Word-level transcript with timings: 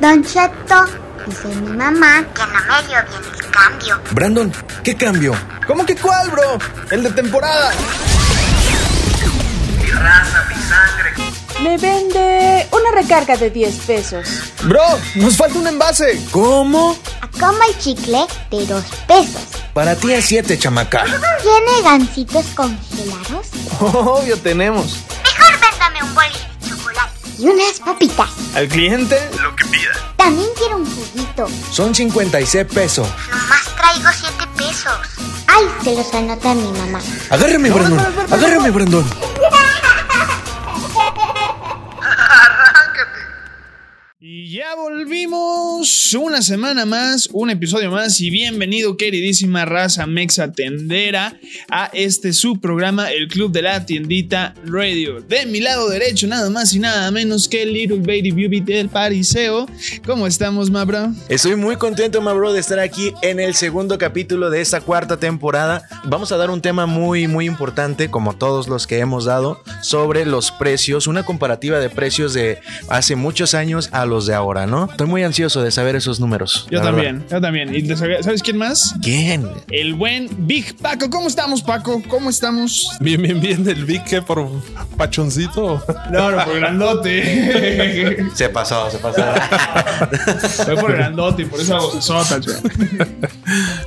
Don 0.00 0.22
Cheto, 0.24 0.84
dice 1.26 1.48
mi 1.48 1.70
mamá 1.76 2.24
que 2.34 2.42
no 2.42 2.60
me 2.68 2.86
dio 2.86 2.98
bien 3.08 3.34
el 3.34 3.50
cambio. 3.50 4.00
Brandon, 4.12 4.52
¿qué 4.84 4.96
cambio? 4.96 5.34
¿Cómo 5.66 5.84
que 5.84 5.96
cuál, 5.96 6.30
bro? 6.30 6.58
El 6.90 7.02
de 7.02 7.10
temporada. 7.10 7.72
Mi 9.80 9.90
raza, 9.90 10.44
mi 10.48 10.54
sangre. 10.62 11.14
Me 11.62 11.76
vende 11.78 12.68
una 12.70 12.90
recarga 13.02 13.36
de 13.36 13.50
10 13.50 13.74
pesos. 13.80 14.28
Bro, 14.62 14.82
nos 15.16 15.36
falta 15.36 15.58
un 15.58 15.66
envase. 15.66 16.20
¿Cómo? 16.30 16.96
Como 17.40 17.58
el 17.68 17.78
chicle 17.78 18.24
de 18.50 18.66
2 18.66 18.84
pesos. 19.08 19.42
Para 19.74 19.96
ti 19.96 20.14
a 20.14 20.22
7, 20.22 20.58
chamaca. 20.58 21.04
¿Tiene 21.04 21.82
gancitos 21.82 22.46
congelados? 22.54 23.48
Obvio 23.80 24.36
tenemos. 24.38 24.98
Y 27.38 27.46
unas 27.46 27.78
papitas. 27.80 28.28
Al 28.54 28.68
cliente, 28.68 29.16
Lo 29.42 29.54
que 29.54 29.64
pida. 29.66 29.92
También 30.16 30.48
quiero 30.56 30.76
un 30.78 30.86
juguito. 30.86 31.46
Son 31.70 31.94
56 31.94 32.66
pesos. 32.66 33.08
Nomás 33.30 33.64
traigo 33.76 34.08
7 34.12 34.44
pesos. 34.56 34.92
Ay, 35.46 35.64
se 35.82 35.94
los 35.94 36.12
anota 36.14 36.54
mi 36.54 36.70
mamá. 36.78 37.00
Agárrame, 37.30 37.70
Brandon. 37.70 38.00
Agárrame, 38.30 38.70
Brandon. 38.70 39.04
Volvimos 44.76 46.14
una 46.14 46.42
semana 46.42 46.84
más, 46.84 47.28
un 47.32 47.50
episodio 47.50 47.90
más 47.90 48.20
y 48.20 48.28
bienvenido 48.28 48.96
queridísima 48.96 49.64
raza 49.64 50.06
mexa 50.06 50.52
tendera 50.52 51.38
a 51.70 51.90
este 51.92 52.32
su 52.32 52.60
programa 52.60 53.10
El 53.10 53.28
Club 53.28 53.50
de 53.52 53.62
la 53.62 53.86
Tiendita 53.86 54.54
Radio. 54.64 55.20
De 55.20 55.46
mi 55.46 55.60
lado 55.60 55.88
derecho 55.88 56.26
nada 56.26 56.50
más 56.50 56.74
y 56.74 56.80
nada 56.80 57.10
menos 57.10 57.48
que 57.48 57.64
Little 57.64 57.98
Baby 57.98 58.30
Beauty 58.30 58.60
del 58.60 58.88
Pariseo. 58.88 59.66
¿Cómo 60.04 60.26
estamos, 60.26 60.70
ma 60.70 60.84
bro? 60.84 61.12
Estoy 61.28 61.56
muy 61.56 61.76
contento, 61.76 62.20
my 62.20 62.32
bro, 62.32 62.52
de 62.52 62.60
estar 62.60 62.78
aquí 62.78 63.12
en 63.22 63.40
el 63.40 63.54
segundo 63.54 63.96
capítulo 63.96 64.50
de 64.50 64.60
esta 64.60 64.80
cuarta 64.80 65.18
temporada. 65.18 65.82
Vamos 66.04 66.32
a 66.32 66.36
dar 66.36 66.50
un 66.50 66.60
tema 66.60 66.86
muy, 66.86 67.26
muy 67.26 67.46
importante, 67.46 68.10
como 68.10 68.36
todos 68.36 68.68
los 68.68 68.86
que 68.86 68.98
hemos 68.98 69.24
dado, 69.24 69.62
sobre 69.82 70.26
los 70.26 70.50
precios, 70.50 71.06
una 71.06 71.24
comparativa 71.24 71.78
de 71.78 71.90
precios 71.90 72.34
de 72.34 72.58
hace 72.88 73.16
muchos 73.16 73.54
años 73.54 73.88
a 73.92 74.04
los 74.04 74.26
de 74.26 74.34
ahora, 74.34 74.57
¿no? 74.66 74.86
Estoy 74.90 75.06
muy 75.06 75.22
ansioso 75.22 75.62
de 75.62 75.70
saber 75.70 75.96
esos 75.96 76.20
números. 76.20 76.66
Yo 76.70 76.80
también, 76.80 77.20
verdad. 77.20 77.36
yo 77.36 77.40
también. 77.40 77.74
¿Y 77.74 77.86
sabes 77.96 78.42
quién 78.42 78.58
más? 78.58 78.94
¿Quién? 79.02 79.48
El 79.70 79.94
buen 79.94 80.28
Big 80.46 80.76
Paco. 80.76 81.10
¿Cómo 81.10 81.28
estamos, 81.28 81.62
Paco? 81.62 82.02
¿Cómo 82.08 82.30
estamos? 82.30 82.90
Bien, 83.00 83.20
bien, 83.20 83.40
bien. 83.40 83.68
El 83.68 83.84
Vic 83.84 84.04
que 84.04 84.22
por 84.22 84.48
pachoncito. 84.96 85.82
No, 86.10 86.30
no, 86.30 86.44
por 86.44 86.56
grandote. 86.56 88.26
Se 88.34 88.48
pasó, 88.48 88.90
se 88.90 88.98
pasó. 88.98 89.22
Fue 90.64 90.76
por 90.76 90.92
grandote 90.92 91.42
y 91.42 91.44
por 91.44 91.60
eso 91.60 91.76
hago 91.76 92.00
sota, 92.00 92.38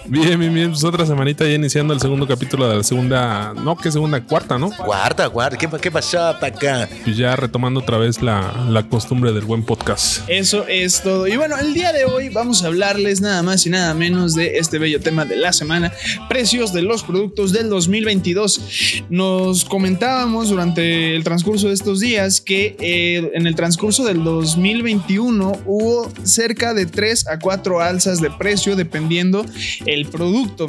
Bien, 0.05 0.39
bien, 0.39 0.53
bien. 0.53 0.69
Pues 0.71 0.83
otra 0.83 1.05
semanita 1.05 1.45
ya 1.45 1.51
iniciando 1.53 1.93
el 1.93 1.99
segundo 1.99 2.27
capítulo 2.27 2.69
de 2.69 2.77
la 2.77 2.83
segunda. 2.83 3.53
No, 3.53 3.75
que 3.75 3.91
segunda, 3.91 4.21
cuarta, 4.23 4.57
¿no? 4.57 4.71
Cuarta, 4.71 5.29
cuarta. 5.29 5.57
¿Qué, 5.57 5.69
qué 5.79 5.91
pasó, 5.91 6.35
Paca? 6.39 6.87
Pues 7.03 7.17
ya 7.17 7.35
retomando 7.35 7.79
otra 7.79 7.97
vez 7.97 8.21
la, 8.21 8.53
la 8.69 8.83
costumbre 8.83 9.31
del 9.31 9.45
buen 9.45 9.63
podcast. 9.63 10.23
Eso 10.27 10.60
es 10.67 11.01
todo. 11.01 11.27
Y 11.27 11.35
bueno, 11.37 11.57
el 11.57 11.73
día 11.73 11.91
de 11.91 12.05
hoy 12.05 12.29
vamos 12.29 12.63
a 12.63 12.67
hablarles 12.67 13.21
nada 13.21 13.43
más 13.43 13.65
y 13.65 13.69
nada 13.69 13.93
menos 13.93 14.35
de 14.35 14.57
este 14.57 14.79
bello 14.79 14.99
tema 14.99 15.25
de 15.25 15.35
la 15.35 15.53
semana, 15.53 15.91
precios 16.29 16.73
de 16.73 16.81
los 16.81 17.03
productos 17.03 17.51
del 17.51 17.69
2022. 17.69 19.05
Nos 19.09 19.65
comentábamos 19.65 20.49
durante 20.49 21.15
el 21.15 21.23
transcurso 21.23 21.67
de 21.67 21.73
estos 21.73 21.99
días 21.99 22.41
que 22.41 22.75
eh, 22.79 23.31
en 23.33 23.47
el 23.47 23.55
transcurso 23.55 24.05
del 24.05 24.23
2021 24.23 25.63
hubo 25.65 26.11
cerca 26.23 26.73
de 26.73 26.85
3 26.85 27.27
a 27.27 27.39
4 27.39 27.81
alzas 27.81 28.21
de 28.21 28.29
precio 28.31 28.75
dependiendo 28.75 29.45
el 29.85 30.07
producto. 30.07 30.67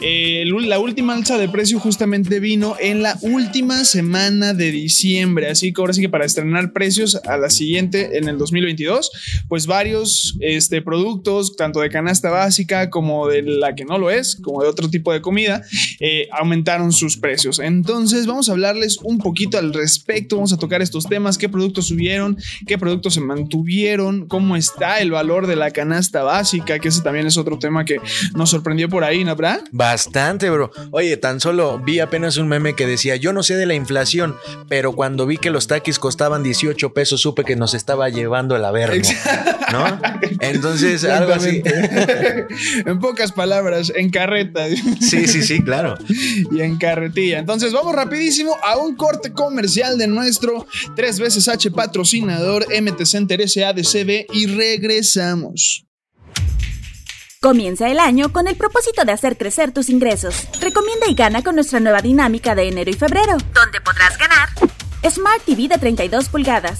La 0.00 0.78
última 0.78 1.14
alza 1.14 1.38
de 1.38 1.48
precio 1.48 1.78
justamente 1.78 2.40
vino 2.40 2.76
en 2.80 3.02
la 3.02 3.18
última 3.22 3.84
semana 3.84 4.54
de 4.54 4.70
diciembre, 4.70 5.50
así 5.50 5.72
que 5.72 5.80
ahora 5.80 5.92
sí 5.92 6.00
que 6.00 6.08
para 6.08 6.24
estrenar 6.24 6.72
precios 6.72 7.16
a 7.26 7.36
la 7.36 7.50
siguiente 7.50 8.18
en 8.18 8.28
el 8.28 8.38
2022, 8.38 9.33
pues 9.48 9.66
varios 9.66 10.36
este, 10.40 10.82
productos, 10.82 11.56
tanto 11.56 11.80
de 11.80 11.90
canasta 11.90 12.30
básica 12.30 12.90
como 12.90 13.28
de 13.28 13.42
la 13.42 13.74
que 13.74 13.84
no 13.84 13.98
lo 13.98 14.10
es, 14.10 14.36
como 14.36 14.62
de 14.62 14.68
otro 14.68 14.88
tipo 14.90 15.12
de 15.12 15.20
comida, 15.20 15.62
eh, 16.00 16.28
aumentaron 16.32 16.92
sus 16.92 17.16
precios. 17.16 17.58
Entonces 17.58 18.26
vamos 18.26 18.48
a 18.48 18.52
hablarles 18.52 18.98
un 19.02 19.18
poquito 19.18 19.58
al 19.58 19.72
respecto, 19.72 20.36
vamos 20.36 20.52
a 20.52 20.58
tocar 20.58 20.82
estos 20.82 21.06
temas, 21.06 21.38
qué 21.38 21.48
productos 21.48 21.86
subieron, 21.86 22.36
qué 22.66 22.78
productos 22.78 23.14
se 23.14 23.20
mantuvieron, 23.20 24.26
cómo 24.26 24.56
está 24.56 25.00
el 25.00 25.10
valor 25.10 25.46
de 25.46 25.56
la 25.56 25.70
canasta 25.70 26.22
básica, 26.22 26.78
que 26.78 26.88
ese 26.88 27.02
también 27.02 27.26
es 27.26 27.36
otro 27.36 27.58
tema 27.58 27.84
que 27.84 27.98
nos 28.34 28.50
sorprendió 28.50 28.88
por 28.88 29.04
ahí, 29.04 29.24
¿no, 29.24 29.34
verdad? 29.36 29.60
Bastante, 29.72 30.50
bro. 30.50 30.70
Oye, 30.90 31.16
tan 31.16 31.40
solo 31.40 31.78
vi 31.78 32.00
apenas 32.00 32.36
un 32.36 32.48
meme 32.48 32.74
que 32.74 32.86
decía, 32.86 33.16
yo 33.16 33.32
no 33.32 33.42
sé 33.42 33.56
de 33.56 33.66
la 33.66 33.74
inflación, 33.74 34.36
pero 34.68 34.92
cuando 34.92 35.26
vi 35.26 35.38
que 35.38 35.50
los 35.50 35.66
taquis 35.66 35.98
costaban 35.98 36.42
18 36.42 36.92
pesos, 36.92 37.20
supe 37.20 37.44
que 37.44 37.56
nos 37.56 37.74
estaba 37.74 38.08
llevando 38.08 38.56
el 38.56 38.64
averno, 38.64 39.02
¿no? 39.72 40.00
Entonces, 40.40 41.04
algo 41.04 41.32
así. 41.32 41.62
En 42.86 42.98
pocas 42.98 43.32
palabras, 43.32 43.92
en 43.94 44.10
carreta. 44.10 44.66
Sí, 45.00 45.26
sí, 45.26 45.42
sí, 45.42 45.62
claro. 45.62 45.96
y 46.08 46.60
en 46.60 46.76
carretilla. 46.76 47.38
Entonces 47.38 47.72
vamos 47.72 47.94
rapidísimo 47.94 48.56
a 48.62 48.76
un 48.76 48.96
corte 48.96 49.32
comercial 49.32 49.98
de 49.98 50.06
nuestro 50.06 50.66
tres 50.96 51.18
veces 51.18 51.48
H 51.48 51.70
patrocinador 51.70 52.66
MT 52.68 53.04
Center 53.04 53.48
SADCB 53.48 54.26
y 54.32 54.46
regresamos. 54.46 55.84
Comienza 57.40 57.90
el 57.90 57.98
año 57.98 58.32
con 58.32 58.48
el 58.48 58.56
propósito 58.56 59.04
de 59.04 59.12
hacer 59.12 59.36
crecer 59.36 59.70
tus 59.72 59.90
ingresos. 59.90 60.48
Recomienda 60.60 61.06
y 61.08 61.14
gana 61.14 61.42
con 61.42 61.56
nuestra 61.56 61.78
nueva 61.78 62.00
dinámica 62.00 62.54
de 62.54 62.68
enero 62.68 62.90
y 62.90 62.94
febrero, 62.94 63.36
donde 63.52 63.80
podrás 63.82 64.16
ganar 64.16 64.48
Smart 65.10 65.42
TV 65.44 65.68
de 65.68 65.76
32 65.76 66.30
pulgadas, 66.30 66.78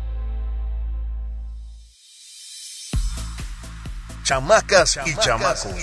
Chamacas 4.29 4.99
y 5.07 5.15
chamacos. 5.15 5.73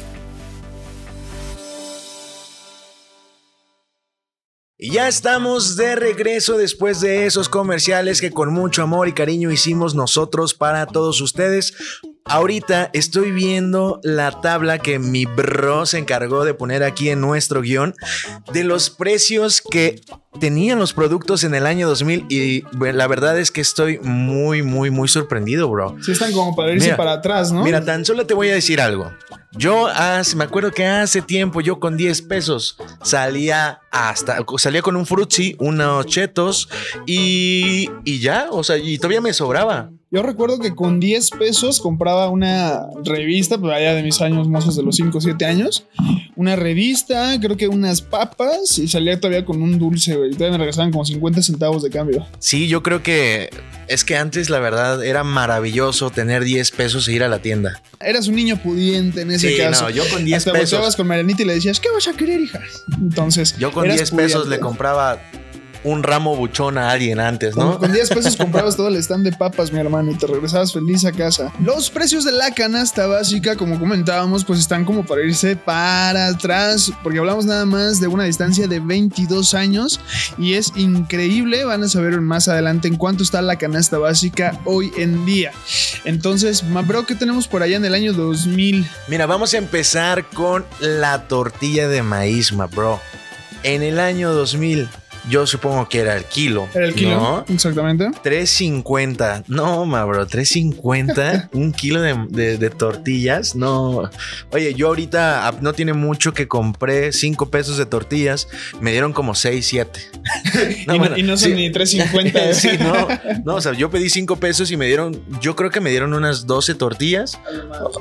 Y 4.80 4.92
ya 4.92 5.08
estamos 5.08 5.76
de 5.76 5.96
regreso 5.96 6.56
después 6.56 7.02
de 7.02 7.26
esos 7.26 7.50
comerciales 7.50 8.22
que 8.22 8.30
con 8.30 8.54
mucho 8.54 8.84
amor 8.84 9.08
y 9.08 9.14
cariño 9.14 9.50
hicimos 9.50 9.96
nosotros 9.96 10.54
para 10.54 10.86
todos 10.86 11.20
ustedes. 11.20 11.74
Ahorita 12.30 12.90
estoy 12.94 13.32
viendo 13.32 14.02
la 14.04 14.42
tabla 14.42 14.80
que 14.80 15.00
mi 15.00 15.26
bro 15.26 15.86
se 15.86 15.98
encargó 15.98 16.44
de 16.44 16.54
poner 16.54 16.84
aquí 16.84 17.10
en 17.10 17.22
nuestro 17.22 17.62
guion 17.62 17.96
de 18.52 18.64
los 18.66 18.90
precios 18.90 19.62
que 19.62 20.02
tenían 20.40 20.78
los 20.78 20.94
productos 20.94 21.44
en 21.44 21.56
el 21.56 21.66
año 21.66 21.88
2000 21.88 22.26
y 22.30 22.64
la 22.80 23.08
verdad 23.08 23.40
es 23.40 23.52
que 23.52 23.62
estoy 23.62 24.00
muy, 24.00 24.62
muy, 24.62 24.92
muy 24.92 25.08
sorprendido, 25.08 25.70
bro. 25.70 25.96
Sí 26.02 26.12
están 26.12 26.34
como 26.34 26.56
para 26.56 26.74
irse 26.74 26.88
Mira, 26.88 26.98
para 26.98 27.14
atrás, 27.14 27.52
¿no? 27.52 27.64
Mira, 27.64 27.84
tan 27.84 28.06
solo 28.06 28.26
te 28.26 28.34
voy 28.34 28.50
a 28.50 28.54
decir 28.54 28.82
algo. 28.82 29.12
Yo 29.54 29.88
hace, 29.88 30.36
me 30.36 30.44
acuerdo 30.44 30.72
que 30.72 30.86
hace 30.86 31.22
tiempo 31.22 31.62
yo 31.62 31.80
con 31.80 31.98
10 31.98 32.22
pesos 32.24 32.78
salía 33.02 33.80
hasta, 33.90 34.40
salía 34.58 34.82
con 34.82 34.96
un 34.96 35.06
frutzi, 35.06 35.56
unos 35.60 36.06
chetos 36.08 36.70
y, 37.06 37.90
y 38.04 38.20
ya, 38.20 38.48
o 38.52 38.64
sea, 38.64 38.78
y 38.78 38.98
todavía 38.98 39.22
me 39.22 39.34
sobraba. 39.34 39.90
Yo 40.10 40.24
recuerdo 40.24 40.60
que 40.60 40.74
con 40.74 41.02
10 41.02 41.32
pesos 41.32 41.82
compraba 41.82 42.30
una 42.30 42.86
revista, 43.04 43.58
pues 43.58 43.74
allá 43.76 43.94
de 43.94 44.04
mis 44.04 44.22
años 44.22 44.48
mozos 44.48 44.78
de 44.78 44.84
los 44.84 44.96
5 44.96 45.18
o 45.18 45.20
7 45.22 45.44
años. 45.46 45.86
Una 46.38 46.56
revista, 46.56 47.38
creo 47.42 47.58
que 47.58 47.68
unas 47.68 48.02
papas 48.02 48.78
y 48.80 48.88
salía 48.88 49.20
todavía 49.20 49.44
con 49.44 49.62
un 49.62 49.78
dulce, 49.78 50.16
güey. 50.16 50.30
Y 50.30 50.34
Todavía 50.34 50.52
me 50.54 50.58
regresaban 50.60 50.92
como 50.92 51.04
50 51.04 51.42
centavos 51.42 51.84
de 51.84 51.90
cambio. 51.90 52.26
Sí, 52.40 52.70
yo 52.70 52.84
creo 52.84 53.04
que 53.04 53.50
es 53.90 54.06
que 54.06 54.16
antes 54.16 54.50
la 54.50 54.60
verdad 54.60 55.04
era 55.04 55.26
maravilloso 55.26 56.10
tener 56.10 56.46
10 56.46 56.72
pesos 56.72 57.06
e 57.10 57.14
ir 57.14 57.24
a 57.24 57.28
la 57.28 57.40
tienda. 57.40 57.82
Eras 58.00 58.30
un 58.30 58.36
niño 58.36 58.56
pudiente 58.64 59.22
en 59.24 59.32
ese 59.32 59.50
Sí, 59.50 59.58
caso. 59.58 59.86
no, 59.86 59.90
yo 59.90 60.04
con 60.10 60.24
10 60.24 60.38
Hasta 60.38 60.54
pesos. 60.54 60.96
con 60.96 61.08
Marianita 61.08 61.42
y 61.42 61.46
le 61.46 61.56
decías, 61.56 61.82
¿qué 61.82 61.90
vas 61.92 62.08
a 62.08 62.14
querer, 62.14 62.40
hija? 62.40 62.62
Entonces, 63.02 63.58
Yo 63.58 63.74
con 63.74 63.84
eras 63.86 63.98
10 63.98 64.12
pesos 64.12 64.48
le 64.48 64.60
compraba 64.60 65.20
un 65.88 66.04
ramo 66.04 66.36
buchón 66.36 66.78
a 66.78 66.92
alguien 66.92 67.20
antes, 67.20 67.56
¿no? 67.56 67.80
con 67.80 67.94
10 67.94 68.10
pesos 68.10 68.36
comprabas 68.38 68.76
todo 68.76 68.90
el 68.90 68.98
stand 68.98 69.24
de 69.24 69.32
papas, 69.32 69.72
mi 69.72 69.80
hermano, 69.80 70.12
y 70.12 70.16
te 70.16 70.28
regresabas 70.28 70.74
feliz 70.74 71.06
a 71.06 71.14
casa. 71.14 71.52
Los 71.64 71.90
precios 71.90 72.26
de 72.26 72.34
la 72.34 72.52
canasta 72.52 73.08
básica, 73.08 73.56
como 73.56 73.80
comentábamos, 73.80 74.44
pues 74.44 74.60
están 74.60 74.84
como 74.84 75.06
para 75.06 75.24
irse 75.24 75.56
para 75.56 76.28
atrás, 76.28 76.92
porque 77.04 77.20
hablamos 77.20 77.46
nada 77.46 77.66
más 77.66 78.02
de 78.02 78.08
una 78.08 78.26
distancia 78.26 78.68
de 78.68 78.80
22 78.80 79.54
años 79.54 80.00
y 80.38 80.56
es 80.56 80.74
increíble. 80.76 81.64
Van 81.64 81.84
a 81.84 81.88
saber 81.88 82.20
más 82.20 82.50
adelante 82.50 82.88
en 82.90 82.98
cuánto 82.98 83.24
está 83.24 83.42
la 83.42 83.56
canasta 83.56 83.98
básica 83.98 84.60
hoy 84.66 84.92
en 84.98 85.26
día. 85.26 85.52
Entonces, 86.04 86.64
ma 86.64 86.82
bro, 86.82 87.06
¿qué 87.06 87.16
tenemos 87.16 87.48
por 87.48 87.64
allá 87.64 87.78
en 87.78 87.86
el 87.86 87.94
año 87.94 88.12
2000? 88.12 88.86
Mira, 89.08 89.26
vamos 89.26 89.54
a 89.54 89.58
empezar 89.58 90.26
con 90.26 90.66
la 90.80 91.28
tortilla 91.28 91.88
de 91.88 92.04
maíz, 92.04 92.52
ma 92.52 92.68
bro. 92.68 93.00
En 93.64 93.84
el 93.84 94.00
año 94.00 94.34
2000, 94.34 94.90
yo 95.30 95.46
supongo 95.48 95.88
que 95.90 96.00
era 96.00 96.16
el 96.16 96.26
kilo. 96.26 96.68
Era 96.74 96.86
el 96.86 96.94
kilo, 96.94 97.16
¿no? 97.16 97.46
exactamente. 97.54 98.06
3.50. 98.24 99.44
No, 99.48 99.86
ma 99.86 100.04
bro, 100.06 100.28
3.50. 100.28 101.50
un 101.54 101.72
kilo 101.72 102.02
de, 102.02 102.16
de- 102.30 102.58
de 102.58 102.70
tortillas. 102.70 103.56
No. 103.56 104.10
Oye, 104.52 104.74
yo 104.74 104.88
ahorita 104.88 105.48
ah, 105.48 105.56
no 105.62 105.74
tiene 105.74 105.94
mucho 105.94 106.34
que 106.34 106.48
compré 106.48 107.12
5 107.12 107.50
pesos 107.50 107.78
de 107.78 107.86
tortillas. 107.86 108.48
Me 108.82 108.92
dieron 108.92 109.14
como 109.14 109.36
6, 109.36 109.66
7. 109.66 110.00
y, 110.94 110.98
no, 111.00 111.18
y 111.18 111.24
no 111.24 111.38
son 111.38 111.56
ni 111.56 111.70
3.50. 111.72 112.32
¿eh? 112.36 112.54
sí, 112.54 112.70
no. 112.80 113.08
No, 113.46 113.56
o 113.56 113.62
sea, 113.62 113.74
yo 113.74 113.90
pedí 113.90 114.10
5 114.10 114.36
pesos 114.38 114.72
y 114.72 114.78
me 114.78 114.86
dieron, 114.88 115.22
yo 115.42 115.56
creo 115.56 115.70
que 115.70 115.80
me 115.82 115.90
dieron 115.90 116.14
unas 116.14 116.46
12 116.48 116.76
tortillas. 116.76 117.40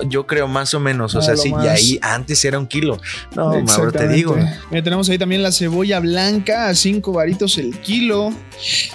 Yo 0.09 0.27
creo 0.27 0.49
más 0.49 0.75
o 0.75 0.81
menos. 0.81 1.15
O 1.15 1.23
sea, 1.23 1.37
sí, 1.37 1.53
y 1.63 1.67
ahí 1.67 1.99
antes 2.03 2.45
era 2.45 2.59
un 2.59 2.67
kilo. 2.67 3.01
No, 3.35 3.61
ma 3.63 3.77
bro, 3.79 3.93
te 3.93 4.09
digo. 4.09 4.37
Mira, 4.71 4.83
tenemos 4.83 5.09
ahí 5.09 5.19
también 5.19 5.43
la 5.43 5.53
cebolla 5.53 6.01
blanca 6.01 6.69
a 6.69 6.75
5 6.75 7.16
varitos 7.17 7.59
el 7.59 7.77
kilo, 7.81 8.33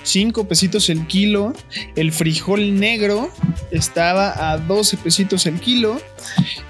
5 0.04 0.48
pesitos 0.48 0.90
el 0.90 1.06
kilo. 1.08 1.54
El 1.96 2.12
frijol 2.12 2.80
negro 2.80 3.30
estaba 3.72 4.52
a 4.52 4.58
12 4.58 4.98
pesitos 4.98 5.46
el 5.46 5.60
kilo. 5.60 6.00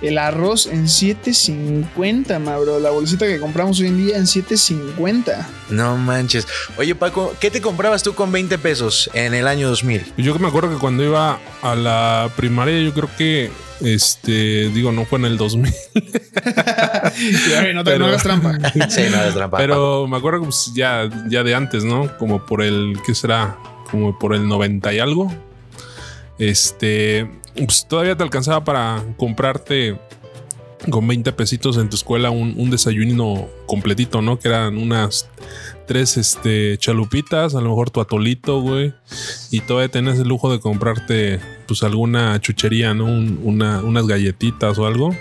El 0.02 0.18
arroz 0.18 0.66
en 0.66 0.86
7.50, 0.86 2.40
Mauro. 2.40 2.80
La 2.80 2.90
bolsita 2.90 3.26
que 3.28 3.40
compramos 3.40 3.80
hoy 3.80 3.88
en 3.88 4.06
día 4.06 4.18
en 4.18 4.24
7.50. 4.24 5.46
No 5.70 5.98
manches. 5.98 6.48
Oye, 6.78 6.96
Paco, 6.96 7.36
¿qué 7.40 7.52
te 7.52 7.62
comprabas 7.62 8.02
tú 8.02 8.14
con 8.16 8.32
20 8.32 8.58
pesos 8.58 9.10
en 9.14 9.34
el 9.34 9.48
año 9.48 9.68
2000? 9.70 10.14
Yo 10.18 10.34
que 10.34 10.40
me 10.40 10.48
acuerdo 10.48 10.70
que 10.72 10.78
cuando 10.80 11.04
iba 11.04 11.40
a 11.62 11.76
la 11.76 12.30
primaria, 12.36 12.80
yo 12.82 12.94
creo 12.94 13.10
que, 13.18 13.52
este, 13.82 14.70
digo, 14.70 14.92
no 14.92 15.06
fue 15.06 15.20
en 15.20 15.26
el 15.26 15.38
2000, 15.38 15.74
Ay, 17.60 17.74
no, 17.74 17.84
te, 17.84 17.92
Pero- 17.92 18.00
no 18.06 18.06
hagas 18.08 18.24
trampa. 18.24 18.54
Sí, 18.90 19.02
no 19.12 19.24
es 19.24 19.34
trampa. 19.34 19.58
Pero 19.58 20.08
me 20.08 20.18
acuerdo 20.18 20.40
que 20.40 20.46
pues, 20.46 20.72
ya, 20.74 21.10
ya 21.30 21.41
de 21.44 21.56
antes, 21.56 21.84
¿no? 21.84 22.16
Como 22.18 22.46
por 22.46 22.62
el, 22.62 22.98
¿qué 23.06 23.14
será? 23.16 23.58
Como 23.90 24.18
por 24.18 24.34
el 24.36 24.48
90 24.48 24.94
y 24.94 25.00
algo. 25.00 25.32
Este, 26.38 27.30
pues 27.56 27.86
todavía 27.88 28.16
te 28.16 28.24
alcanzaba 28.24 28.64
para 28.64 29.04
comprarte 29.18 30.00
con 30.90 31.08
20 31.08 31.32
pesitos 31.34 31.78
en 31.78 31.90
tu 31.90 31.96
escuela 31.96 32.32
un, 32.32 32.56
un 32.58 32.72
desayuno 32.72 33.48
completito, 33.68 34.22
¿no? 34.24 34.40
Que 34.40 34.48
eran 34.48 34.78
unas 34.78 35.30
tres 35.86 36.18
este, 36.18 36.78
chalupitas, 36.80 37.54
a 37.54 37.62
lo 37.62 37.70
mejor 37.70 37.92
tu 37.92 38.02
atolito, 38.02 38.62
güey. 38.62 38.94
Y 39.52 39.60
todavía 39.60 39.90
tenés 39.92 40.18
el 40.20 40.28
lujo 40.28 40.52
de 40.52 40.60
comprarte 40.60 41.40
pues 41.68 41.84
alguna 41.84 42.40
chuchería, 42.42 42.96
¿no? 42.96 43.06
Un- 43.06 43.40
una- 43.44 43.82
unas 43.82 44.08
galletitas 44.08 44.80
o 44.80 44.88
algo. 44.88 45.16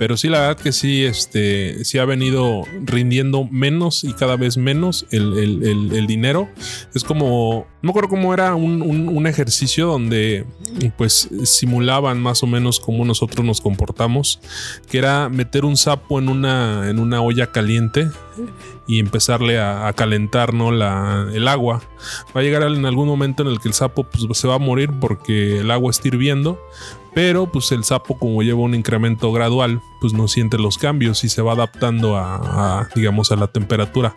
Pero 0.00 0.16
sí, 0.16 0.30
la 0.30 0.40
verdad 0.40 0.56
que 0.62 0.72
sí, 0.72 1.04
este, 1.04 1.84
sí 1.84 1.98
ha 1.98 2.06
venido 2.06 2.62
rindiendo 2.86 3.44
menos 3.50 4.02
y 4.02 4.14
cada 4.14 4.36
vez 4.36 4.56
menos 4.56 5.04
el, 5.10 5.36
el- 5.36 5.92
el- 5.92 6.06
dinero. 6.06 6.48
Es 6.94 7.04
como, 7.04 7.66
no 7.82 7.88
me 7.88 7.90
acuerdo 7.90 8.08
cómo 8.08 8.32
era 8.32 8.54
un, 8.54 8.80
un- 8.80 9.10
un 9.10 9.26
ejercicio 9.26 9.86
donde 9.86 10.46
pues 10.96 11.28
simulaban 11.44 12.18
más 12.18 12.42
o 12.42 12.46
menos 12.46 12.80
cómo 12.80 13.04
nosotros 13.04 13.44
nos 13.44 13.60
comportamos, 13.60 14.40
que 14.90 14.96
era 14.96 15.28
meter 15.28 15.66
un 15.66 15.76
sapo 15.76 16.18
en 16.18 16.30
una, 16.30 16.88
en 16.88 16.98
una 16.98 17.20
olla 17.20 17.52
caliente 17.52 18.08
y 18.88 19.00
empezarle 19.00 19.58
a, 19.58 19.86
a 19.86 19.92
calentar 19.92 20.54
¿no? 20.54 20.72
la, 20.72 21.28
el 21.34 21.46
agua. 21.46 21.82
Va 22.34 22.40
a 22.40 22.42
llegar 22.42 22.62
en 22.62 22.86
algún 22.86 23.06
momento 23.06 23.42
en 23.42 23.50
el 23.50 23.60
que 23.60 23.68
el 23.68 23.74
sapo 23.74 24.04
pues, 24.04 24.24
se 24.38 24.48
va 24.48 24.54
a 24.54 24.58
morir 24.58 24.90
porque 24.98 25.58
el 25.60 25.70
agua 25.70 25.90
está 25.90 26.08
hirviendo. 26.08 26.58
Pero 27.12 27.50
pues 27.50 27.70
el 27.72 27.82
sapo 27.82 28.16
como 28.18 28.40
lleva 28.44 28.60
un 28.60 28.72
incremento 28.72 29.32
gradual, 29.32 29.82
pues 30.00 30.12
no 30.12 30.28
siente 30.28 30.58
los 30.58 30.78
cambios 30.78 31.24
y 31.24 31.28
se 31.28 31.42
va 31.42 31.52
adaptando 31.52 32.16
a, 32.16 32.88
digamos 32.94 33.32
a 33.32 33.36
la 33.36 33.48
temperatura. 33.48 34.14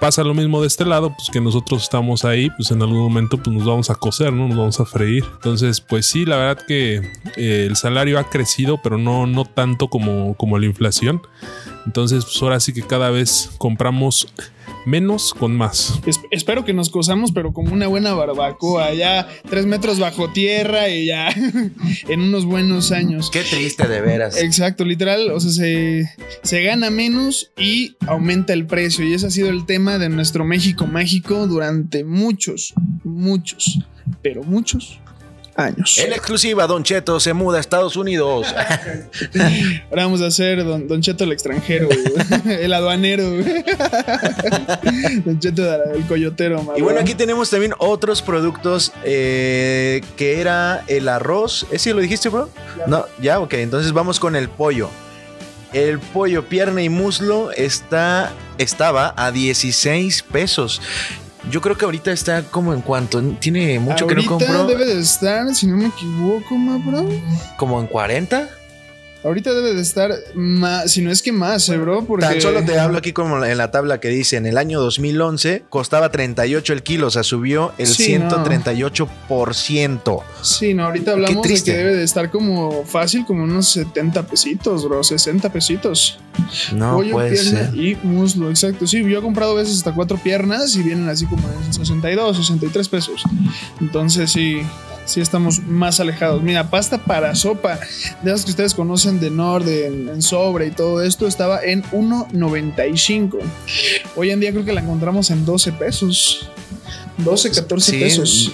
Pasa 0.00 0.22
lo 0.24 0.34
mismo 0.34 0.60
de 0.60 0.66
este 0.66 0.84
lado, 0.84 1.14
pues 1.16 1.30
que 1.30 1.40
nosotros 1.40 1.82
estamos 1.82 2.24
ahí, 2.24 2.50
pues 2.50 2.70
en 2.70 2.82
algún 2.82 2.98
momento 2.98 3.38
pues 3.38 3.56
nos 3.56 3.64
vamos 3.64 3.90
a 3.90 3.94
cocer, 3.94 4.32
¿no? 4.32 4.48
Nos 4.48 4.58
vamos 4.58 4.80
a 4.80 4.84
freír. 4.84 5.24
Entonces, 5.34 5.80
pues 5.80 6.06
sí, 6.06 6.26
la 6.26 6.36
verdad 6.36 6.64
que 6.66 6.96
eh, 7.36 7.66
el 7.66 7.76
salario 7.76 8.18
ha 8.18 8.28
crecido, 8.28 8.80
pero 8.82 8.98
no, 8.98 9.26
no 9.26 9.44
tanto 9.44 9.88
como, 9.88 10.34
como 10.34 10.58
la 10.58 10.66
inflación. 10.66 11.22
Entonces, 11.86 12.24
pues 12.24 12.42
ahora 12.42 12.60
sí 12.60 12.72
que 12.72 12.82
cada 12.82 13.10
vez 13.10 13.50
compramos 13.56 14.26
menos 14.86 15.34
con 15.34 15.56
más. 15.56 16.00
Es- 16.06 16.20
espero 16.30 16.64
que 16.64 16.72
nos 16.72 16.90
cosamos, 16.90 17.32
pero 17.32 17.52
como 17.52 17.72
una 17.72 17.86
buena 17.86 18.12
barbacoa, 18.14 18.92
ya 18.94 19.26
tres 19.48 19.66
metros 19.66 19.98
bajo 19.98 20.30
tierra 20.30 20.88
y 20.88 21.06
ya 21.06 21.28
en 22.08 22.20
unos 22.20 22.44
buenos 22.44 22.92
años. 22.92 23.30
Qué 23.30 23.42
triste 23.42 23.86
de 23.88 24.00
veras. 24.00 24.36
Exacto, 24.36 24.84
literal, 24.84 25.30
o 25.30 25.40
sea, 25.40 25.50
se, 25.50 26.08
se 26.42 26.62
gana 26.62 26.90
menos 26.90 27.50
y 27.56 27.96
aumenta 28.06 28.52
el 28.52 28.66
precio. 28.66 29.04
Y 29.06 29.14
ese 29.14 29.26
ha 29.26 29.30
sido 29.30 29.50
el 29.50 29.66
tema 29.66 29.98
de 29.98 30.08
nuestro 30.08 30.44
México 30.44 30.86
mágico 30.86 31.46
durante 31.46 32.04
muchos, 32.04 32.74
muchos, 33.04 33.78
pero 34.22 34.42
muchos 34.42 35.00
años. 35.56 35.98
En 35.98 36.12
exclusiva, 36.12 36.66
Don 36.66 36.82
Cheto 36.82 37.20
se 37.20 37.32
muda 37.32 37.58
a 37.58 37.60
Estados 37.60 37.96
Unidos. 37.96 38.54
Ahora 39.90 40.04
vamos 40.04 40.20
a 40.20 40.26
hacer 40.26 40.64
Don, 40.64 40.88
don 40.88 41.00
Cheto 41.00 41.24
el 41.24 41.32
extranjero, 41.32 41.88
el 42.44 42.72
aduanero. 42.72 43.24
Don 45.24 45.38
Cheto 45.38 45.62
el 45.94 46.06
coyotero, 46.06 46.74
Y 46.76 46.82
bueno, 46.82 47.00
aquí 47.00 47.14
tenemos 47.14 47.50
también 47.50 47.74
otros 47.78 48.22
productos 48.22 48.92
eh, 49.04 50.02
que 50.16 50.40
era 50.40 50.84
el 50.88 51.08
arroz. 51.08 51.66
¿Ese 51.70 51.94
lo 51.94 52.00
dijiste, 52.00 52.28
bro? 52.28 52.50
No, 52.86 53.06
ya, 53.20 53.40
ok. 53.40 53.54
Entonces 53.54 53.92
vamos 53.92 54.20
con 54.20 54.36
el 54.36 54.48
pollo. 54.48 54.90
El 55.72 55.98
pollo, 55.98 56.48
pierna 56.48 56.82
y 56.82 56.88
muslo 56.88 57.50
está, 57.50 58.32
estaba 58.58 59.12
a 59.16 59.32
16 59.32 60.22
pesos. 60.22 60.80
Yo 61.50 61.60
creo 61.60 61.76
que 61.76 61.84
ahorita 61.84 62.10
está 62.12 62.42
como 62.42 62.72
en 62.72 62.80
cuanto. 62.80 63.20
Tiene 63.38 63.78
mucho 63.78 64.06
que 64.06 64.14
no 64.14 64.22
Ahorita 64.22 64.46
compro. 64.46 64.66
debe 64.66 64.86
de 64.86 65.00
estar, 65.00 65.54
si 65.54 65.66
no 65.66 65.76
me 65.76 65.86
equivoco, 65.86 66.56
ma, 66.56 66.78
bro. 66.78 67.06
Como 67.56 67.80
en 67.80 67.86
40. 67.86 68.48
Ahorita 69.24 69.54
debe 69.54 69.72
de 69.72 69.80
estar 69.80 70.12
más, 70.34 70.92
si 70.92 71.00
no 71.00 71.10
es 71.10 71.22
que 71.22 71.32
más, 71.32 71.66
eh, 71.70 71.78
bro, 71.78 72.04
porque 72.04 72.26
Tan 72.26 72.40
solo 72.42 72.62
te 72.62 72.78
hablo 72.78 72.98
aquí 72.98 73.12
como 73.14 73.42
en 73.42 73.56
la 73.56 73.70
tabla 73.70 73.98
que 73.98 74.08
dice, 74.08 74.36
en 74.36 74.44
el 74.44 74.58
año 74.58 74.80
2011 74.80 75.64
costaba 75.70 76.10
38 76.10 76.72
el 76.74 76.82
kilo, 76.82 77.06
o 77.06 77.10
sea, 77.10 77.22
subió 77.22 77.72
el 77.78 77.86
Sí, 77.86 78.18
no. 78.18 78.28
138%. 78.28 80.22
Sí, 80.42 80.74
no, 80.74 80.84
ahorita 80.84 81.12
hablamos 81.12 81.46
de 81.48 81.62
que 81.62 81.72
debe 81.72 81.94
de 81.94 82.04
estar 82.04 82.30
como 82.30 82.84
fácil, 82.84 83.24
como 83.24 83.44
unos 83.44 83.68
70 83.68 84.26
pesitos, 84.26 84.84
bro, 84.86 85.02
60 85.02 85.50
pesitos. 85.52 86.18
No 86.74 86.96
Pollo, 86.96 87.12
puede 87.12 87.30
pierna 87.30 87.70
ser. 87.70 87.74
y 87.76 87.96
muslo, 88.02 88.50
exacto. 88.50 88.86
Sí, 88.86 89.02
yo 89.02 89.18
he 89.18 89.22
comprado 89.22 89.54
veces 89.54 89.78
hasta 89.78 89.92
cuatro 89.92 90.18
piernas 90.18 90.74
y 90.76 90.82
vienen 90.82 91.08
así 91.08 91.26
como 91.26 91.48
en 91.48 91.72
62, 91.72 92.36
63 92.36 92.88
pesos. 92.88 93.22
Entonces 93.80 94.30
sí, 94.32 94.62
sí 95.04 95.20
estamos 95.20 95.60
más 95.62 96.00
alejados. 96.00 96.42
Mira, 96.42 96.70
pasta 96.70 96.98
para 96.98 97.34
sopa, 97.34 97.78
de 98.22 98.30
las 98.30 98.44
que 98.44 98.50
ustedes 98.50 98.74
conocen 98.74 99.20
de 99.20 99.30
Nord, 99.30 99.68
en, 99.68 100.22
sobre 100.22 100.66
y 100.66 100.70
todo 100.70 101.02
esto, 101.02 101.26
estaba 101.26 101.62
en 101.62 101.82
1.95. 101.84 103.38
Hoy 104.16 104.30
en 104.30 104.40
día 104.40 104.52
creo 104.52 104.64
que 104.64 104.72
la 104.72 104.80
encontramos 104.80 105.30
en 105.30 105.44
12 105.44 105.72
pesos. 105.72 106.48
12, 107.18 107.50
14 107.50 107.90
Sí, 107.90 107.98
pesos. 107.98 108.52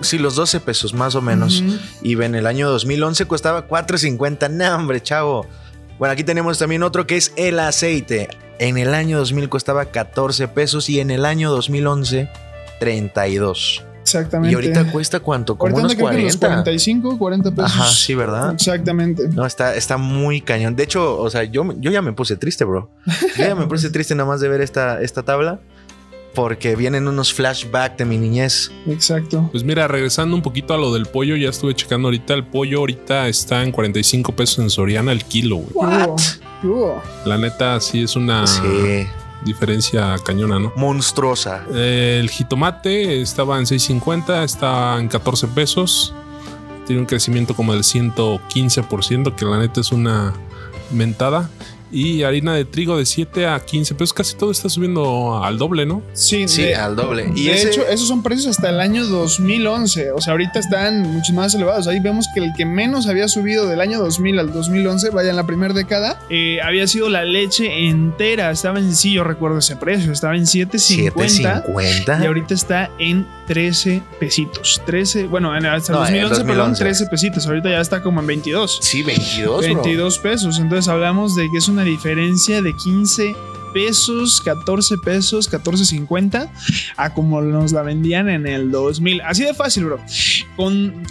Sí, 0.00 0.18
los 0.18 0.36
12 0.36 0.60
pesos 0.60 0.94
más 0.94 1.14
o 1.14 1.20
menos. 1.20 1.62
Y 2.02 2.20
en 2.22 2.34
el 2.34 2.46
año 2.46 2.70
2011 2.70 3.26
costaba 3.26 3.66
4.50. 3.66 4.50
No, 4.50 4.76
hombre, 4.76 5.02
chavo. 5.02 5.46
Bueno, 5.98 6.12
aquí 6.12 6.22
tenemos 6.22 6.58
también 6.58 6.84
otro 6.84 7.06
que 7.06 7.16
es 7.16 7.32
el 7.36 7.58
aceite. 7.58 8.28
En 8.60 8.78
el 8.78 8.94
año 8.94 9.18
2000 9.18 9.48
costaba 9.48 9.86
14 9.86 10.48
pesos 10.48 10.88
y 10.88 11.00
en 11.00 11.10
el 11.10 11.24
año 11.24 11.50
2011 11.50 12.28
32. 12.78 13.84
Exactamente. 14.16 14.52
Y 14.52 14.54
ahorita 14.54 14.90
cuesta 14.90 15.20
cuánto? 15.20 15.56
Como 15.56 15.68
Ahorita 15.76 15.80
unos 15.80 15.92
anda 15.92 16.04
creo 16.04 16.10
que 16.10 16.18
en 16.20 16.26
los 16.26 16.36
40. 16.36 16.62
45, 16.64 17.18
40 17.18 17.50
pesos. 17.50 17.64
Ajá, 17.70 17.84
sí, 17.88 18.14
¿verdad? 18.14 18.52
Exactamente. 18.54 19.28
No, 19.28 19.44
está, 19.46 19.74
está 19.74 19.96
muy 19.98 20.40
cañón. 20.40 20.76
De 20.76 20.82
hecho, 20.84 21.18
o 21.18 21.28
sea, 21.30 21.44
yo, 21.44 21.74
yo 21.78 21.90
ya 21.90 22.02
me 22.02 22.12
puse 22.12 22.36
triste, 22.36 22.64
bro. 22.64 22.90
Yo 23.36 23.44
ya 23.44 23.54
me 23.54 23.66
puse 23.68 23.90
triste 23.90 24.14
nada 24.14 24.28
más 24.28 24.40
de 24.40 24.48
ver 24.48 24.60
esta, 24.60 25.00
esta 25.02 25.22
tabla. 25.22 25.60
Porque 26.34 26.76
vienen 26.76 27.08
unos 27.08 27.32
flashbacks 27.32 27.96
de 27.96 28.04
mi 28.04 28.16
niñez. 28.16 28.70
Exacto. 28.86 29.48
Pues 29.50 29.64
mira, 29.64 29.88
regresando 29.88 30.36
un 30.36 30.42
poquito 30.42 30.72
a 30.74 30.76
lo 30.78 30.92
del 30.92 31.06
pollo, 31.06 31.34
ya 31.36 31.48
estuve 31.48 31.74
checando 31.74 32.08
ahorita. 32.08 32.34
El 32.34 32.46
pollo 32.46 32.78
ahorita 32.78 33.26
está 33.28 33.62
en 33.64 33.72
45 33.72 34.36
pesos 34.36 34.58
en 34.60 34.70
Soriana 34.70 35.10
el 35.10 35.24
kilo, 35.24 35.56
güey. 35.56 35.74
La 37.24 37.38
neta, 37.38 37.80
sí 37.80 38.02
es 38.02 38.14
una 38.14 38.46
Sí. 38.46 39.06
Diferencia 39.44 40.16
cañona, 40.24 40.58
¿no? 40.58 40.72
Monstruosa. 40.76 41.64
El 41.72 42.28
jitomate 42.30 43.20
estaba 43.20 43.58
en 43.58 43.64
6.50, 43.64 44.44
está 44.44 44.98
en 44.98 45.08
14 45.08 45.48
pesos. 45.48 46.14
Tiene 46.86 47.00
un 47.00 47.06
crecimiento 47.06 47.54
como 47.54 47.72
del 47.72 47.82
115%, 47.82 49.34
que 49.34 49.44
la 49.44 49.58
neta 49.58 49.80
es 49.80 49.92
una 49.92 50.32
mentada. 50.90 51.50
Y 51.90 52.22
harina 52.22 52.54
de 52.54 52.64
trigo 52.64 52.98
de 52.98 53.06
7 53.06 53.46
a 53.46 53.58
15 53.60 53.94
pesos. 53.94 54.12
Casi 54.12 54.36
todo 54.36 54.50
está 54.50 54.68
subiendo 54.68 55.42
al 55.42 55.56
doble, 55.58 55.86
¿no? 55.86 56.02
Sí, 56.12 56.46
Sí, 56.48 56.62
de, 56.62 56.74
al 56.76 56.96
doble. 56.96 57.30
Y 57.34 57.44
de 57.44 57.54
ese- 57.54 57.68
hecho, 57.68 57.86
esos 57.88 58.08
son 58.08 58.22
precios 58.22 58.46
hasta 58.48 58.68
el 58.70 58.80
año 58.80 59.06
2011. 59.06 60.12
O 60.12 60.20
sea, 60.20 60.32
ahorita 60.32 60.58
están 60.58 61.02
mucho 61.02 61.32
más 61.32 61.54
elevados. 61.54 61.86
Ahí 61.88 62.00
vemos 62.00 62.26
que 62.34 62.40
el 62.40 62.52
que 62.56 62.64
menos 62.64 63.06
había 63.06 63.28
subido 63.28 63.66
del 63.66 63.80
año 63.80 63.98
2000 64.00 64.38
al 64.38 64.52
2011, 64.52 65.10
vaya 65.10 65.30
en 65.30 65.36
la 65.36 65.46
primera 65.46 65.72
década, 65.74 66.20
eh, 66.30 66.58
había 66.62 66.86
sido 66.86 67.08
la 67.08 67.24
leche 67.24 67.88
entera. 67.88 68.50
Estaba 68.50 68.78
en, 68.78 68.94
sí, 68.94 69.12
yo 69.12 69.24
recuerdo 69.24 69.58
ese 69.58 69.76
precio, 69.76 70.12
estaba 70.12 70.36
en 70.36 70.44
7.50. 70.46 71.64
7.50. 71.64 72.22
Y 72.22 72.26
ahorita 72.26 72.54
está 72.54 72.90
en 72.98 73.26
13 73.46 74.02
pesitos. 74.20 74.82
13, 74.84 75.26
bueno, 75.26 75.56
en- 75.56 75.66
hasta 75.66 75.92
el 75.92 75.98
No, 75.98 76.06
en 76.06 76.12
2011, 76.22 76.34
perdón, 76.44 76.56
2011. 76.70 76.84
13 76.84 77.06
pesitos. 77.06 77.46
Ahorita 77.46 77.70
ya 77.70 77.80
está 77.80 78.02
como 78.02 78.20
en 78.20 78.26
22. 78.26 78.78
Sí, 78.82 79.02
22. 79.02 79.64
bro. 79.64 79.74
22 79.82 80.18
pesos. 80.18 80.58
Entonces 80.58 80.88
hablamos 80.88 81.34
de 81.34 81.48
que 81.50 81.58
es 81.58 81.68
una 81.78 81.84
diferencia 81.84 82.60
de 82.60 82.74
15 82.74 83.36
pesos, 83.72 84.40
14 84.40 84.98
pesos, 84.98 85.48
14.50 85.48 86.50
a 86.96 87.14
como 87.14 87.40
nos 87.40 87.70
la 87.70 87.82
vendían 87.82 88.28
en 88.28 88.48
el 88.48 88.72
2000. 88.72 89.20
Así 89.20 89.44
de 89.44 89.54
fácil, 89.54 89.84
bro. 89.84 90.00
Con 90.56 91.06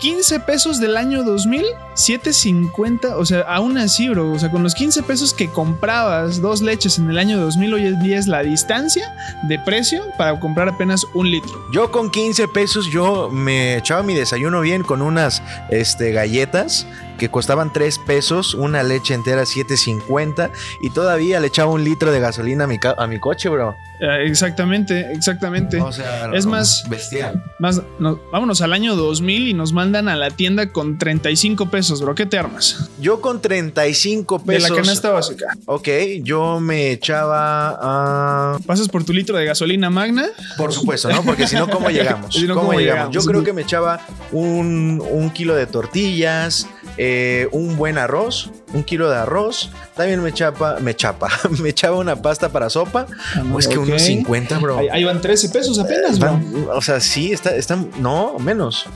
15 0.00 0.40
pesos 0.40 0.80
del 0.80 0.96
año 0.96 1.22
2000, 1.22 1.66
7.50, 1.94 3.12
o 3.14 3.26
sea, 3.26 3.40
aún 3.42 3.76
así, 3.76 4.08
bro, 4.08 4.32
o 4.32 4.38
sea, 4.38 4.50
con 4.50 4.62
los 4.62 4.74
15 4.74 5.02
pesos 5.02 5.34
que 5.34 5.48
comprabas 5.48 6.40
dos 6.40 6.62
leches 6.62 6.98
en 6.98 7.10
el 7.10 7.18
año 7.18 7.38
2000, 7.38 7.74
hoy 7.74 8.14
es 8.14 8.26
la 8.26 8.42
distancia 8.42 9.14
de 9.48 9.58
precio 9.58 10.02
para 10.16 10.40
comprar 10.40 10.70
apenas 10.70 11.04
un 11.12 11.30
litro. 11.30 11.52
Yo 11.74 11.90
con 11.90 12.10
15 12.10 12.48
pesos 12.48 12.86
yo 12.90 13.28
me 13.30 13.76
echaba 13.76 14.02
mi 14.02 14.14
desayuno 14.14 14.62
bien 14.62 14.82
con 14.82 15.02
unas 15.02 15.42
este, 15.68 16.12
galletas 16.12 16.86
que 17.18 17.30
costaban 17.30 17.72
3 17.72 17.98
pesos, 18.06 18.54
una 18.54 18.82
leche 18.82 19.14
entera 19.14 19.42
7.50 19.42 20.50
y 20.82 20.90
todavía 20.90 21.40
le 21.40 21.46
echaba 21.48 21.70
un 21.72 21.84
litro 21.84 22.10
de 22.12 22.20
gasolina 22.20 22.64
a 22.64 22.66
mi, 22.66 22.78
a 22.96 23.06
mi 23.06 23.18
coche, 23.18 23.48
bro. 23.48 23.74
Eh, 23.98 24.24
exactamente, 24.26 25.10
exactamente. 25.12 25.80
O 25.80 25.90
sea, 25.90 26.30
Es 26.34 26.44
no, 26.44 26.50
más- 26.52 26.84
bestial. 26.90 27.42
Más, 27.58 27.80
no- 27.98 28.20
vámonos 28.30 28.60
al 28.60 28.74
año 28.74 28.94
2000 28.94 29.48
y 29.48 29.54
nos 29.54 29.72
mandan 29.72 30.08
a 30.08 30.16
la 30.16 30.30
tienda 30.30 30.70
con 30.70 30.98
35 30.98 31.70
pesos, 31.70 32.02
bro. 32.02 32.14
¿Qué 32.14 32.26
te 32.26 32.38
armas? 32.38 32.90
Yo 33.00 33.22
con 33.22 33.40
35 33.40 34.38
De 34.38 34.44
pesos. 34.44 34.68
la 34.70 34.76
canasta 34.76 35.10
básica. 35.10 35.46
Ok, 35.64 35.88
yo 36.22 36.60
me 36.60 36.90
echaba 36.90 37.78
a... 37.80 38.58
Pasas 38.66 38.88
por 38.88 39.04
tu 39.04 39.14
litro 39.14 39.36
de 39.38 39.46
gasolina 39.46 39.88
magna. 39.88 40.26
Por 40.58 40.72
supuesto, 40.74 41.08
¿no? 41.10 41.22
Porque 41.22 41.46
si 41.46 41.56
no, 41.56 41.66
¿cómo 41.68 41.88
llegamos? 41.90 42.34
Si 42.34 42.42
no, 42.46 42.54
¿Cómo, 42.54 42.66
¿cómo 42.68 42.78
llegamos? 42.78 43.14
Yo 43.14 43.20
llegamos? 43.20 43.28
creo 43.28 43.44
que 43.44 43.52
me 43.54 43.62
echaba 43.62 44.00
un, 44.32 45.02
un 45.10 45.30
kilo 45.30 45.54
de 45.54 45.66
tortillas, 45.66 46.66
eh, 46.98 47.48
un 47.52 47.76
buen 47.76 47.98
arroz, 47.98 48.50
un 48.72 48.82
kilo 48.84 49.10
de 49.10 49.16
arroz. 49.16 49.70
También 49.94 50.22
me 50.22 50.32
chapa, 50.32 50.78
me 50.80 50.94
chapa, 50.96 51.28
me 51.62 51.70
echaba 51.70 51.96
una 51.98 52.16
pasta 52.22 52.48
para 52.50 52.70
sopa. 52.70 53.06
O 53.52 53.58
es 53.58 53.68
que 53.68 53.78
unos 53.78 54.02
50, 54.02 54.58
bro. 54.58 54.78
Ahí, 54.78 54.88
ahí 54.90 55.04
van 55.04 55.20
13 55.20 55.48
pesos 55.50 55.78
apenas, 55.78 56.18
bro. 56.18 56.32
Van- 56.32 56.66
o 56.74 56.80
sea, 56.80 57.00
sí, 57.00 57.32
está, 57.32 57.54
está, 57.54 57.78
no, 57.98 58.38
menos. 58.38 58.86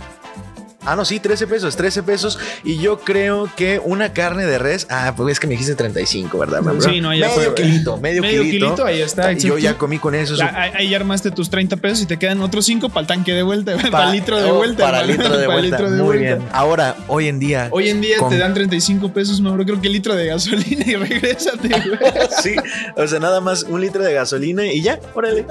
Ah, 0.87 0.97
no, 0.97 1.05
sí, 1.05 1.21
13 1.21 1.47
pesos, 1.47 1.77
13 1.77 2.03
pesos. 2.03 2.39
Y 2.65 2.79
yo 2.79 3.01
creo 3.01 3.51
que 3.55 3.81
una 3.85 4.13
carne 4.15 4.47
de 4.47 4.59
res. 4.59 4.87
Ah, 4.89 5.13
pues 5.17 5.33
es 5.33 5.41
que 5.41 5.47
me 5.47 5.53
dijiste 5.53 5.75
35, 5.75 6.39
¿verdad? 6.39 6.63
bro? 6.63 6.81
Sí, 6.81 7.01
no, 7.01 7.15
ya 7.15 7.29
medio 7.29 7.43
fue- 7.53 7.55
kilito, 7.55 7.97
medio, 7.99 8.23
Medio 8.23 8.43
kilito. 8.43 8.67
kilito, 8.67 8.85
ahí 8.87 9.03
está, 9.03 9.33
Y 9.33 9.39
yo 9.39 9.59
ya 9.59 9.77
comí 9.77 9.99
con 9.99 10.15
eso. 10.15 10.37
Ya, 10.37 10.53
ahí, 10.59 10.71
ahí 10.75 10.89
ya 10.91 10.97
armaste 10.97 11.31
tus 11.31 11.51
30 11.51 11.77
pesos 11.77 12.01
y 12.03 12.07
te 12.07 12.19
quedan 12.19 12.41
otros 12.41 12.65
5 12.65 12.89
para 12.89 13.03
el 13.03 13.07
tanque 13.07 13.33
de 13.35 13.43
vuelta, 13.43 13.77
para 13.77 13.91
Pa- 13.91 14.05
el 14.07 14.13
litro 14.13 14.39
de 14.39 14.51
oh, 14.51 14.55
vuelta. 14.57 14.85
Para 14.85 15.01
hermano. 15.01 15.13
litro 15.23 15.39
de 15.39 15.47
Para 15.47 15.59
vuelta. 15.61 15.77
litro 15.77 15.91
de 15.91 15.97
Muy 15.99 16.07
vuelta. 16.19 16.35
bien. 16.37 16.49
Ahora, 16.53 16.97
hoy 17.09 17.29
en 17.29 17.39
día. 17.39 17.69
Hoy 17.73 17.89
en 17.91 18.01
día 18.01 18.17
Con- 18.19 18.31
te 18.31 18.39
dan 18.39 18.55
35 18.55 19.13
pesos, 19.13 19.41
no, 19.41 19.53
bro. 19.53 19.65
Creo 19.65 19.81
que 19.81 19.89
el 19.89 19.93
litro 19.93 20.15
de 20.15 20.27
gasolina 20.27 20.85
y 20.87 20.95
regrésate, 20.97 21.69
güey. 21.69 21.99
sí, 22.43 22.55
o 22.97 23.07
sea, 23.07 23.19
nada 23.21 23.41
más 23.43 23.65
un 23.65 23.81
litro 23.83 24.03
de 24.03 24.15
gasolina 24.15 24.65
y 24.67 24.81
ya, 24.81 24.99
órale. 25.15 25.47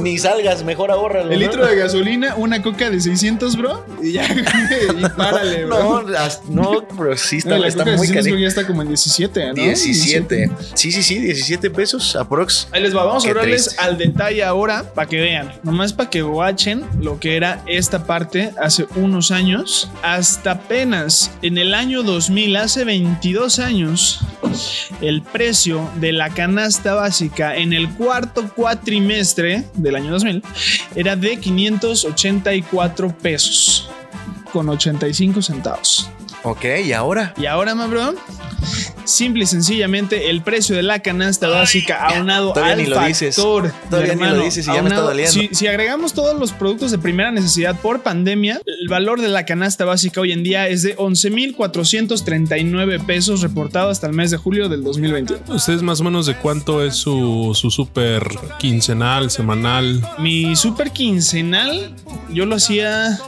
Ni 0.00 0.18
salgas, 0.18 0.64
mejor 0.64 0.90
ahórralo. 0.90 1.30
El 1.30 1.38
¿no? 1.38 1.46
litro 1.46 1.64
de 1.64 1.76
gasolina, 1.76 2.34
una 2.34 2.60
coca 2.62 2.90
de 2.90 3.00
600, 3.00 3.56
bro. 3.56 3.86
Y 4.02 4.12
ya, 4.12 4.26
y 4.98 5.08
párale, 5.16 5.64
bro. 5.64 5.78
No, 6.02 6.02
las- 6.08 6.44
no, 6.48 6.86
pero 6.96 7.16
sí 7.16 7.38
está, 7.38 7.50
No, 7.50 7.58
la 7.58 7.68
está 7.68 7.84
muy 7.84 7.92
600 7.98 8.10
creo 8.10 8.22
cariño. 8.22 8.36
que 8.36 8.42
ya 8.42 8.48
está 8.48 8.66
como 8.66 8.82
en 8.82 8.88
17, 8.88 9.46
¿no? 9.48 9.54
17. 9.54 10.50
Sí, 10.74 10.92
sí, 10.92 11.02
sí, 11.02 11.18
17 11.18 11.70
pesos 11.70 12.16
aprox. 12.16 12.68
Ahí 12.72 12.82
les 12.82 12.94
va, 12.96 13.04
vamos 13.04 13.22
Qué 13.22 13.28
a 13.30 13.32
hablarles 13.32 13.64
triste. 13.66 13.82
al 13.82 13.98
detalle 13.98 14.44
ahora 14.44 14.92
para 14.94 15.08
que 15.08 15.20
vean, 15.20 15.52
nomás 15.62 15.92
para 15.92 16.10
que 16.10 16.22
watchen 16.22 16.84
lo 17.00 17.18
que 17.20 17.36
era 17.36 17.62
esta 17.66 18.04
parte 18.04 18.52
hace 18.60 18.86
unos 18.96 19.30
años. 19.30 19.90
Hasta 20.02 20.52
apenas 20.52 21.30
en 21.42 21.58
el 21.58 21.74
año 21.74 22.02
2000, 22.02 22.56
hace 22.56 22.84
22 22.84 23.58
años, 23.58 24.20
el 25.00 25.22
precio 25.22 25.88
de 25.96 26.12
la 26.12 26.30
canasta 26.30 26.94
básica 26.94 27.56
en 27.56 27.72
el 27.72 27.88
cuarto 27.94 28.48
cuatrimestre 28.54 29.64
del 29.74 29.96
año 29.96 30.10
2000 30.12 30.42
era 30.94 31.16
de 31.16 31.36
584 31.38 33.16
pesos 33.18 33.90
con 34.58 34.68
85 34.68 35.40
centavos. 35.40 36.10
Ok, 36.42 36.64
¿y 36.84 36.92
ahora? 36.92 37.32
Y 37.36 37.46
ahora, 37.46 37.76
ma 37.76 37.86
bro, 37.86 38.14
simple 39.08 39.44
y 39.44 39.46
sencillamente 39.46 40.30
el 40.30 40.42
precio 40.42 40.76
de 40.76 40.82
la 40.82 41.00
canasta 41.00 41.48
básica 41.48 42.06
aunado 42.06 42.52
Todavía 42.52 42.74
al 42.74 42.82
ni 42.82 42.86
lo 42.86 43.00
dices. 43.00 43.36
factor. 43.36 43.72
Todavía 43.90 44.14
ni 44.14 44.22
lo 44.22 44.40
dices 44.40 44.66
y 44.66 44.72
ya 44.72 44.82
me 44.82 44.88
está 44.88 45.00
doliendo. 45.00 45.32
Si, 45.32 45.48
si 45.52 45.66
agregamos 45.66 46.12
todos 46.12 46.38
los 46.38 46.52
productos 46.52 46.90
de 46.90 46.98
primera 46.98 47.30
necesidad 47.30 47.80
por 47.80 48.02
pandemia, 48.02 48.60
el 48.66 48.88
valor 48.88 49.20
de 49.20 49.28
la 49.28 49.44
canasta 49.44 49.84
básica 49.84 50.20
hoy 50.20 50.32
en 50.32 50.42
día 50.42 50.68
es 50.68 50.82
de 50.82 50.96
11.439 50.96 53.04
pesos 53.06 53.42
reportado 53.42 53.90
hasta 53.90 54.06
el 54.06 54.12
mes 54.12 54.30
de 54.30 54.36
julio 54.36 54.68
del 54.68 54.82
2021. 54.84 55.42
¿Ustedes 55.48 55.82
más 55.82 56.00
o 56.00 56.04
menos 56.04 56.26
de 56.26 56.36
cuánto 56.36 56.84
es 56.84 56.96
su, 56.96 57.52
su 57.54 57.70
super 57.70 58.22
quincenal, 58.58 59.30
semanal? 59.30 60.06
Mi 60.18 60.56
super 60.56 60.90
quincenal 60.90 61.94
yo 62.30 62.46
lo 62.46 62.56
hacía 62.56 63.18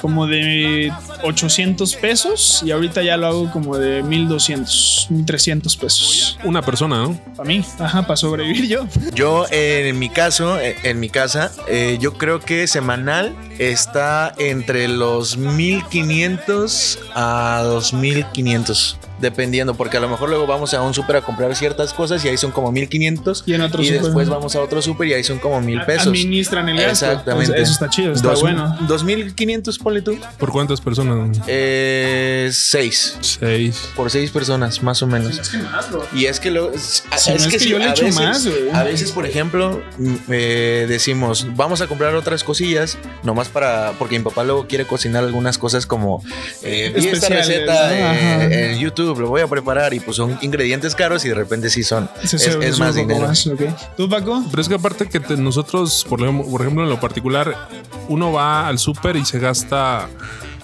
como 0.00 0.26
de 0.26 0.92
800 1.22 1.94
pesos 1.96 2.62
y 2.64 2.70
ahorita 2.70 3.02
ya 3.02 3.16
lo 3.16 3.26
hago 3.26 3.50
como 3.50 3.78
de 3.78 4.02
1200, 4.02 5.08
1300 5.24 5.76
pesos. 5.76 6.38
Una 6.44 6.62
persona, 6.62 7.02
¿no? 7.02 7.18
Para 7.36 7.48
mí, 7.48 7.64
ajá, 7.78 8.02
para 8.02 8.16
sobrevivir 8.16 8.68
yo. 8.68 8.86
Yo, 9.14 9.46
eh, 9.50 9.88
en 9.88 9.98
mi 9.98 10.08
caso, 10.08 10.60
eh, 10.60 10.76
en 10.82 11.00
mi 11.00 11.08
casa, 11.08 11.52
eh, 11.68 11.98
yo 12.00 12.14
creo 12.14 12.40
que 12.40 12.66
semanal 12.66 13.34
está 13.58 14.34
entre 14.38 14.88
los 14.88 15.36
1500 15.36 16.98
a 17.14 17.62
2500. 17.64 18.98
Dependiendo, 19.20 19.74
porque 19.74 19.96
a 19.96 20.00
lo 20.00 20.08
mejor 20.08 20.28
luego 20.28 20.46
vamos 20.46 20.74
a 20.74 20.82
un 20.82 20.92
súper 20.92 21.16
a 21.16 21.20
comprar 21.22 21.54
ciertas 21.54 21.92
cosas 21.94 22.24
y 22.24 22.28
ahí 22.28 22.36
son 22.36 22.50
como 22.50 22.72
1500. 22.72 23.44
Y 23.46 23.54
en 23.54 23.60
otro 23.62 23.82
y 23.82 23.90
después 23.90 24.28
vamos 24.28 24.54
a 24.56 24.60
otro 24.60 24.82
súper 24.82 25.08
y 25.08 25.12
ahí 25.14 25.24
son 25.24 25.38
como 25.38 25.60
mil 25.60 25.80
pesos. 25.82 26.08
Administran 26.08 26.68
el 26.68 26.76
gasto. 26.76 27.06
Exactamente. 27.06 27.60
Eso 27.62 27.72
está 27.72 27.88
chido, 27.88 28.12
está 28.12 28.28
Dos- 28.30 28.40
bueno. 28.40 28.76
2500, 28.88 29.78
ponle 29.78 30.02
tú. 30.02 30.18
¿Por 30.38 30.50
cuántas 30.50 30.80
personas? 30.80 31.38
Eh, 31.46 32.50
seis. 32.52 33.16
Seis. 33.20 33.88
Por 33.94 34.10
seis 34.10 34.30
personas, 34.30 34.82
más 34.82 35.02
o 35.02 35.06
menos. 35.06 35.38
Es 35.38 35.48
que 35.48 35.58
más, 35.58 35.90
bro. 35.90 36.06
Y 36.12 36.26
es 36.26 36.40
que 36.40 36.50
lo, 36.50 36.72
es, 36.72 37.04
no, 37.28 37.34
es 37.34 37.46
que 37.46 37.58
sí, 37.58 37.68
yo 37.68 37.78
le 37.78 37.90
echo 37.90 38.04
veces- 38.06 38.20
más, 38.20 38.46
güey. 38.46 38.70
A 38.72 38.82
veces, 38.82 39.12
por 39.12 39.26
ejemplo, 39.26 39.80
mm, 39.98 40.14
eh, 40.30 40.86
decimos, 40.88 41.46
vamos 41.54 41.80
a 41.80 41.86
comprar 41.86 42.14
otras 42.14 42.42
cosillas, 42.44 42.98
nomás 43.22 43.48
para, 43.48 43.92
porque 43.98 44.18
mi 44.18 44.24
papá 44.24 44.42
luego 44.44 44.66
quiere 44.66 44.86
cocinar 44.86 45.22
algunas 45.24 45.58
cosas 45.58 45.86
como, 45.86 46.22
eh, 46.62 46.92
vi 46.96 47.08
esta 47.08 47.28
receta 47.28 47.88
¿no? 47.88 47.92
eh, 47.94 48.72
en 48.72 48.78
YouTube, 48.78 49.03
lo 49.04 49.28
voy 49.28 49.40
a 49.42 49.46
preparar 49.46 49.92
y 49.94 50.00
pues 50.00 50.16
son 50.16 50.38
ingredientes 50.42 50.94
caros 50.94 51.24
y 51.24 51.28
de 51.28 51.34
repente 51.34 51.70
sí 51.70 51.82
son, 51.82 52.08
es, 52.22 52.78
más 52.78 52.94
dinero. 52.94 53.26
más. 53.26 53.48
¿Tú, 53.96 54.08
Paco? 54.08 54.42
Pero 54.50 54.62
es 54.62 54.68
que 54.68 54.74
aparte 54.74 55.08
que 55.08 55.20
te- 55.20 55.36
nosotros, 55.36 56.06
por 56.08 56.20
ejemplo, 56.22 56.46
por 56.50 56.60
ejemplo, 56.62 56.82
en 56.84 56.90
lo 56.90 57.00
particular, 57.00 57.68
uno 58.08 58.32
va 58.32 58.66
al 58.68 58.78
súper 58.78 59.16
y 59.16 59.24
se 59.24 59.38
gasta 59.38 60.08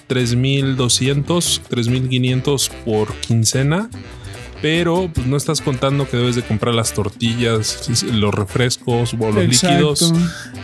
3.200, 0.09 1.61
3.500 1.69 2.69
por 2.85 3.13
quincena. 3.15 3.89
Pero 4.61 5.09
pues 5.11 5.25
no 5.25 5.37
estás 5.37 5.59
contando 5.59 6.07
que 6.07 6.17
debes 6.17 6.35
de 6.35 6.43
comprar 6.43 6.75
las 6.75 6.93
tortillas, 6.93 7.89
los 8.13 8.31
refrescos 8.31 8.80
o 8.85 8.99
los 8.99 9.13
Exacto. 9.13 9.41
líquidos, 9.45 10.13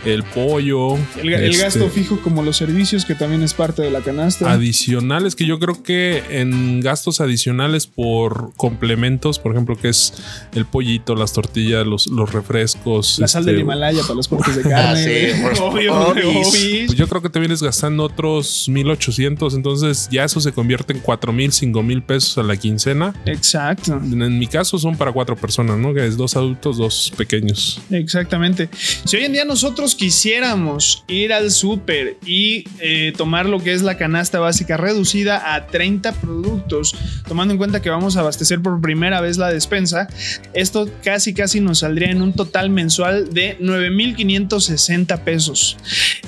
el 0.06 0.24
pollo. 0.24 0.96
El, 1.22 1.34
este, 1.34 1.58
gasto 1.64 1.90
fijo 1.90 2.20
como 2.22 2.44
los 2.44 2.58
servicios, 2.58 3.06
que 3.06 3.16
también 3.16 3.44
es 3.44 3.54
parte 3.54 3.82
de 3.82 3.92
la 3.92 4.02
canasta. 4.02 4.52
adicionales 4.52 5.36
que 5.36 5.46
yo 5.46 5.60
creo 5.60 5.84
que 5.84 6.24
en 6.30 6.80
gastos 6.82 7.22
adicionales 7.22 7.88
por 7.88 8.52
complementos, 8.56 9.40
por 9.40 9.52
ejemplo, 9.54 9.76
que 9.78 9.90
es 9.90 10.14
el 10.54 10.66
pollito, 10.66 11.16
las 11.16 11.34
tortillas, 11.34 11.86
los, 11.86 12.08
los 12.08 12.32
refrescos. 12.34 13.20
la 13.20 13.28
sal 13.28 13.42
este, 13.42 13.52
del 13.52 13.62
Himalaya 13.62 14.02
para 14.02 14.16
los 14.16 14.28
cortes 14.28 14.56
de 14.56 14.62
Ah, 14.74 14.94
carne. 14.94 15.34
sí, 15.34 15.42
por- 15.42 15.60
obvio, 15.74 15.96
obis. 16.10 16.86
Pues 16.88 16.96
yo 16.96 17.08
creo 17.08 17.22
que 17.22 17.30
te 17.30 17.40
vienes 17.40 17.62
gastando 17.64 18.04
otros 18.04 18.68
1800, 18.70 19.54
entonces 19.56 20.08
ya 20.12 20.24
eso 20.24 20.40
se 20.40 20.52
convierte 20.52 20.94
en 20.94 21.00
4000, 21.00 21.52
5000 21.52 22.04
pesos 22.04 22.38
a 22.38 22.44
la 22.44 22.58
quincena. 22.58 23.14
Exacto. 23.26 23.94
En 24.04 24.40
mi 24.40 24.48
caso 24.48 24.78
son 24.78 24.98
para 24.98 25.12
cuatro 25.12 25.36
personas, 25.36 25.78
¿no? 25.78 25.94
Que 25.94 26.06
es 26.06 26.18
dos 26.18 26.36
adultos, 26.36 26.78
dos 26.78 27.12
pequeños. 27.18 27.80
Exactamente. 28.08 28.70
Si 29.04 29.18
hoy 29.18 29.26
en 29.26 29.34
día 29.34 29.44
nosotros 29.44 29.94
quisiéramos 29.94 31.04
ir 31.10 31.34
al 31.34 31.52
súper 31.52 32.16
y 32.26 32.64
eh, 32.80 33.12
tomar 33.18 33.48
lo 33.48 33.62
que 33.62 33.74
es 33.74 33.82
la 33.82 33.98
canasta 33.98 34.40
básica 34.40 34.78
reducida 34.78 35.54
a 35.54 35.68
30 35.68 36.14
productos, 36.14 36.96
tomando 37.28 37.54
en 37.54 37.58
cuenta 37.58 37.82
que 37.82 37.90
vamos 37.90 38.16
a 38.16 38.22
abastecer 38.22 38.62
por 38.62 38.80
primera 38.80 39.20
vez 39.20 39.38
la 39.38 39.52
despensa, 39.52 40.08
esto 40.54 40.90
casi 41.04 41.34
casi 41.34 41.60
nos 41.60 41.80
saldría 41.80 42.10
en 42.10 42.22
un 42.22 42.32
total 42.32 42.70
mensual 42.70 43.34
de 43.34 43.58
9.560 43.60 45.26
pesos. 45.26 45.76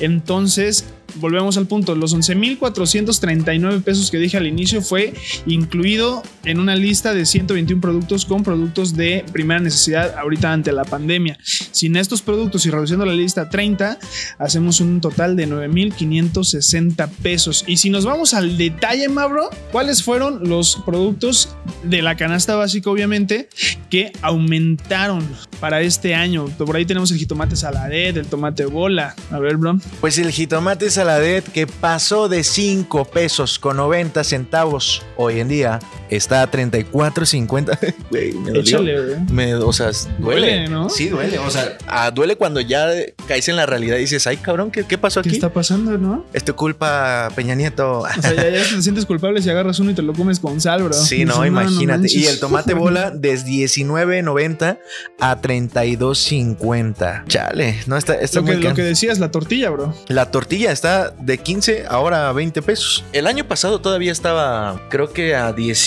Entonces, 0.02 0.84
volvemos 1.16 1.58
al 1.58 1.68
punto, 1.68 1.96
los 1.96 2.16
11.439 2.16 3.84
pesos 3.84 4.12
que 4.12 4.18
dije 4.18 4.38
al 4.38 4.48
inicio 4.48 4.82
fue 4.82 5.14
incluido 5.46 6.24
en 6.46 6.60
una 6.60 6.76
lista 6.76 7.14
de 7.14 7.26
121 7.26 7.82
productos 7.82 8.26
con 8.26 8.44
productos 8.44 8.96
de 8.96 9.26
primera 9.32 9.60
necesidad 9.60 10.18
ahorita 10.18 10.52
ante 10.52 10.72
la 10.72 10.86
pandemia. 10.86 11.38
Sin 11.44 11.96
estos 11.96 12.22
productos 12.22 12.66
y 12.66 12.72
reduciendo 12.72 13.06
la 13.06 13.14
lista 13.14 13.42
a 13.42 13.50
30, 13.50 14.00
hacemos 14.38 14.80
un 14.80 15.02
total 15.02 15.36
de 15.36 15.48
9.560 15.48 17.10
pesos. 17.22 17.64
Y 17.68 17.78
si 17.78 17.90
nos 17.90 18.06
vamos 18.06 18.34
al 18.34 18.58
detalle, 18.58 19.10
Mabro, 19.10 19.50
¿cuáles 19.72 20.04
fueron 20.04 20.48
los 20.50 20.78
productos 20.86 21.56
de 21.84 22.02
la 22.02 22.16
canasta 22.16 22.56
básica, 22.56 22.90
obviamente, 22.90 23.50
que 23.90 24.12
aumentaron 24.22 25.28
para 25.60 25.82
este 25.82 26.16
año? 26.16 26.48
Por 26.58 26.76
ahí 26.76 26.86
tenemos 26.86 27.12
el 27.12 27.18
jitomate 27.18 27.56
saladet, 27.56 28.18
el 28.18 28.28
tomate 28.28 28.66
bola. 28.66 29.16
A 29.32 29.40
ver, 29.40 29.58
bro. 29.58 29.78
Pues 30.02 30.18
el 30.18 30.32
jitomate 30.32 30.90
saladet 30.90 31.44
que 31.52 31.68
pasó 31.68 32.30
de 32.30 32.44
5 32.44 33.06
pesos 33.06 33.60
con 33.60 33.78
90 33.78 34.24
centavos 34.24 35.04
hoy 35.18 35.40
en 35.40 35.48
día 35.48 35.80
está 36.10 36.42
a 36.42 36.52
34.50. 36.52 37.96
Güey, 38.10 38.34
me 38.34 38.48
dolió. 38.52 38.62
Échale, 38.62 39.02
güey. 39.02 39.20
Me, 39.32 39.56
o 39.56 39.72
sea, 39.72 39.92
duele, 40.18 40.42
Duele, 40.42 40.68
¿no? 40.70 40.90
Sí, 40.90 41.10
duele. 41.10 41.38
O 41.40 41.50
sea, 41.50 41.78
ah, 41.88 42.10
duele 42.12 42.36
cuando 42.36 42.60
ya 42.62 42.88
caes 43.28 43.48
en 43.50 43.56
la 43.56 43.66
realidad 43.66 43.98
y 43.98 44.02
dices, 44.02 44.26
ay, 44.26 44.38
cabrón, 44.38 44.72
¿qué, 44.72 44.84
qué 44.84 44.98
pasó 44.98 45.22
¿Qué 45.22 45.30
aquí? 45.30 45.36
está 45.36 45.54
pasando, 45.54 45.98
no? 45.98 46.26
Es 46.34 46.44
tu 46.44 46.56
culpa, 46.56 47.30
Peña 47.36 47.56
Nieto. 47.56 48.00
O 48.00 48.22
sea, 48.22 48.34
ya, 48.34 48.50
ya 48.50 48.64
te 48.64 48.82
sientes 48.82 49.06
culpable 49.06 49.42
si 49.42 49.50
agarras 49.50 49.80
uno 49.80 49.92
y 49.92 49.94
te 49.94 50.02
lo 50.02 50.14
comes 50.14 50.40
con 50.40 50.60
sal, 50.60 50.84
bro. 50.84 50.94
Sí, 50.94 51.26
no, 51.26 51.46
imagínate. 51.46 52.08
y 52.10 52.26
el 52.26 52.40
tomate 52.40 52.74
bola 52.74 53.12
desde 53.12 53.50
19.90 53.50 54.80
a 55.20 55.42
32.50. 55.50 57.26
Chale, 57.28 57.80
no 57.88 57.98
está, 57.98 58.14
está 58.16 58.42
Lo 58.42 58.46
que, 58.46 58.58
lo 58.58 58.74
que 58.76 58.84
decías, 58.84 59.20
la 59.20 59.32
tortilla, 59.32 59.70
bro. 59.72 59.94
La 60.08 60.30
tortilla 60.32 60.72
está 60.72 61.10
de 61.12 61.40
15 61.40 61.86
ahora 61.90 62.30
a 62.30 62.34
20 62.34 62.62
pesos. 62.62 63.04
El 63.14 63.26
año 63.28 63.48
pasado 63.48 63.82
todavía 63.82 64.12
estaba, 64.12 64.80
creo 64.90 65.12
que 65.12 65.36
a 65.36 65.52
10 65.54 65.80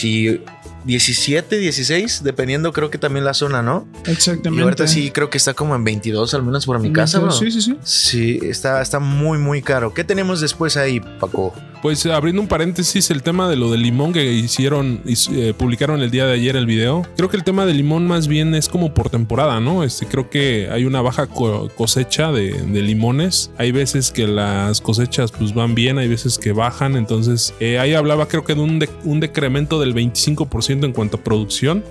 17, 0.85 1.59
16, 1.59 2.25
dependiendo 2.25 2.73
creo 2.73 2.91
que 2.91 2.99
también 2.99 3.25
la 3.25 3.35
zona, 3.35 3.63
¿no? 3.63 3.87
Exactamente. 4.07 4.61
Y 4.61 4.65
ahorita 4.65 4.89
sí 4.89 5.13
creo 5.13 5.31
que 5.31 5.39
está 5.39 5.55
como 5.55 5.77
en 5.77 5.85
22, 5.85 6.35
al 6.35 6.43
menos 6.43 6.67
por 6.67 6.81
mi 6.81 6.93
casa, 6.93 7.21
bro. 7.21 7.31
Sí, 7.31 7.53
sí, 7.53 7.63
sí. 7.63 7.79
Sí, 7.85 8.41
está, 8.43 8.83
está 8.83 8.99
muy, 8.99 9.39
muy 9.39 9.63
caro. 9.63 9.95
¿Qué 9.95 10.03
tenemos 10.03 10.41
después 10.41 10.77
ahí, 10.77 10.99
Paco? 10.99 11.55
Pues 11.83 12.07
eh, 12.07 12.13
abriendo 12.13 12.41
un 12.41 12.47
paréntesis, 12.47 13.11
el 13.11 13.25
tema 13.25 13.49
de 13.49 13.57
lo 13.57 13.69
del 13.73 13.83
limón 13.83 14.13
que 14.13 14.33
hicieron, 14.33 15.03
eh, 15.05 15.53
publicaron 15.59 16.01
el 16.01 16.13
día 16.13 16.27
de 16.27 16.35
ayer 16.35 16.55
el 16.55 16.65
video. 16.65 17.05
Creo 17.17 17.29
que 17.29 17.37
el 17.37 17.43
tema 17.43 17.67
del 17.67 17.77
limón 17.77 18.07
más 18.07 18.29
bien 18.29 18.55
es 18.55 18.69
como 18.69 18.95
por 18.95 19.11
temporada, 19.11 19.59
¿no? 19.59 19.83
Este, 19.83 20.07
creo 20.07 20.31
que 20.31 20.69
hay 20.71 20.85
una 20.85 21.01
baja 21.03 21.27
co- 21.27 21.69
cosecha 21.75 22.31
de, 22.31 22.53
de 22.53 22.83
limones. 22.83 23.51
Hay 23.59 23.73
veces 23.73 24.13
que 24.13 24.29
las 24.29 24.81
cosechas 24.81 25.33
pues 25.33 25.55
van 25.55 25.75
bien, 25.75 25.99
hay 25.99 26.07
veces 26.07 26.39
que 26.39 26.53
bajan. 26.53 26.95
Entonces 26.95 27.53
eh, 27.59 27.81
ahí 27.81 27.95
hablaba 27.95 28.29
creo 28.29 28.45
que 28.45 28.55
de 28.55 28.61
un, 28.61 28.79
de- 28.79 28.89
un 29.03 29.19
decremento 29.19 29.81
del 29.81 29.93
25% 29.93 30.85
en 30.85 30.93
cuanto 30.93 31.17
a 31.17 31.21
producción, 31.25 31.83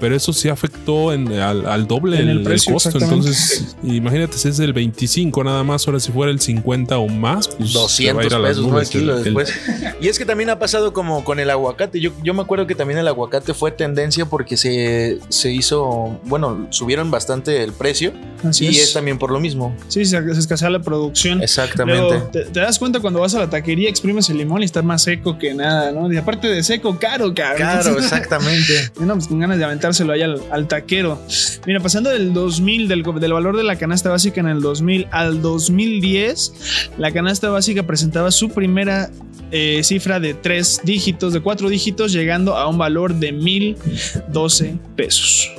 pero 0.00 0.16
eso 0.16 0.32
sí 0.32 0.48
afectó 0.48 1.12
en- 1.12 1.32
al, 1.32 1.66
al 1.66 1.86
doble 1.86 2.16
En 2.16 2.22
el 2.24 2.28
el, 2.30 2.38
el 2.38 2.42
precio, 2.44 2.72
costo. 2.72 2.98
Entonces 2.98 3.76
imagínate 3.84 4.36
si 4.38 4.48
es 4.48 4.56
del 4.56 4.72
25 4.72 5.44
nada 5.44 5.62
más, 5.62 5.86
ahora 5.86 6.00
si 6.00 6.10
fuera 6.10 6.32
el 6.32 6.40
50 6.40 6.98
o 6.98 7.06
más, 7.08 7.46
pues 7.46 7.70
se 7.70 7.78
va 7.78 7.80
a 7.80 7.82
200 7.84 8.26
ir 8.26 8.34
a 8.34 8.38
las 8.40 8.56
pesos, 8.56 9.35
después. 9.38 9.96
Y 10.00 10.08
es 10.08 10.18
que 10.18 10.24
también 10.24 10.50
ha 10.50 10.58
pasado 10.58 10.92
como 10.92 11.24
con 11.24 11.40
el 11.40 11.50
aguacate. 11.50 12.00
Yo, 12.00 12.12
yo 12.22 12.34
me 12.34 12.42
acuerdo 12.42 12.66
que 12.66 12.74
también 12.74 12.98
el 12.98 13.08
aguacate 13.08 13.54
fue 13.54 13.70
tendencia 13.70 14.26
porque 14.26 14.56
se, 14.56 15.18
se 15.28 15.50
hizo, 15.50 16.20
bueno, 16.24 16.66
subieron 16.70 17.10
bastante 17.10 17.62
el 17.62 17.72
precio. 17.72 18.12
Así 18.44 18.66
y 18.66 18.68
es. 18.68 18.84
es 18.84 18.92
también 18.92 19.18
por 19.18 19.30
lo 19.30 19.40
mismo. 19.40 19.74
Sí, 19.88 20.04
se, 20.04 20.22
se 20.34 20.38
escasea 20.38 20.70
la 20.70 20.80
producción. 20.80 21.42
Exactamente. 21.42 22.00
Luego, 22.02 22.26
te, 22.28 22.44
te 22.44 22.60
das 22.60 22.78
cuenta 22.78 23.00
cuando 23.00 23.20
vas 23.20 23.34
a 23.34 23.38
la 23.40 23.50
taquería, 23.50 23.88
exprimes 23.88 24.28
el 24.30 24.38
limón 24.38 24.62
y 24.62 24.64
está 24.64 24.82
más 24.82 25.02
seco 25.02 25.38
que 25.38 25.54
nada, 25.54 25.92
¿no? 25.92 26.12
Y 26.12 26.16
aparte 26.16 26.48
de 26.48 26.62
seco, 26.62 26.98
caro, 26.98 27.34
caro. 27.34 27.56
Claro, 27.56 27.98
exactamente. 27.98 28.90
No, 29.06 29.14
pues 29.14 29.28
con 29.28 29.38
ganas 29.38 29.58
de 29.58 29.64
aventárselo 29.64 30.12
ahí 30.12 30.22
al, 30.22 30.42
al 30.50 30.66
taquero. 30.66 31.20
Mira, 31.64 31.80
pasando 31.80 32.10
del 32.10 32.32
2000, 32.32 32.88
del, 32.88 33.02
del 33.02 33.32
valor 33.32 33.56
de 33.56 33.62
la 33.62 33.76
canasta 33.76 34.10
básica 34.10 34.40
en 34.40 34.48
el 34.48 34.60
2000 34.60 35.08
al 35.12 35.42
2010, 35.42 36.90
la 36.98 37.12
canasta 37.12 37.48
básica 37.50 37.84
presentaba 37.84 38.30
su 38.30 38.48
primera 38.48 39.10
eh, 39.50 39.82
cifra 39.84 40.20
de 40.20 40.34
tres 40.34 40.80
dígitos, 40.84 41.32
de 41.32 41.40
cuatro 41.40 41.68
dígitos, 41.68 42.12
llegando 42.12 42.56
a 42.56 42.68
un 42.68 42.78
valor 42.78 43.14
de 43.14 43.32
1012 43.32 44.78
pesos. 44.96 45.50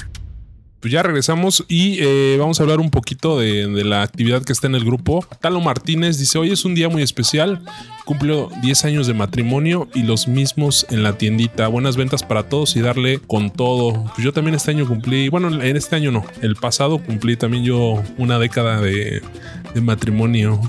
Pues 0.81 0.93
ya 0.93 1.03
regresamos 1.03 1.65
y 1.67 1.99
eh, 2.01 2.37
vamos 2.39 2.61
a 2.61 2.63
hablar 2.63 2.79
un 2.79 2.91
poquito 2.91 3.41
de, 3.41 3.67
de 3.67 3.85
la 3.85 4.03
actividad 4.03 4.45
que 4.45 4.53
está 4.53 4.69
en 4.69 4.77
el 4.77 4.85
grupo. 4.85 5.27
Talo 5.41 5.61
Martínez 5.61 6.19
dice, 6.19 6.39
hoy 6.39 6.53
es 6.53 6.65
un 6.65 6.77
día 6.77 6.89
muy 6.89 7.03
especial, 7.03 7.61
cumplo 8.05 8.49
10 8.63 8.85
años 8.85 9.09
de 9.09 9.15
matrimonio 9.15 9.89
y 9.93 10.05
los 10.05 10.29
mismos 10.29 10.87
en 10.91 11.03
la 11.03 11.19
tiendita. 11.19 11.67
Buenas 11.67 11.97
ventas 11.97 12.23
para 12.23 12.49
todos 12.49 12.77
y 12.77 12.81
darle 12.81 13.19
con 13.19 13.51
todo. 13.51 14.05
Pues 14.15 14.25
yo 14.25 14.33
también 14.33 14.55
este 14.55 14.71
año 14.71 14.87
cumplí, 14.87 15.29
bueno, 15.31 15.49
en 15.49 15.77
este 15.77 15.97
año 15.97 16.13
no, 16.13 16.25
el 16.43 16.55
pasado 16.55 16.99
cumplí 16.99 17.37
también 17.37 17.65
yo 17.65 18.01
una 18.17 18.39
década 18.39 18.81
de, 18.81 19.21
de 19.75 19.81
matrimonio. 19.81 20.61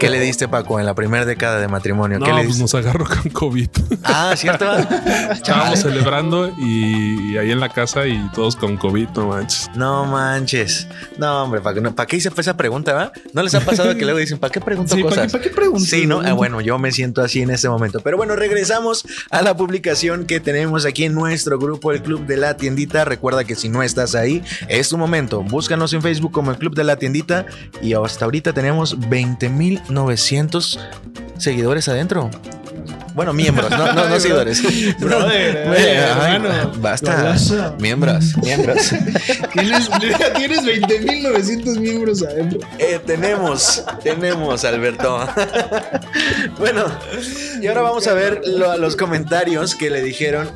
¿Qué 0.00 0.08
le 0.10 0.20
diste, 0.20 0.48
Paco, 0.48 0.78
en 0.80 0.86
la 0.86 0.94
primera 0.94 1.24
década 1.24 1.58
de 1.60 1.68
matrimonio? 1.68 2.18
No, 2.18 2.26
¿Qué 2.26 2.32
le 2.32 2.44
pues 2.44 2.58
nos 2.58 2.74
agarró 2.74 3.04
con 3.06 3.30
COVID. 3.30 3.68
Ah, 4.04 4.34
¿cierto? 4.36 4.66
Estábamos 5.32 5.80
celebrando 5.80 6.52
y, 6.58 7.32
y 7.32 7.38
ahí 7.38 7.50
en 7.50 7.60
la 7.60 7.68
casa 7.68 8.06
y 8.06 8.18
todos 8.34 8.56
con 8.56 8.76
COVID, 8.76 9.08
no 9.10 9.28
manches. 9.28 9.70
No 9.74 10.04
manches. 10.06 10.86
No, 11.18 11.42
hombre, 11.44 11.60
¿para 11.60 11.74
qué, 11.74 11.80
no- 11.80 11.94
¿para 11.94 12.06
qué 12.06 12.16
hice 12.16 12.30
esa 12.36 12.56
pregunta, 12.56 12.92
va? 12.94 13.12
¿No 13.32 13.42
les 13.42 13.54
ha 13.54 13.60
pasado 13.60 13.94
que 13.96 14.04
luego 14.04 14.18
dicen, 14.18 14.38
¿para 14.38 14.52
qué 14.52 14.60
pregunto 14.60 14.94
Sí, 14.94 15.02
¿para 15.02 15.10
cosas? 15.16 15.26
qué- 15.26 15.32
para 15.38 15.44
qué 15.44 15.50
preguntas? 15.50 15.88
Sí, 15.88 16.06
¿no? 16.06 16.20
Ah, 16.20 16.32
bueno, 16.32 16.60
yo 16.60 16.78
me 16.78 16.92
siento 16.92 17.22
así 17.22 17.42
en 17.42 17.50
este 17.50 17.68
momento. 17.68 18.00
Pero 18.00 18.16
bueno, 18.16 18.36
regresamos 18.36 19.04
a 19.30 19.42
la 19.42 19.56
publicación 19.56 20.26
que 20.26 20.40
tenemos 20.40 20.84
aquí 20.86 21.04
en 21.04 21.14
nuestro 21.14 21.58
grupo, 21.58 21.92
el 21.92 22.02
Club 22.02 22.26
de 22.26 22.36
la 22.36 22.56
Tiendita. 22.56 23.04
Recuerda 23.04 23.44
que 23.44 23.54
si 23.56 23.68
no 23.68 23.82
estás 23.82 24.14
ahí, 24.14 24.42
es 24.68 24.88
tu 24.88 24.98
momento. 24.98 25.42
Búscanos 25.42 25.92
en 25.92 26.02
Facebook 26.02 26.32
como 26.32 26.50
el 26.50 26.58
Club 26.58 26.74
de 26.74 26.84
la 26.84 26.96
Tiendita 26.96 27.46
y 27.82 27.92
hasta 28.04 28.24
ahorita 28.24 28.52
tenemos 28.52 28.98
20.900 28.98 30.78
seguidores 31.38 31.88
adentro. 31.88 32.30
Bueno, 33.14 33.32
miembros, 33.32 33.70
no, 33.70 33.92
no, 33.94 34.08
no 34.10 34.20
seguidores. 34.20 34.62
Brother, 35.00 35.68
Ay, 35.68 35.86
hermano. 36.36 36.72
basta. 36.76 37.34
Miembros, 37.78 38.36
miembros. 38.42 38.90
Tienes, 39.54 39.88
tienes 40.36 40.62
20.900 40.64 41.78
miembros 41.78 42.22
adentro. 42.22 42.60
Eh, 42.78 43.00
tenemos, 43.06 43.82
tenemos, 44.02 44.64
Alberto. 44.66 45.26
bueno, 46.58 46.84
y 47.62 47.66
ahora 47.68 47.80
vamos 47.80 48.06
a 48.06 48.12
ver 48.12 48.42
lo- 48.44 48.76
los 48.76 48.96
comentarios 48.96 49.74
que 49.74 49.88
le 49.88 50.02
dijeron, 50.02 50.50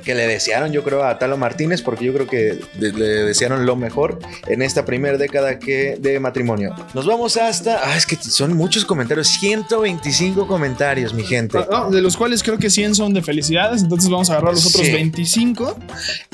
que 0.00 0.14
le 0.14 0.26
desearon, 0.26 0.72
yo 0.72 0.82
creo, 0.82 1.04
a 1.04 1.18
Talo 1.18 1.36
Martínez, 1.36 1.82
porque 1.82 2.04
yo 2.04 2.12
creo 2.12 2.26
que 2.26 2.60
le 2.78 2.92
desearon 2.92 3.66
lo 3.66 3.76
mejor 3.76 4.18
en 4.46 4.62
esta 4.62 4.84
primera 4.84 5.18
década 5.18 5.58
que 5.58 5.96
de 6.00 6.18
matrimonio. 6.20 6.74
Nos 6.94 7.06
vamos 7.06 7.36
hasta, 7.36 7.80
ah, 7.88 7.96
es 7.96 8.06
que 8.06 8.16
son 8.16 8.54
muchos 8.56 8.84
comentarios, 8.84 9.28
125 9.28 10.46
comentarios, 10.46 11.14
mi 11.14 11.22
gente. 11.24 11.58
Ah, 11.58 11.66
no, 11.70 11.90
de 11.90 12.00
los 12.02 12.16
cuales 12.16 12.42
creo 12.42 12.58
que 12.58 12.70
100 12.70 12.94
son 12.94 13.14
de 13.14 13.22
felicidades, 13.22 13.82
entonces 13.82 14.10
vamos 14.10 14.30
a 14.30 14.34
agarrar 14.34 14.54
los 14.54 14.66
otros 14.66 14.86
Sí. 14.86 14.92
25 14.92 15.76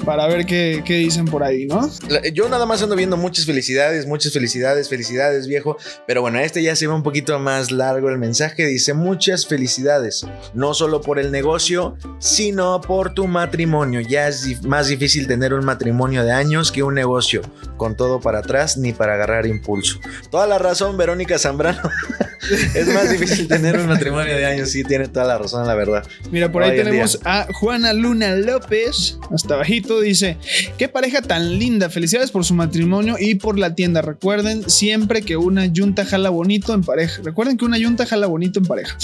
para 0.05 0.27
ver 0.27 0.47
qué, 0.47 0.83
qué 0.85 0.95
dicen 0.95 1.25
por 1.27 1.43
ahí, 1.43 1.67
¿no? 1.67 1.91
Yo 2.33 2.49
nada 2.49 2.65
más 2.67 2.83
ando 2.83 2.95
viendo 2.97 3.17
muchas 3.17 3.45
felicidades, 3.47 4.07
muchas 4.07 4.33
felicidades, 4.33 4.89
felicidades, 4.89 5.47
viejo. 5.47 5.77
Pero 6.07 6.21
bueno, 6.23 6.39
este 6.39 6.63
ya 6.63 6.77
se 6.77 6.87
ve 6.87 6.95
un 6.95 7.03
poquito 7.03 7.39
más 7.39 7.71
largo 7.73 8.09
el 8.09 8.19
mensaje. 8.19 8.67
Dice 8.67 8.95
muchas 8.95 9.47
felicidades, 9.47 10.27
no 10.55 10.75
solo 10.75 11.01
por 11.01 11.19
el 11.19 11.31
negocio, 11.33 11.97
sino 12.19 12.81
por 12.81 13.13
tu 13.15 13.27
matrimonio. 13.27 13.56
Ya 14.01 14.29
es 14.29 14.63
más 14.65 14.89
difícil 14.89 15.27
tener 15.27 15.55
un 15.55 15.65
matrimonio 15.65 16.25
de 16.25 16.33
años 16.33 16.73
que 16.73 16.83
un 16.83 16.95
negocio, 16.95 17.43
con 17.77 17.97
todo 17.97 18.21
para 18.21 18.41
atrás 18.41 18.77
ni 18.77 18.93
para 18.93 19.15
agarrar 19.15 19.47
impulso. 19.47 20.01
Toda 20.31 20.47
la 20.47 20.59
razón, 20.59 20.97
Verónica 20.97 21.39
Zambrano. 21.39 21.81
es 22.75 22.87
más 22.89 23.11
difícil 23.11 23.49
tener 23.49 23.79
un 23.79 23.87
matrimonio 23.87 24.37
de 24.37 24.45
años, 24.45 24.71
sí, 24.71 24.85
tiene 24.85 25.09
toda 25.09 25.27
la 25.27 25.39
razón, 25.39 25.67
la 25.67 25.75
verdad. 25.75 26.07
Mira, 26.31 26.51
por 26.53 26.63
ahí 26.63 26.71
Hoy 26.71 26.85
tenemos 26.85 27.21
a 27.25 27.47
Juana 27.53 27.93
Luna 27.93 28.35
López, 28.37 29.19
hasta 29.33 29.55
abajito, 29.55 30.01
dice, 30.01 30.37
qué 30.79 30.89
pareja 30.89 31.23
tan 31.23 31.59
linda, 31.59 31.91
felicidades 31.91 32.31
por 32.31 32.45
su 32.45 32.55
matrimonio 32.55 33.17
y 33.19 33.37
por 33.37 33.59
la 33.59 33.75
tienda. 33.75 34.03
Recuerden 34.03 34.69
siempre 34.69 35.23
que 35.23 35.37
una 35.37 35.67
yunta 35.67 36.05
jala 36.05 36.31
bonito 36.31 36.75
en 36.75 36.83
pareja. 36.83 37.23
Recuerden 37.23 37.57
que 37.57 37.65
una 37.65 37.79
yunta 37.79 38.07
jala 38.07 38.27
bonito 38.27 38.61
en 38.61 38.67
pareja. 38.67 38.97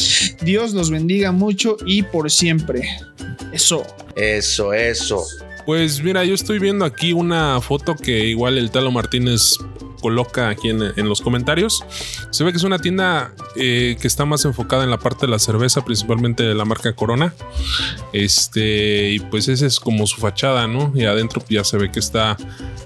Dios 0.43 0.73
los 0.73 0.91
bendiga 0.91 1.33
mucho 1.33 1.77
y 1.87 2.03
por 2.03 2.31
siempre. 2.31 2.89
Eso. 3.53 3.85
Eso, 4.17 4.73
eso. 4.73 5.25
Pues 5.65 6.03
mira, 6.03 6.25
yo 6.25 6.35
estoy 6.35 6.59
viendo 6.59 6.85
aquí 6.85 7.13
una 7.13 7.61
foto 7.61 7.95
que 7.95 8.27
igual 8.27 8.59
el 8.59 8.71
Talo 8.71 8.91
Martínez 8.91 9.59
coloca 10.03 10.51
aquí 10.51 10.69
en, 10.69 10.83
en 10.83 11.09
los 11.09 11.23
comentarios. 11.23 11.83
Se 12.31 12.45
ve 12.45 12.51
que 12.51 12.59
es 12.59 12.65
una 12.65 12.79
tienda 12.79 13.33
eh, 13.57 13.97
que 13.99 14.07
está 14.07 14.27
más 14.27 14.45
enfocada 14.45 14.85
en 14.85 14.91
la 14.91 14.99
parte 14.99 15.25
de 15.25 15.33
la 15.33 15.39
cerveza, 15.39 15.83
principalmente 15.83 16.43
de 16.43 16.55
la 16.55 16.67
marca 16.67 16.93
Corona. 16.93 17.33
Este, 18.13 19.13
y 19.13 19.21
pues 19.21 19.49
ese 19.49 19.65
es 19.65 19.81
como 19.81 20.07
su 20.07 20.21
fachada, 20.21 20.67
¿no? 20.67 20.93
Y 20.95 21.07
adentro 21.07 21.43
ya 21.49 21.65
se 21.65 21.79
ve 21.79 21.91
que 21.91 22.01
está 22.01 22.37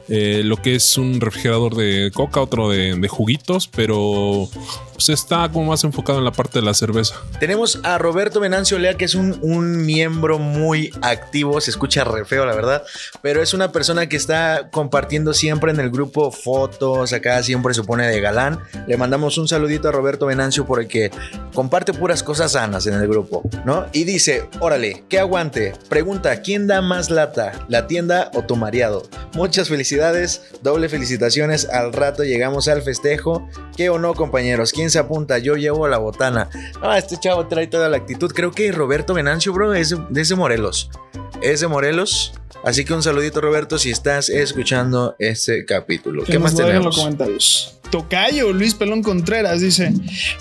eh, 0.08 0.42
lo 0.44 0.58
que 0.58 0.76
es 0.76 0.96
un 0.98 1.20
refrigerador 1.20 1.74
de 1.74 2.12
coca, 2.14 2.40
otro 2.40 2.70
de, 2.70 2.94
de 2.94 3.08
juguitos, 3.08 3.66
pero 3.66 4.48
pues 4.92 5.08
está 5.08 5.48
como 5.50 5.66
más 5.66 5.84
enfocado 5.84 6.18
en 6.18 6.24
la 6.24 6.32
parte 6.32 6.60
de 6.60 6.64
la 6.64 6.74
cerveza. 6.74 7.16
Tenemos 7.40 7.80
a 7.82 7.98
Roberto 7.98 8.40
Venancio 8.40 8.78
Lea, 8.78 8.96
que 8.96 9.04
es 9.04 9.14
un, 9.14 9.38
un 9.42 9.84
miembro 9.84 10.38
muy 10.38 10.92
activo, 11.02 11.60
se 11.60 11.70
escucha 11.70 12.04
re 12.04 12.24
feo, 12.24 12.46
la 12.46 12.54
verdad, 12.54 12.84
pero 13.20 13.42
es 13.42 13.52
una 13.52 13.72
persona 13.72 14.08
que 14.08 14.16
está 14.16 14.68
compartiendo 14.70 15.34
siempre 15.34 15.70
en 15.70 15.80
el 15.80 15.90
grupo 15.90 16.30
fotos, 16.30 17.05
acá 17.12 17.42
siempre 17.42 17.74
se 17.74 17.82
pone 17.82 18.06
de 18.06 18.20
galán. 18.20 18.60
Le 18.86 18.96
mandamos 18.96 19.38
un 19.38 19.48
saludito 19.48 19.88
a 19.88 19.92
Roberto 19.92 20.26
Venancio 20.26 20.66
porque 20.66 21.10
comparte 21.54 21.92
puras 21.92 22.22
cosas 22.22 22.52
sanas 22.52 22.86
en 22.86 22.94
el 22.94 23.08
grupo, 23.08 23.42
¿no? 23.64 23.86
Y 23.92 24.04
dice, 24.04 24.48
órale, 24.60 25.04
que 25.08 25.18
aguante. 25.18 25.72
Pregunta, 25.88 26.40
¿quién 26.42 26.66
da 26.66 26.82
más 26.82 27.10
lata, 27.10 27.52
la 27.68 27.86
tienda 27.86 28.30
o 28.34 28.42
tu 28.42 28.56
mareado? 28.56 29.02
Muchas 29.34 29.68
felicidades, 29.68 30.42
doble 30.62 30.88
felicitaciones, 30.88 31.68
al 31.68 31.92
rato 31.92 32.24
llegamos 32.24 32.68
al 32.68 32.82
festejo. 32.82 33.48
¿Qué 33.76 33.90
o 33.90 33.98
no, 33.98 34.14
compañeros? 34.14 34.72
¿Quién 34.72 34.90
se 34.90 34.98
apunta? 34.98 35.38
Yo 35.38 35.56
llevo 35.56 35.86
la 35.88 35.98
botana. 35.98 36.48
Ah, 36.82 36.98
este 36.98 37.16
chavo 37.18 37.46
trae 37.46 37.66
toda 37.66 37.88
la 37.88 37.96
actitud. 37.98 38.32
Creo 38.32 38.50
que 38.50 38.72
Roberto 38.72 39.14
Venancio, 39.14 39.52
bro, 39.52 39.74
es 39.74 39.90
de- 39.90 40.04
de 40.10 40.20
ese 40.22 40.34
Morelos. 40.34 40.90
Es 41.42 41.60
de 41.60 41.66
Morelos. 41.68 42.32
Así 42.66 42.84
que 42.84 42.92
un 42.94 43.02
saludito, 43.02 43.40
Roberto, 43.40 43.78
si 43.78 43.90
estás 43.90 44.28
escuchando 44.28 45.14
este 45.20 45.64
capítulo. 45.64 46.24
Que 46.24 46.32
¿Qué 46.32 46.38
más 46.40 46.56
dejen 46.56 46.74
en 46.74 46.82
los 46.82 46.96
tenemos? 46.96 47.16
comentarios. 47.16 47.75
Tocayo 47.90 48.52
Luis 48.52 48.74
Pelón 48.74 49.02
Contreras 49.02 49.60
dice: 49.60 49.92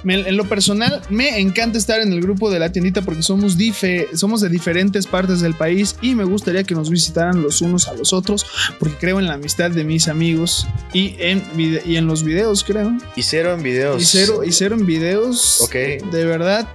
"Me- 0.04 0.28
En 0.28 0.38
lo 0.38 0.46
personal, 0.46 1.02
me 1.10 1.40
encanta 1.40 1.78
estar 1.78 2.00
en 2.02 2.12
el 2.14 2.22
grupo 2.22 2.50
de 2.52 2.60
la 2.60 2.72
tiendita 2.72 3.02
porque 3.02 3.22
somos, 3.22 3.58
dife- 3.58 4.08
somos 4.16 4.42
de 4.42 4.50
diferentes 4.50 5.08
partes 5.08 5.42
del 5.42 5.54
país 5.54 5.96
y 6.02 6.16
me 6.16 6.24
gustaría 6.24 6.64
que 6.64 6.76
nos 6.76 6.90
visitaran 6.90 7.42
los 7.42 7.62
unos 7.62 7.88
a 7.88 7.94
los 7.94 8.14
otros 8.14 8.46
porque 8.80 8.96
creo 8.96 9.20
en 9.20 9.28
la 9.28 9.34
amistad 9.36 9.72
de 9.72 9.84
mis 9.84 10.08
amigos 10.08 10.68
y 10.94 11.16
en, 11.20 11.44
y 11.58 11.96
en 11.96 12.08
los 12.08 12.24
videos, 12.24 12.64
creo. 12.64 12.92
Y 13.16 13.24
cero 13.24 13.54
en 13.54 13.64
videos. 13.64 14.02
Y 14.02 14.06
cero, 14.06 14.44
y 14.44 14.52
cero 14.52 14.76
en 14.80 14.86
videos. 14.86 15.62
Ok. 15.62 15.74
De 16.12 16.26
verdad, 16.26 16.68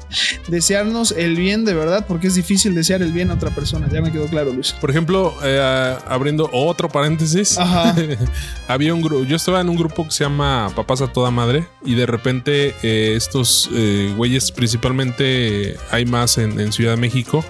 desearnos 0.48 1.12
el 1.12 1.36
bien 1.36 1.64
de 1.64 1.74
verdad, 1.74 2.04
porque 2.06 2.26
es 2.28 2.34
difícil 2.34 2.74
desear 2.74 3.02
el 3.02 3.12
bien 3.12 3.30
a 3.30 3.34
otra 3.34 3.50
persona. 3.54 3.88
Ya 3.92 4.00
me 4.00 4.10
quedó 4.12 4.26
claro, 4.26 4.52
Luis. 4.52 4.72
Por 4.72 4.90
ejemplo, 4.90 5.34
eh, 5.42 5.96
abriendo 6.06 6.48
otro 6.52 6.88
paréntesis, 6.88 7.58
Ajá. 7.58 7.94
había 8.68 8.94
un 8.94 9.02
grupo, 9.02 9.24
yo 9.24 9.36
estaba 9.36 9.60
en 9.60 9.68
un 9.68 9.76
grupo 9.76 10.04
que 10.04 10.10
se 10.12 10.24
llama 10.24 10.59
Papás 10.68 11.00
a 11.00 11.06
toda 11.12 11.30
madre 11.30 11.64
y 11.84 11.94
de 11.94 12.06
repente 12.06 12.74
eh, 12.82 13.14
estos 13.16 13.70
eh, 13.72 14.12
güeyes 14.16 14.52
principalmente 14.52 15.76
hay 15.90 16.04
más 16.04 16.36
en, 16.38 16.60
en 16.60 16.72
Ciudad 16.72 16.92
de 16.94 17.00
México 17.00 17.44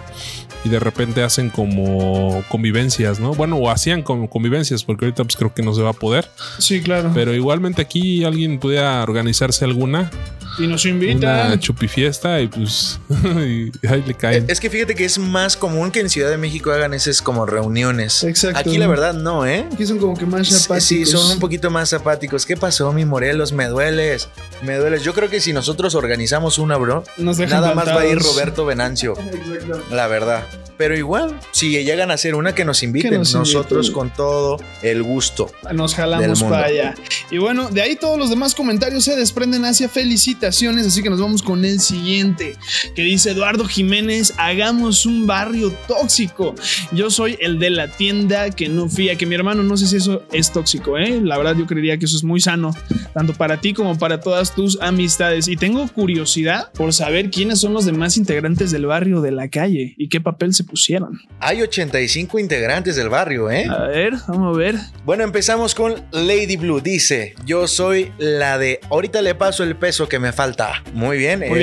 y 0.65 0.69
de 0.69 0.79
repente 0.79 1.23
hacen 1.23 1.49
como 1.51 2.45
convivencias, 2.49 3.19
¿no? 3.19 3.33
Bueno, 3.35 3.57
o 3.57 3.71
hacían 3.71 4.03
como 4.03 4.29
convivencias 4.29 4.85
porque 4.85 5.07
ahorita 5.07 5.25
pues 5.25 5.37
creo 5.37 5.55
que 5.55 5.63
no 5.63 5.73
se 5.75 5.83
va 5.83 5.91
a 5.91 5.95
poder, 5.95 6.29
Sí, 6.59 6.81
claro. 6.83 7.11
pero 7.15 7.35
igualmente 7.35 7.81
aquí 7.83 8.25
alguien 8.25 8.59
pudiera 8.59 9.03
organizarse 9.03 9.65
alguna, 9.65 10.11
y 10.59 10.67
nos 10.67 10.85
una 10.85 10.95
invitan. 10.95 11.59
chupifiesta 11.61 12.41
y 12.41 12.49
pues 12.49 12.99
y 13.09 13.71
ahí 13.87 14.03
le 14.07 14.15
caen. 14.15 14.45
Es 14.49 14.61
que 14.61 14.69
fíjate 14.71 14.95
que 14.95 15.05
es 15.05 15.19
más 15.19 15.57
común 15.57 15.91
que 15.91 16.01
en 16.01 16.11
Ciudad 16.11 16.31
de 16.31 16.37
México 16.37 16.71
hagan 16.73 16.93
esas 16.95 17.23
como 17.23 17.47
reuniones. 17.47 18.25
Exacto. 18.25 18.59
Aquí 18.59 18.79
la 18.79 18.87
verdad 18.87 19.15
no, 19.15 19.47
¿eh? 19.47 19.67
Aquí 19.73 19.87
son 19.87 19.99
como 19.99 20.17
que 20.17 20.27
más 20.27 20.49
Sí, 20.49 20.55
apáticos. 20.55 20.85
Sí, 20.85 21.07
son 21.07 21.31
un 21.31 21.39
poquito 21.39 21.71
más 21.71 21.93
apáticos. 21.93 22.47
¿Qué 22.47 22.57
pasó, 22.57 22.93
mi 22.93 23.05
Morelos? 23.05 23.53
Me 23.53 23.67
dueles. 23.67 24.29
Me 24.63 24.77
dueles. 24.77 25.03
Yo 25.03 25.15
creo 25.15 25.29
que 25.31 25.41
si 25.41 25.53
nosotros 25.53 25.95
organizamos 25.95 26.59
una, 26.59 26.77
bro, 26.77 27.05
Nos 27.17 27.39
nada 27.39 27.75
más 27.75 27.89
va 27.89 28.01
a 28.01 28.07
ir. 28.07 28.19
Roberto 28.19 28.65
Venancio. 28.67 29.15
Exacto. 29.33 29.83
La 29.91 30.07
verdad. 30.07 30.45
Pero 30.77 30.97
igual, 30.97 31.39
si 31.53 31.71
llegan 31.85 32.11
a 32.11 32.15
hacer 32.15 32.35
una, 32.35 32.55
que 32.55 32.65
nos 32.65 32.83
inviten. 32.83 33.11
Que 33.11 33.19
nos 33.19 33.35
nosotros 33.35 33.89
inviten. 33.89 34.09
con 34.09 34.11
todo 34.17 34.57
el 34.81 35.03
gusto. 35.03 35.53
Nos 35.73 35.91
Del 35.91 35.97
jalamos 36.01 36.41
mundo. 36.41 36.55
para 36.55 36.69
allá. 36.69 36.95
Y 37.31 37.37
bueno, 37.37 37.69
de 37.69 37.83
ahí 37.83 37.97
todos 37.97 38.19
los 38.19 38.31
demás 38.31 38.55
comentarios 38.55 39.05
se 39.05 39.15
desprenden 39.15 39.67
hacia 39.67 39.91
felicitaciones, 39.91 40.40
así 40.47 41.03
que 41.03 41.11
nos 41.11 41.21
vamos 41.21 41.43
con 41.43 41.65
el 41.65 41.81
siguiente, 41.81 42.57
que 42.95 43.03
dice 43.03 43.31
Eduardo 43.31 43.65
Jiménez, 43.65 44.33
hagamos 44.39 45.07
un 45.07 45.27
barrio 45.27 45.73
tóxico. 45.87 46.55
Yo 46.93 47.11
soy 47.11 47.37
el 47.41 47.59
de 47.59 47.71
la 47.71 47.89
tienda 47.89 48.51
que 48.51 48.69
no 48.69 48.89
fía, 48.89 49.17
que 49.17 49.27
mi 49.27 49.35
hermano 49.35 49.63
no 49.63 49.77
sé 49.77 49.87
si 49.87 49.97
eso 49.97 50.23
es 50.33 50.53
tóxico, 50.53 50.99
¿eh? 50.99 51.21
La 51.23 51.37
verdad 51.39 51.57
yo 51.57 51.67
creería 51.67 51.99
que 51.99 52.07
eso 52.07 52.17
es 52.17 52.25
muy 52.25 52.41
sano, 52.41 52.75
tanto 53.15 53.35
para 53.35 53.61
ti 53.61 53.75
como 53.75 53.99
para 53.99 54.21
todas 54.21 54.55
tus 54.55 54.81
amistades. 54.81 55.49
Y 55.49 55.57
tengo 55.57 55.87
curiosidad 55.89 56.73
por 56.73 56.93
saber 56.93 57.31
quiénes 57.31 57.61
son 57.61 57.73
los 57.73 57.85
demás 57.85 58.17
integrantes 58.17 58.71
del 58.71 58.87
barrio 58.87 59.21
de 59.21 59.33
la 59.33 59.49
calle 59.49 59.95
y 59.97 60.09
qué 60.09 60.21
papel 60.21 60.55
se 60.55 60.65
pusieron. 60.65 61.21
Hay 61.41 61.63
85 61.63 62.39
integrantes 62.39 62.97
del 62.97 63.09
barrio, 63.09 63.51
¿eh? 63.51 63.67
A 63.69 63.85
ver, 63.85 64.15
vamos 64.29 64.55
a 64.55 64.59
ver. 64.59 64.77
Bueno, 65.05 65.25
empezamos 65.25 65.75
con 65.75 65.95
Lady 66.13 66.57
Blue. 66.57 66.81
Dice, 66.81 67.35
yo 67.45 67.67
soy 67.67 68.13
la 68.19 68.59
de, 68.59 68.81
ahorita 68.91 69.23
le 69.23 69.35
paso 69.35 69.65
el 69.65 69.77
peso 69.77 70.09
que 70.09 70.19
me 70.19 70.30
falta. 70.33 70.83
Muy 70.93 71.19
bien, 71.19 71.41
Muy 71.49 71.63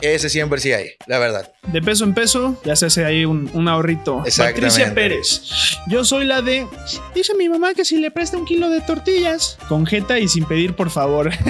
ese, 0.00 0.28
siempre 0.28 0.60
sí 0.60 0.72
hay, 0.72 0.90
la 1.06 1.18
verdad. 1.18 1.50
De 1.72 1.82
peso 1.82 2.04
en 2.04 2.14
peso, 2.14 2.60
ya 2.64 2.74
se 2.76 2.86
hace 2.86 3.04
ahí 3.04 3.24
un, 3.24 3.50
un 3.52 3.68
ahorrito. 3.68 4.22
Patricia 4.36 4.92
Pérez. 4.94 5.42
Yo 5.88 6.04
soy 6.04 6.24
la 6.24 6.42
de. 6.42 6.66
Dice 7.14 7.34
mi 7.34 7.48
mamá 7.48 7.74
que 7.74 7.84
si 7.84 7.98
le 7.98 8.10
presta 8.10 8.36
un 8.36 8.44
kilo 8.46 8.70
de 8.70 8.80
tortillas, 8.80 9.58
con 9.68 9.86
jeta 9.86 10.18
y 10.18 10.28
sin 10.28 10.44
pedir 10.44 10.74
por 10.74 10.90
favor. 10.90 11.30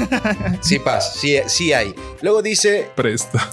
Sí 0.63 0.79
pasa, 0.79 1.13
sí, 1.19 1.37
sí 1.47 1.73
hay. 1.73 1.95
Luego 2.23 2.43
dice, 2.43 2.89
Presta. 2.95 3.49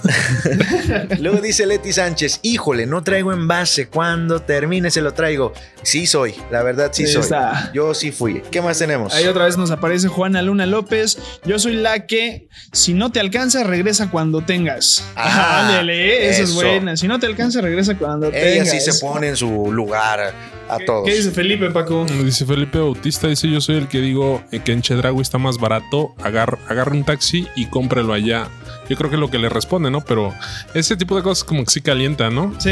luego 1.20 1.40
dice 1.40 1.66
Leti 1.66 1.92
Sánchez, 1.92 2.40
híjole, 2.42 2.86
no 2.86 3.02
traigo 3.02 3.32
envase, 3.32 3.88
cuando 3.88 4.40
termine 4.40 4.90
se 4.90 5.00
lo 5.00 5.14
traigo. 5.14 5.52
Sí 5.82 6.06
soy, 6.06 6.34
la 6.50 6.62
verdad 6.62 6.90
sí 6.92 7.04
Ahí 7.04 7.12
soy. 7.12 7.22
está. 7.22 7.70
Yo 7.72 7.94
sí 7.94 8.12
fui. 8.12 8.42
¿Qué 8.50 8.60
más 8.60 8.78
tenemos? 8.78 9.14
Ahí 9.14 9.26
otra 9.26 9.44
vez 9.46 9.56
nos 9.56 9.70
aparece 9.70 10.08
Juana 10.08 10.42
Luna 10.42 10.66
López. 10.66 11.18
Yo 11.44 11.58
soy 11.58 11.74
la 11.74 12.06
que, 12.06 12.48
si 12.72 12.87
no 12.94 13.10
te 13.10 13.20
alcanza, 13.20 13.64
regresa 13.64 14.10
cuando 14.10 14.40
tengas. 14.42 15.04
Ah, 15.16 15.66
Ándale, 15.68 16.28
esa 16.30 16.42
es 16.42 16.54
buena. 16.54 16.96
Si 16.96 17.08
no 17.08 17.18
te 17.18 17.26
alcanza, 17.26 17.60
regresa 17.60 17.96
cuando 17.96 18.28
Ella 18.28 18.64
tengas. 18.64 18.70
sí 18.70 18.80
se 18.80 18.98
pone 19.04 19.28
en 19.28 19.36
su 19.36 19.72
lugar 19.72 20.34
a 20.68 20.78
todos. 20.84 21.06
¿Qué 21.06 21.14
dice 21.14 21.30
Felipe, 21.30 21.70
Paco? 21.70 22.06
Dice 22.24 22.44
Felipe 22.44 22.78
Bautista, 22.78 23.26
dice 23.28 23.48
yo 23.48 23.60
soy 23.60 23.76
el 23.76 23.88
que 23.88 24.00
digo 24.00 24.42
que 24.64 24.72
en 24.72 24.82
Chedraui 24.82 25.20
está 25.20 25.38
más 25.38 25.58
barato, 25.58 26.14
agar, 26.22 26.58
agarra 26.68 26.92
un 26.92 27.04
taxi 27.04 27.46
y 27.56 27.66
cómpralo 27.66 28.12
allá. 28.12 28.48
Yo 28.88 28.96
creo 28.96 29.10
que 29.10 29.16
es 29.16 29.20
lo 29.20 29.30
que 29.30 29.38
le 29.38 29.48
responde, 29.50 29.90
¿no? 29.90 30.00
Pero 30.02 30.34
ese 30.74 30.96
tipo 30.96 31.14
de 31.16 31.22
cosas 31.22 31.44
como 31.44 31.64
que 31.64 31.70
sí 31.70 31.80
calienta, 31.82 32.30
¿no? 32.30 32.54
Sí, 32.58 32.70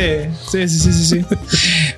sí, 0.50 0.66
sí, 0.68 0.78
sí, 0.78 0.92
sí. 0.92 1.04
sí. 1.22 1.26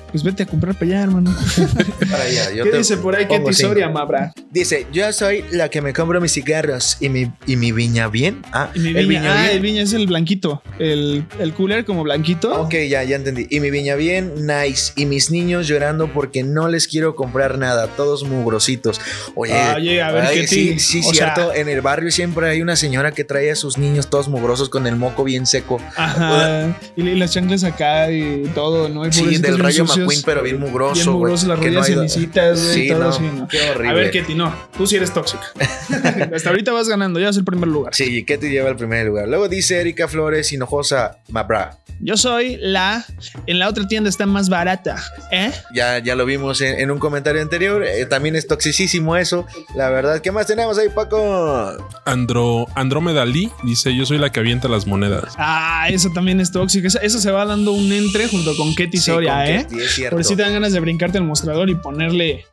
pues 0.11 0.23
vete 0.23 0.43
a 0.43 0.45
comprar 0.45 0.73
para 0.75 0.85
allá, 0.85 1.03
hermano. 1.03 1.35
Para 2.09 2.23
allá, 2.23 2.51
yo 2.53 2.63
¿Qué 2.63 2.71
te 2.71 2.77
dice 2.77 2.97
por 2.97 3.15
ahí? 3.15 3.25
¿Qué 3.25 3.35
pongo 3.37 3.53
cinco. 3.53 3.69
tisoria, 3.73 3.89
Mabra? 3.89 4.33
Dice, 4.51 4.87
yo 4.91 5.11
soy 5.13 5.43
la 5.51 5.69
que 5.69 5.81
me 5.81 5.93
compro 5.93 6.19
mis 6.19 6.31
cigarros 6.33 6.97
y 6.99 7.09
mi, 7.09 7.31
y 7.45 7.55
mi 7.55 7.71
viña 7.71 8.07
bien. 8.07 8.41
Ah, 8.51 8.69
Y 8.73 8.79
mi 8.79 8.89
el 8.97 9.07
viña, 9.07 9.31
ah, 9.39 9.41
bien. 9.43 9.55
el 9.55 9.59
viña 9.61 9.81
es 9.83 9.93
el 9.93 10.07
blanquito. 10.07 10.61
El, 10.79 11.25
el 11.39 11.53
cooler 11.53 11.85
como 11.85 12.03
blanquito. 12.03 12.59
Ok, 12.61 12.73
ya, 12.89 13.03
ya 13.03 13.15
entendí. 13.15 13.47
Y 13.49 13.59
mi 13.59 13.69
viña 13.69 13.95
bien, 13.95 14.33
nice. 14.47 14.93
Y 14.95 15.05
mis 15.05 15.29
niños 15.31 15.67
llorando 15.67 16.11
porque 16.11 16.43
no 16.43 16.67
les 16.67 16.87
quiero 16.87 17.15
comprar 17.15 17.57
nada, 17.57 17.87
todos 17.87 18.23
mugrositos. 18.23 18.99
Oye, 19.35 19.53
Oye, 19.75 20.01
a 20.01 20.11
ver, 20.11 20.25
ay, 20.25 20.41
¿qué 20.41 20.47
sí, 20.47 20.79
sí, 20.79 21.01
o 21.05 21.11
cierto. 21.13 21.51
sea- 21.51 21.61
en 21.61 21.69
el 21.69 21.81
barrio 21.81 22.09
siempre 22.11 22.49
hay 22.49 22.61
una 22.61 22.75
señora 22.75 23.11
que 23.11 23.23
trae 23.23 23.51
a 23.51 23.55
sus 23.55 23.77
niños 23.77 24.09
todos 24.09 24.27
mugrosos 24.29 24.69
con 24.69 24.87
el 24.87 24.95
moco 24.95 25.23
bien 25.23 25.45
seco. 25.45 25.79
Ajá. 25.95 26.77
Y, 26.95 27.01
y 27.07 27.15
las 27.15 27.31
chanclas 27.33 27.63
acá 27.63 28.11
y 28.11 28.43
todo, 28.55 28.89
¿no? 28.89 29.05
Y 29.05 29.11
Sí, 29.13 29.37
del 29.37 29.59
Rayo. 29.59 29.85
McQueen, 30.01 30.21
pero 30.25 30.43
bien 30.43 30.59
mugroso. 30.59 30.93
Bien 30.95 31.05
güey, 31.05 31.17
mugrosos, 31.17 31.47
las 31.47 31.57
no 31.59 31.63
rodillas 31.63 31.87
hay- 31.87 31.93
cenicitas, 31.95 32.61
güey, 32.63 32.73
Sí, 32.73 32.87
todo 32.89 32.99
no, 32.99 33.09
así, 33.09 33.23
¿no? 33.23 33.47
qué 33.47 33.69
horrible. 33.69 33.89
A 33.89 33.93
ver, 33.93 34.11
Ketty, 34.11 34.35
no. 34.35 34.53
Tú 34.77 34.87
sí 34.87 34.95
eres 34.95 35.13
tóxica. 35.13 35.43
Hasta 36.35 36.49
ahorita 36.49 36.71
vas 36.71 36.87
ganando, 36.87 37.19
ya 37.19 37.29
es 37.29 37.37
el 37.37 37.45
primer 37.45 37.67
lugar. 37.69 37.93
Sí, 37.95 38.23
¿qué 38.25 38.37
te 38.37 38.49
lleva 38.49 38.69
al 38.69 38.75
primer 38.77 39.05
lugar? 39.07 39.27
Luego 39.27 39.47
dice 39.47 39.79
Erika 39.81 40.07
Flores, 40.07 40.51
hinojosa, 40.51 41.19
Mabra. 41.29 41.77
Yo 42.01 42.15
soy 42.15 42.55
la. 42.61 43.05
En 43.45 43.59
la 43.59 43.67
otra 43.67 43.85
tienda 43.85 44.09
está 44.09 44.25
más 44.25 44.47
barata. 44.47 44.95
¿Eh? 45.33 45.51
Ya, 45.75 45.99
ya 45.99 46.15
lo 46.15 46.25
vimos 46.25 46.61
en, 46.61 46.79
en 46.79 46.91
un 46.91 46.97
comentario 46.97 47.41
anterior. 47.41 47.83
eh, 47.83 48.05
también 48.05 48.37
es 48.37 48.47
toxicísimo 48.47 49.17
eso. 49.17 49.45
La 49.75 49.89
verdad, 49.89 50.21
¿qué 50.21 50.31
más 50.31 50.47
tenemos 50.47 50.77
ahí, 50.77 50.87
Paco? 50.95 51.75
Andro, 52.05 52.67
Andrómeda 52.75 53.25
Lee 53.25 53.51
dice 53.63 53.93
yo 53.93 54.05
soy 54.05 54.17
la 54.17 54.31
que 54.31 54.39
avienta 54.39 54.69
las 54.69 54.87
monedas. 54.87 55.33
Ah, 55.37 55.87
eso 55.89 56.09
también 56.13 56.39
es 56.39 56.53
tóxico. 56.53 56.87
Eso, 56.87 57.01
eso 57.01 57.19
se 57.19 57.31
va 57.31 57.45
dando 57.45 57.73
un 57.73 57.91
entre 57.91 58.29
junto 58.29 58.55
con 58.55 58.73
Ketty 58.75 58.97
Sí, 58.97 59.03
Soria, 59.11 59.33
con 59.33 59.41
¿eh? 59.47 59.65
Ketty, 59.69 59.81
Por 60.09 60.23
si 60.23 60.35
te 60.35 60.41
dan 60.41 60.53
ganas 60.53 60.73
de 60.73 60.79
brincarte 60.79 61.17
al 61.17 61.23
mostrador 61.23 61.69
y 61.69 61.75
ponerle 61.75 62.45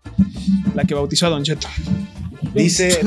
la 0.75 0.85
que 0.85 0.95
bautizó 0.95 1.27
a 1.27 1.31
Don 1.31 1.43
Cheto. 1.43 1.69
Dice, 2.67 2.99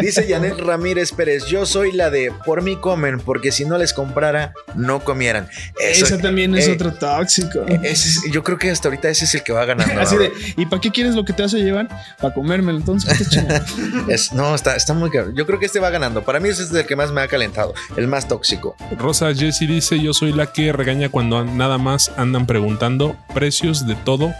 dice 0.00 0.26
Janet 0.28 0.58
Ramírez 0.58 1.12
Pérez, 1.12 1.46
yo 1.46 1.66
soy 1.66 1.92
la 1.92 2.10
de 2.10 2.32
por 2.44 2.62
mí 2.62 2.76
comen, 2.76 3.20
porque 3.20 3.52
si 3.52 3.64
no 3.64 3.78
les 3.78 3.92
comprara, 3.92 4.52
no 4.74 5.00
comieran. 5.04 5.48
Eso, 5.80 6.04
Ese 6.06 6.18
también 6.18 6.54
es 6.56 6.66
eh, 6.68 6.72
otro 6.72 6.92
tóxico. 6.92 7.64
ese 7.66 8.08
es- 8.08 8.22
yo 8.32 8.42
creo 8.42 8.58
que 8.58 8.70
hasta 8.70 8.88
ahorita 8.88 9.08
ese 9.08 9.24
es 9.24 9.34
el 9.34 9.42
que 9.42 9.52
va 9.52 9.64
ganando. 9.64 10.00
Así 10.00 10.16
de. 10.16 10.32
¿y 10.56 10.66
para 10.66 10.80
qué 10.80 10.90
quieres 10.90 11.14
lo 11.14 11.24
que 11.24 11.32
te 11.32 11.42
a 11.42 11.46
llevar? 11.46 11.88
Para 12.20 12.34
comérmelo, 12.34 12.78
entonces. 12.78 13.12
Es- 14.08 14.32
no, 14.32 14.54
está, 14.54 14.74
está 14.76 14.94
muy 14.94 15.10
caro. 15.10 15.32
Yo 15.34 15.46
creo 15.46 15.58
que 15.58 15.66
este 15.66 15.78
va 15.80 15.90
ganando. 15.90 16.22
Para 16.24 16.40
mí 16.40 16.48
ese 16.48 16.62
es 16.64 16.72
el 16.72 16.86
que 16.86 16.96
más 16.96 17.12
me 17.12 17.20
ha 17.20 17.28
calentado, 17.28 17.74
el 17.96 18.08
más 18.08 18.26
tóxico. 18.28 18.76
Rosa 18.98 19.34
Jessie 19.34 19.66
dice 19.66 19.98
yo 20.00 20.12
soy 20.12 20.32
la 20.32 20.52
que 20.52 20.72
regaña 20.72 21.08
cuando 21.08 21.38
an- 21.38 21.56
nada 21.56 21.78
más 21.78 22.10
andan 22.16 22.46
preguntando 22.46 23.16
precios 23.34 23.86
de 23.86 23.94
todo. 23.94 24.32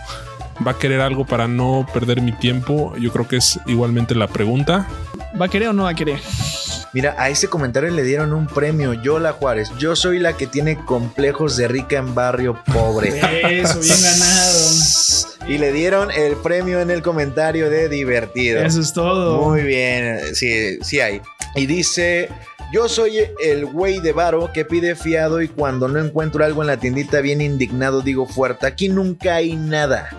Va 0.67 0.73
a 0.73 0.79
querer 0.79 1.01
algo 1.01 1.25
para 1.25 1.49
no 1.49 1.87
perder 1.93 2.21
mi 2.21 2.33
tiempo. 2.33 2.95
Yo 2.97 3.13
creo 3.13 3.27
que 3.27 3.37
es 3.37 3.59
igualmente 3.67 4.15
la 4.15 4.29
pregunta. 4.29 4.87
¿Va 5.41 5.47
a 5.47 5.49
querer 5.49 5.69
o 5.69 5.73
no 5.73 5.85
va 5.85 5.91
a 5.91 5.95
querer? 5.95 6.21
Mira, 6.93 7.15
a 7.19 7.31
ese 7.31 7.49
comentario 7.49 7.91
le 7.91 8.03
dieron 8.03 8.35
un 8.35 8.47
premio. 8.47 8.93
Yola 8.93 9.33
Juárez, 9.33 9.71
yo 9.79 9.97
soy 9.97 10.19
la 10.19 10.37
que 10.37 10.47
tiene 10.47 10.77
complejos 10.77 11.57
de 11.57 11.67
rica 11.67 11.97
en 11.97 12.15
barrio 12.15 12.63
pobre. 12.73 13.09
Eso, 13.61 13.81
bien 13.81 13.97
ganado. 14.03 15.49
Y 15.49 15.59
le 15.59 15.73
dieron 15.73 16.11
el 16.11 16.37
premio 16.37 16.81
en 16.81 16.91
el 16.91 17.03
comentario 17.03 17.71
de 17.71 17.89
divertido. 17.89 18.61
Eso 18.61 18.81
es 18.81 18.93
todo. 18.93 19.43
Muy 19.43 19.63
bien, 19.63 20.21
sí, 20.35 20.79
sí 20.83 21.01
hay. 21.01 21.23
Y 21.57 21.67
dice, 21.67 22.29
yo 22.73 22.89
soy 22.89 23.21
el 23.43 23.67
güey 23.67 24.01
de 24.01 24.13
varo 24.13 24.51
que 24.53 24.65
pide 24.65 24.95
fiado 24.95 25.41
y 25.41 25.49
cuando 25.49 25.89
no 25.89 25.99
encuentro 25.99 26.45
algo 26.45 26.63
en 26.63 26.69
la 26.69 26.77
tiendita 26.77 27.21
bien 27.21 27.41
indignado 27.41 28.03
digo 28.03 28.27
fuerte, 28.27 28.67
aquí 28.67 28.89
nunca 28.89 29.37
hay 29.37 29.57
nada. 29.57 30.11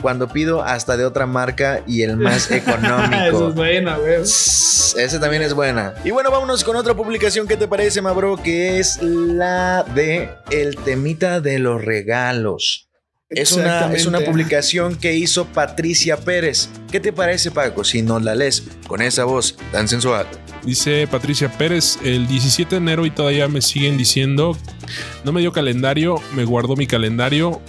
Cuando 0.00 0.28
pido 0.28 0.62
hasta 0.62 0.96
de 0.96 1.04
otra 1.04 1.26
marca 1.26 1.82
y 1.86 2.02
el 2.02 2.16
más 2.16 2.50
Eso 2.50 2.54
económico. 2.54 3.48
es 3.48 3.54
bueno, 3.54 3.98
güey. 4.00 4.20
Ese 4.22 5.18
también 5.20 5.42
es 5.42 5.54
buena. 5.54 5.94
Y 6.04 6.10
bueno, 6.10 6.30
vámonos 6.30 6.64
con 6.64 6.76
otra 6.76 6.94
publicación 6.94 7.46
que 7.46 7.56
te 7.56 7.68
parece, 7.68 8.02
Mabro, 8.02 8.36
que 8.36 8.78
es 8.78 9.02
la 9.02 9.84
de 9.94 10.30
el 10.50 10.76
temita 10.76 11.40
de 11.40 11.58
los 11.58 11.84
regalos. 11.84 12.88
Es 13.28 13.52
una, 13.52 13.92
es 13.94 14.06
una 14.06 14.20
publicación 14.20 14.96
que 14.96 15.14
hizo 15.14 15.44
Patricia 15.44 16.16
Pérez. 16.16 16.68
¿Qué 16.90 16.98
te 16.98 17.12
parece, 17.12 17.52
Paco, 17.52 17.84
si 17.84 18.02
nos 18.02 18.24
la 18.24 18.34
lees 18.34 18.64
con 18.88 19.00
esa 19.02 19.24
voz 19.24 19.56
tan 19.70 19.86
sensual? 19.86 20.26
Dice 20.64 21.06
Patricia 21.06 21.48
Pérez, 21.48 21.96
el 22.02 22.26
17 22.26 22.70
de 22.70 22.76
enero 22.76 23.06
y 23.06 23.12
todavía 23.12 23.46
me 23.46 23.62
siguen 23.62 23.96
diciendo, 23.96 24.58
no 25.24 25.30
me 25.30 25.40
dio 25.40 25.52
calendario, 25.52 26.16
me 26.34 26.44
guardó 26.44 26.74
mi 26.74 26.88
calendario, 26.88 27.60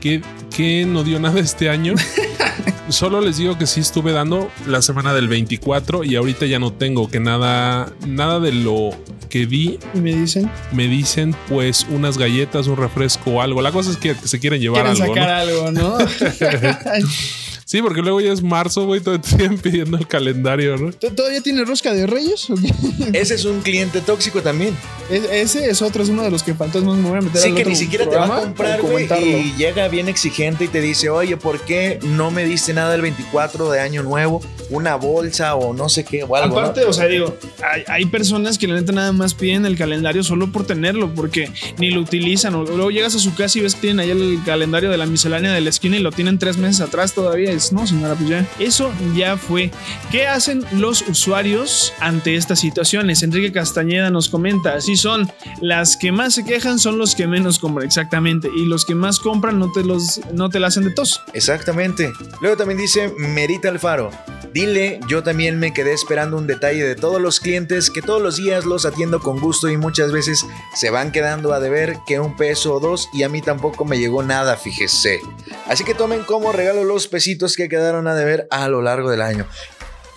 que, 0.00 0.22
que 0.54 0.86
no 0.86 1.02
dio 1.02 1.18
nada 1.18 1.40
este 1.40 1.68
año. 1.68 1.94
Solo 2.88 3.20
les 3.20 3.38
digo 3.38 3.58
que 3.58 3.66
sí 3.66 3.80
estuve 3.80 4.12
dando 4.12 4.50
la 4.66 4.82
semana 4.82 5.14
del 5.14 5.26
24 5.26 6.04
y 6.04 6.16
ahorita 6.16 6.46
ya 6.46 6.58
no 6.58 6.72
tengo, 6.72 7.08
que 7.08 7.18
nada, 7.18 7.92
nada 8.06 8.40
de 8.40 8.52
lo 8.52 8.90
que 9.28 9.46
di 9.46 9.78
Y 9.94 10.00
me 10.00 10.14
dicen, 10.14 10.50
me 10.70 10.86
dicen 10.86 11.34
pues 11.48 11.86
unas 11.90 12.18
galletas, 12.18 12.66
un 12.66 12.76
refresco 12.76 13.32
o 13.32 13.40
algo. 13.40 13.62
La 13.62 13.72
cosa 13.72 13.90
es 13.90 13.96
que 13.96 14.14
se 14.14 14.38
quieren 14.38 14.60
llevar 14.60 14.84
quieren 14.84 15.02
algo. 15.02 15.14
sacar 15.14 15.46
¿no? 15.46 15.66
algo, 15.66 15.72
¿no? 15.72 15.98
Sí, 17.64 17.80
porque 17.82 18.02
luego 18.02 18.20
ya 18.20 18.32
es 18.32 18.42
marzo, 18.42 18.84
güey, 18.86 19.00
todo 19.00 19.18
siguen 19.22 19.58
pidiendo 19.58 19.96
el 19.96 20.06
calendario, 20.06 20.76
¿no? 20.76 20.92
¿Tú 20.92 21.10
¿Todavía 21.10 21.40
tiene 21.40 21.64
rosca 21.64 21.92
de 21.94 22.06
reyes? 22.06 22.46
Ese 23.12 23.34
es 23.34 23.44
un 23.44 23.60
cliente 23.62 24.00
tóxico 24.00 24.42
también. 24.42 24.76
Es- 25.10 25.24
Ese 25.30 25.70
es 25.70 25.80
otro, 25.82 26.02
es 26.02 26.08
uno 26.08 26.22
de 26.22 26.30
los 26.30 26.42
que 26.42 26.54
fantasmas 26.54 26.96
me 26.98 27.08
voy 27.08 27.18
a 27.18 27.22
meter 27.22 27.40
Sí, 27.40 27.48
al 27.48 27.54
que 27.54 27.60
otro 27.62 27.70
ni 27.70 27.76
siquiera 27.76 28.08
te 28.08 28.16
va 28.16 28.26
a 28.38 28.40
comprar, 28.42 28.82
güey. 28.82 29.06
Y 29.10 29.54
llega 29.56 29.88
bien 29.88 30.08
exigente 30.08 30.64
y 30.64 30.68
te 30.68 30.80
dice, 30.80 31.08
oye, 31.10 31.36
¿por 31.36 31.60
qué 31.60 31.98
no 32.02 32.30
me 32.30 32.44
diste 32.44 32.72
nada 32.74 32.94
el 32.94 33.02
24 33.02 33.70
de 33.70 33.80
Año 33.80 34.02
Nuevo? 34.02 34.40
Una 34.70 34.96
bolsa 34.96 35.54
o 35.56 35.74
no 35.74 35.88
sé 35.88 36.04
qué 36.04 36.22
o 36.24 36.36
algo. 36.36 36.54
¿no? 36.54 36.60
Aparte, 36.60 36.84
o 36.84 36.92
sea, 36.92 37.06
digo, 37.06 37.36
hay, 37.62 37.82
hay 37.86 38.06
personas 38.06 38.56
que 38.58 38.66
la 38.66 38.74
neta 38.74 38.92
nada 38.92 39.12
más 39.12 39.34
piden 39.34 39.66
el 39.66 39.76
calendario 39.76 40.22
solo 40.22 40.50
por 40.52 40.66
tenerlo, 40.66 41.12
porque 41.14 41.50
ni 41.78 41.90
lo 41.90 42.00
utilizan. 42.00 42.54
O 42.54 42.64
luego 42.64 42.90
llegas 42.90 43.14
a 43.14 43.18
su 43.18 43.34
casa 43.34 43.58
y 43.58 43.62
ves 43.62 43.74
que 43.74 43.82
tienen 43.82 44.00
ahí 44.00 44.10
el 44.10 44.38
calendario 44.44 44.90
de 44.90 44.96
la 44.96 45.06
miscelánea 45.06 45.52
de 45.52 45.60
la 45.60 45.70
esquina 45.70 45.96
y 45.96 46.00
lo 46.00 46.12
tienen 46.12 46.38
tres 46.38 46.56
meses 46.56 46.80
atrás 46.80 47.12
todavía. 47.12 47.52
Y 47.52 47.56
no, 47.72 47.86
señora, 47.86 48.14
pues 48.14 48.28
ya. 48.28 48.46
Eso 48.58 48.92
ya 49.14 49.36
fue. 49.36 49.70
¿Qué 50.10 50.26
hacen 50.26 50.64
los 50.72 51.02
usuarios 51.08 51.92
ante 52.00 52.36
estas 52.36 52.60
situaciones? 52.60 53.22
Enrique 53.22 53.52
Castañeda 53.52 54.10
nos 54.10 54.28
comenta, 54.28 54.74
así 54.74 54.96
son. 54.96 55.30
Las 55.60 55.96
que 55.96 56.12
más 56.12 56.34
se 56.34 56.44
quejan 56.44 56.78
son 56.78 56.98
los 56.98 57.14
que 57.14 57.26
menos 57.26 57.58
compran, 57.58 57.86
exactamente. 57.86 58.48
Y 58.54 58.66
los 58.66 58.84
que 58.84 58.94
más 58.94 59.20
compran 59.20 59.58
no 59.58 59.70
te, 59.72 59.84
los, 59.84 60.20
no 60.32 60.48
te 60.48 60.60
la 60.60 60.68
hacen 60.68 60.84
de 60.84 60.90
tos. 60.90 61.22
Exactamente. 61.32 62.12
Luego 62.40 62.56
también 62.56 62.78
dice 62.78 63.12
Merita 63.18 63.68
Alfaro. 63.68 64.10
Dile, 64.52 65.00
yo 65.08 65.24
también 65.24 65.58
me 65.58 65.72
quedé 65.72 65.92
esperando 65.92 66.36
un 66.36 66.46
detalle 66.46 66.84
de 66.84 66.94
todos 66.94 67.20
los 67.20 67.40
clientes 67.40 67.90
que 67.90 68.02
todos 68.02 68.22
los 68.22 68.36
días 68.36 68.64
los 68.64 68.86
atiendo 68.86 69.18
con 69.18 69.40
gusto 69.40 69.68
y 69.68 69.76
muchas 69.76 70.12
veces 70.12 70.46
se 70.76 70.90
van 70.90 71.10
quedando 71.10 71.52
a 71.52 71.58
deber 71.58 71.96
que 72.06 72.20
un 72.20 72.36
peso 72.36 72.74
o 72.74 72.78
dos 72.78 73.08
y 73.12 73.24
a 73.24 73.28
mí 73.28 73.42
tampoco 73.42 73.84
me 73.84 73.98
llegó 73.98 74.22
nada, 74.22 74.56
fíjese. 74.56 75.20
Así 75.66 75.82
que 75.82 75.94
tomen 75.94 76.22
como 76.22 76.52
regalo 76.52 76.84
los 76.84 77.08
pesitos 77.08 77.43
que 77.56 77.68
quedaron 77.68 78.06
a 78.08 78.14
deber 78.14 78.46
a 78.50 78.68
lo 78.68 78.80
largo 78.80 79.10
del 79.10 79.20
año. 79.20 79.46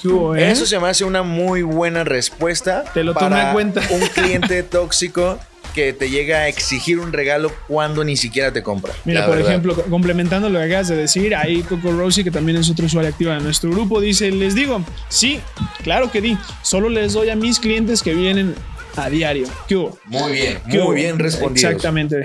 ¿Qué 0.01 0.07
hubo, 0.07 0.35
eh? 0.35 0.51
Eso 0.51 0.65
se 0.65 0.79
me 0.79 0.87
hace 0.87 1.03
una 1.03 1.23
muy 1.23 1.63
buena 1.63 2.03
respuesta. 2.03 2.83
Te 2.93 3.03
lo 3.03 3.13
tomé 3.13 3.29
para 3.29 3.47
en 3.47 3.53
cuenta. 3.53 3.81
Un 3.89 3.99
cliente 4.13 4.63
tóxico 4.63 5.39
que 5.73 5.93
te 5.93 6.09
llega 6.09 6.39
a 6.39 6.47
exigir 6.47 6.97
un 6.99 7.13
regalo 7.13 7.51
cuando 7.67 8.03
ni 8.03 8.17
siquiera 8.17 8.51
te 8.51 8.63
compra. 8.63 8.93
Mira, 9.05 9.25
por 9.25 9.35
verdad. 9.35 9.51
ejemplo, 9.51 9.75
complementando 9.75 10.49
lo 10.49 10.57
que 10.59 10.65
acabas 10.65 10.87
de 10.87 10.95
decir, 10.95 11.35
ahí 11.35 11.61
Coco 11.61 11.91
Rosie, 11.91 12.23
que 12.23 12.31
también 12.31 12.57
es 12.57 12.69
otro 12.69 12.85
usuario 12.87 13.11
activo 13.11 13.31
de 13.31 13.41
nuestro 13.41 13.69
grupo, 13.69 14.01
dice, 14.01 14.31
les 14.31 14.55
digo, 14.55 14.83
sí, 15.09 15.39
claro 15.83 16.11
que 16.11 16.21
di, 16.21 16.37
solo 16.63 16.89
les 16.89 17.13
doy 17.13 17.29
a 17.29 17.35
mis 17.35 17.59
clientes 17.59 18.01
que 18.01 18.15
vienen 18.15 18.55
a 18.95 19.09
diario. 19.09 19.47
¿Qué 19.67 19.75
hubo? 19.75 19.99
Muy 20.05 20.31
bien, 20.31 20.59
¿Qué 20.69 20.79
hubo? 20.79 20.87
muy 20.87 20.95
bien 20.95 21.19
respondido. 21.19 21.69
Exactamente. 21.69 22.23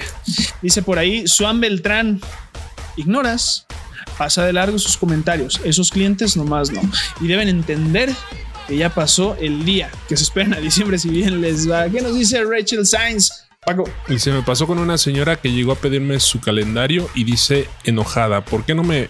Dice 0.62 0.80
por 0.82 0.98
ahí, 0.98 1.28
Suan 1.28 1.60
Beltrán, 1.60 2.20
ignoras, 2.96 3.66
pasa 4.18 4.44
de 4.44 4.52
largo 4.52 4.78
sus 4.78 4.96
comentarios, 4.96 5.60
esos 5.64 5.90
clientes 5.90 6.36
nomás 6.36 6.70
no. 6.70 6.80
Y 7.20 7.26
deben 7.26 7.48
entender 7.48 8.14
que 8.68 8.76
ya 8.76 8.90
pasó 8.90 9.36
el 9.40 9.64
día, 9.64 9.90
que 10.08 10.16
se 10.16 10.24
esperan 10.24 10.54
a 10.54 10.58
diciembre 10.58 10.98
si 10.98 11.08
bien 11.08 11.40
les 11.40 11.70
va. 11.70 11.88
¿Qué 11.88 12.00
nos 12.00 12.14
dice 12.14 12.42
Rachel 12.44 12.86
Sainz? 12.86 13.30
Paco. 13.64 13.84
Y 14.08 14.18
se 14.18 14.32
me 14.32 14.42
pasó 14.42 14.66
con 14.66 14.78
una 14.78 14.98
señora 14.98 15.36
que 15.36 15.52
llegó 15.52 15.72
a 15.72 15.76
pedirme 15.76 16.18
su 16.18 16.40
calendario 16.40 17.08
y 17.14 17.24
dice 17.24 17.68
enojada, 17.84 18.44
¿por 18.44 18.64
qué 18.64 18.74
no 18.74 18.82
me 18.82 19.08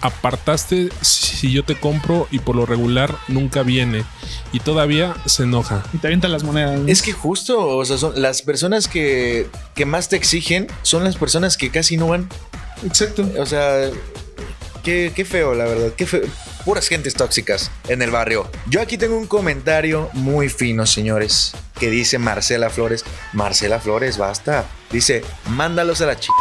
apartaste 0.00 0.90
si 1.00 1.52
yo 1.52 1.64
te 1.64 1.74
compro 1.74 2.28
y 2.30 2.38
por 2.38 2.56
lo 2.56 2.64
regular 2.64 3.14
nunca 3.28 3.62
viene? 3.62 4.04
Y 4.52 4.60
todavía 4.60 5.14
se 5.26 5.42
enoja. 5.42 5.82
Y 5.92 5.98
te 5.98 6.06
avientan 6.06 6.32
las 6.32 6.44
monedas. 6.44 6.80
¿no? 6.80 6.88
Es 6.88 7.02
que 7.02 7.12
justo, 7.12 7.76
o 7.76 7.84
sea, 7.84 7.98
son 7.98 8.20
las 8.20 8.40
personas 8.40 8.88
que, 8.88 9.48
que 9.74 9.84
más 9.84 10.08
te 10.08 10.16
exigen 10.16 10.66
son 10.82 11.04
las 11.04 11.16
personas 11.16 11.58
que 11.58 11.70
casi 11.70 11.98
no 11.98 12.08
van. 12.08 12.28
Exacto. 12.84 13.28
O 13.38 13.46
sea, 13.46 13.90
qué, 14.82 15.12
qué 15.14 15.24
feo, 15.24 15.54
la 15.54 15.64
verdad. 15.64 15.92
Qué 15.96 16.06
feo. 16.06 16.22
Puras 16.64 16.88
gentes 16.88 17.14
tóxicas 17.14 17.70
en 17.88 18.00
el 18.00 18.10
barrio. 18.10 18.50
Yo 18.68 18.80
aquí 18.80 18.96
tengo 18.96 19.18
un 19.18 19.26
comentario 19.26 20.08
muy 20.14 20.48
fino, 20.48 20.86
señores, 20.86 21.52
que 21.78 21.90
dice 21.90 22.18
Marcela 22.18 22.70
Flores. 22.70 23.04
Marcela 23.32 23.80
Flores, 23.80 24.16
basta. 24.16 24.64
Dice, 24.90 25.22
mándalos 25.50 26.00
a 26.00 26.06
la 26.06 26.18
chica. 26.18 26.34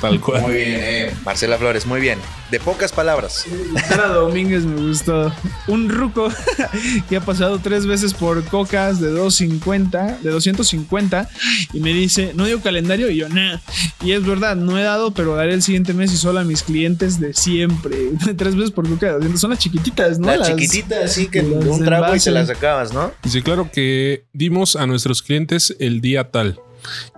Tal 0.00 0.20
cual. 0.20 0.42
Muy 0.42 0.52
bien, 0.54 0.80
eh. 0.82 1.14
Marcela 1.24 1.56
Flores, 1.58 1.86
muy 1.86 2.00
bien. 2.00 2.18
De 2.50 2.58
pocas 2.60 2.92
palabras. 2.92 3.46
Sara 3.88 4.08
Domínguez 4.08 4.64
me 4.64 4.88
gustó. 4.88 5.32
Un 5.68 5.88
ruco 5.88 6.28
que 7.08 7.16
ha 7.16 7.20
pasado 7.20 7.58
tres 7.60 7.86
veces 7.86 8.12
por 8.12 8.44
cocas 8.44 9.00
de 9.00 9.08
250, 9.10 10.18
de 10.22 10.30
250 10.30 11.28
y 11.72 11.80
me 11.80 11.92
dice, 11.94 12.32
no 12.34 12.44
dio 12.46 12.60
calendario 12.60 13.10
y 13.10 13.16
yo, 13.16 13.28
nah. 13.28 13.58
Y 14.04 14.12
es 14.12 14.26
verdad, 14.26 14.56
no 14.56 14.78
he 14.78 14.82
dado, 14.82 15.12
pero 15.12 15.34
daré 15.36 15.54
el 15.54 15.62
siguiente 15.62 15.94
mes 15.94 16.12
y 16.12 16.16
solo 16.16 16.40
a 16.40 16.44
mis 16.44 16.62
clientes 16.62 17.20
de 17.20 17.32
siempre. 17.34 17.96
tres 18.36 18.54
veces 18.56 18.70
por 18.72 18.88
coca 18.88 19.06
de 19.06 19.12
200. 19.12 19.40
Son 19.40 19.50
las 19.50 19.58
chiquititas, 19.60 20.18
¿no? 20.18 20.26
la 20.26 20.36
Las- 20.38 20.48
chiquitita, 20.48 21.04
así 21.04 21.26
que 21.28 21.42
las 21.42 21.64
de 21.64 21.70
un 21.70 21.84
trago 21.84 22.14
y 22.14 22.20
se 22.20 22.30
la 22.30 22.44
sacabas, 22.44 22.92
¿no? 22.92 23.12
Dice, 23.22 23.42
claro 23.42 23.70
que 23.72 24.24
dimos 24.32 24.76
a 24.76 24.86
nuestros 24.86 25.22
clientes 25.22 25.74
el 25.78 26.00
día 26.00 26.30
tal. 26.30 26.58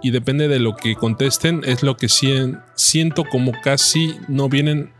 Y 0.02 0.10
depende 0.10 0.48
de 0.48 0.58
lo 0.58 0.76
que 0.76 0.94
contesten, 0.96 1.62
es 1.64 1.82
lo 1.82 1.96
que 1.96 2.08
sien- 2.08 2.60
siento 2.74 3.24
como 3.24 3.52
casi 3.62 4.16
no 4.28 4.48
vienen, 4.48 4.90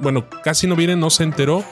bueno, 0.00 0.28
casi 0.42 0.66
no 0.66 0.76
vienen, 0.76 1.00
no 1.00 1.10
se 1.10 1.22
enteró. 1.24 1.64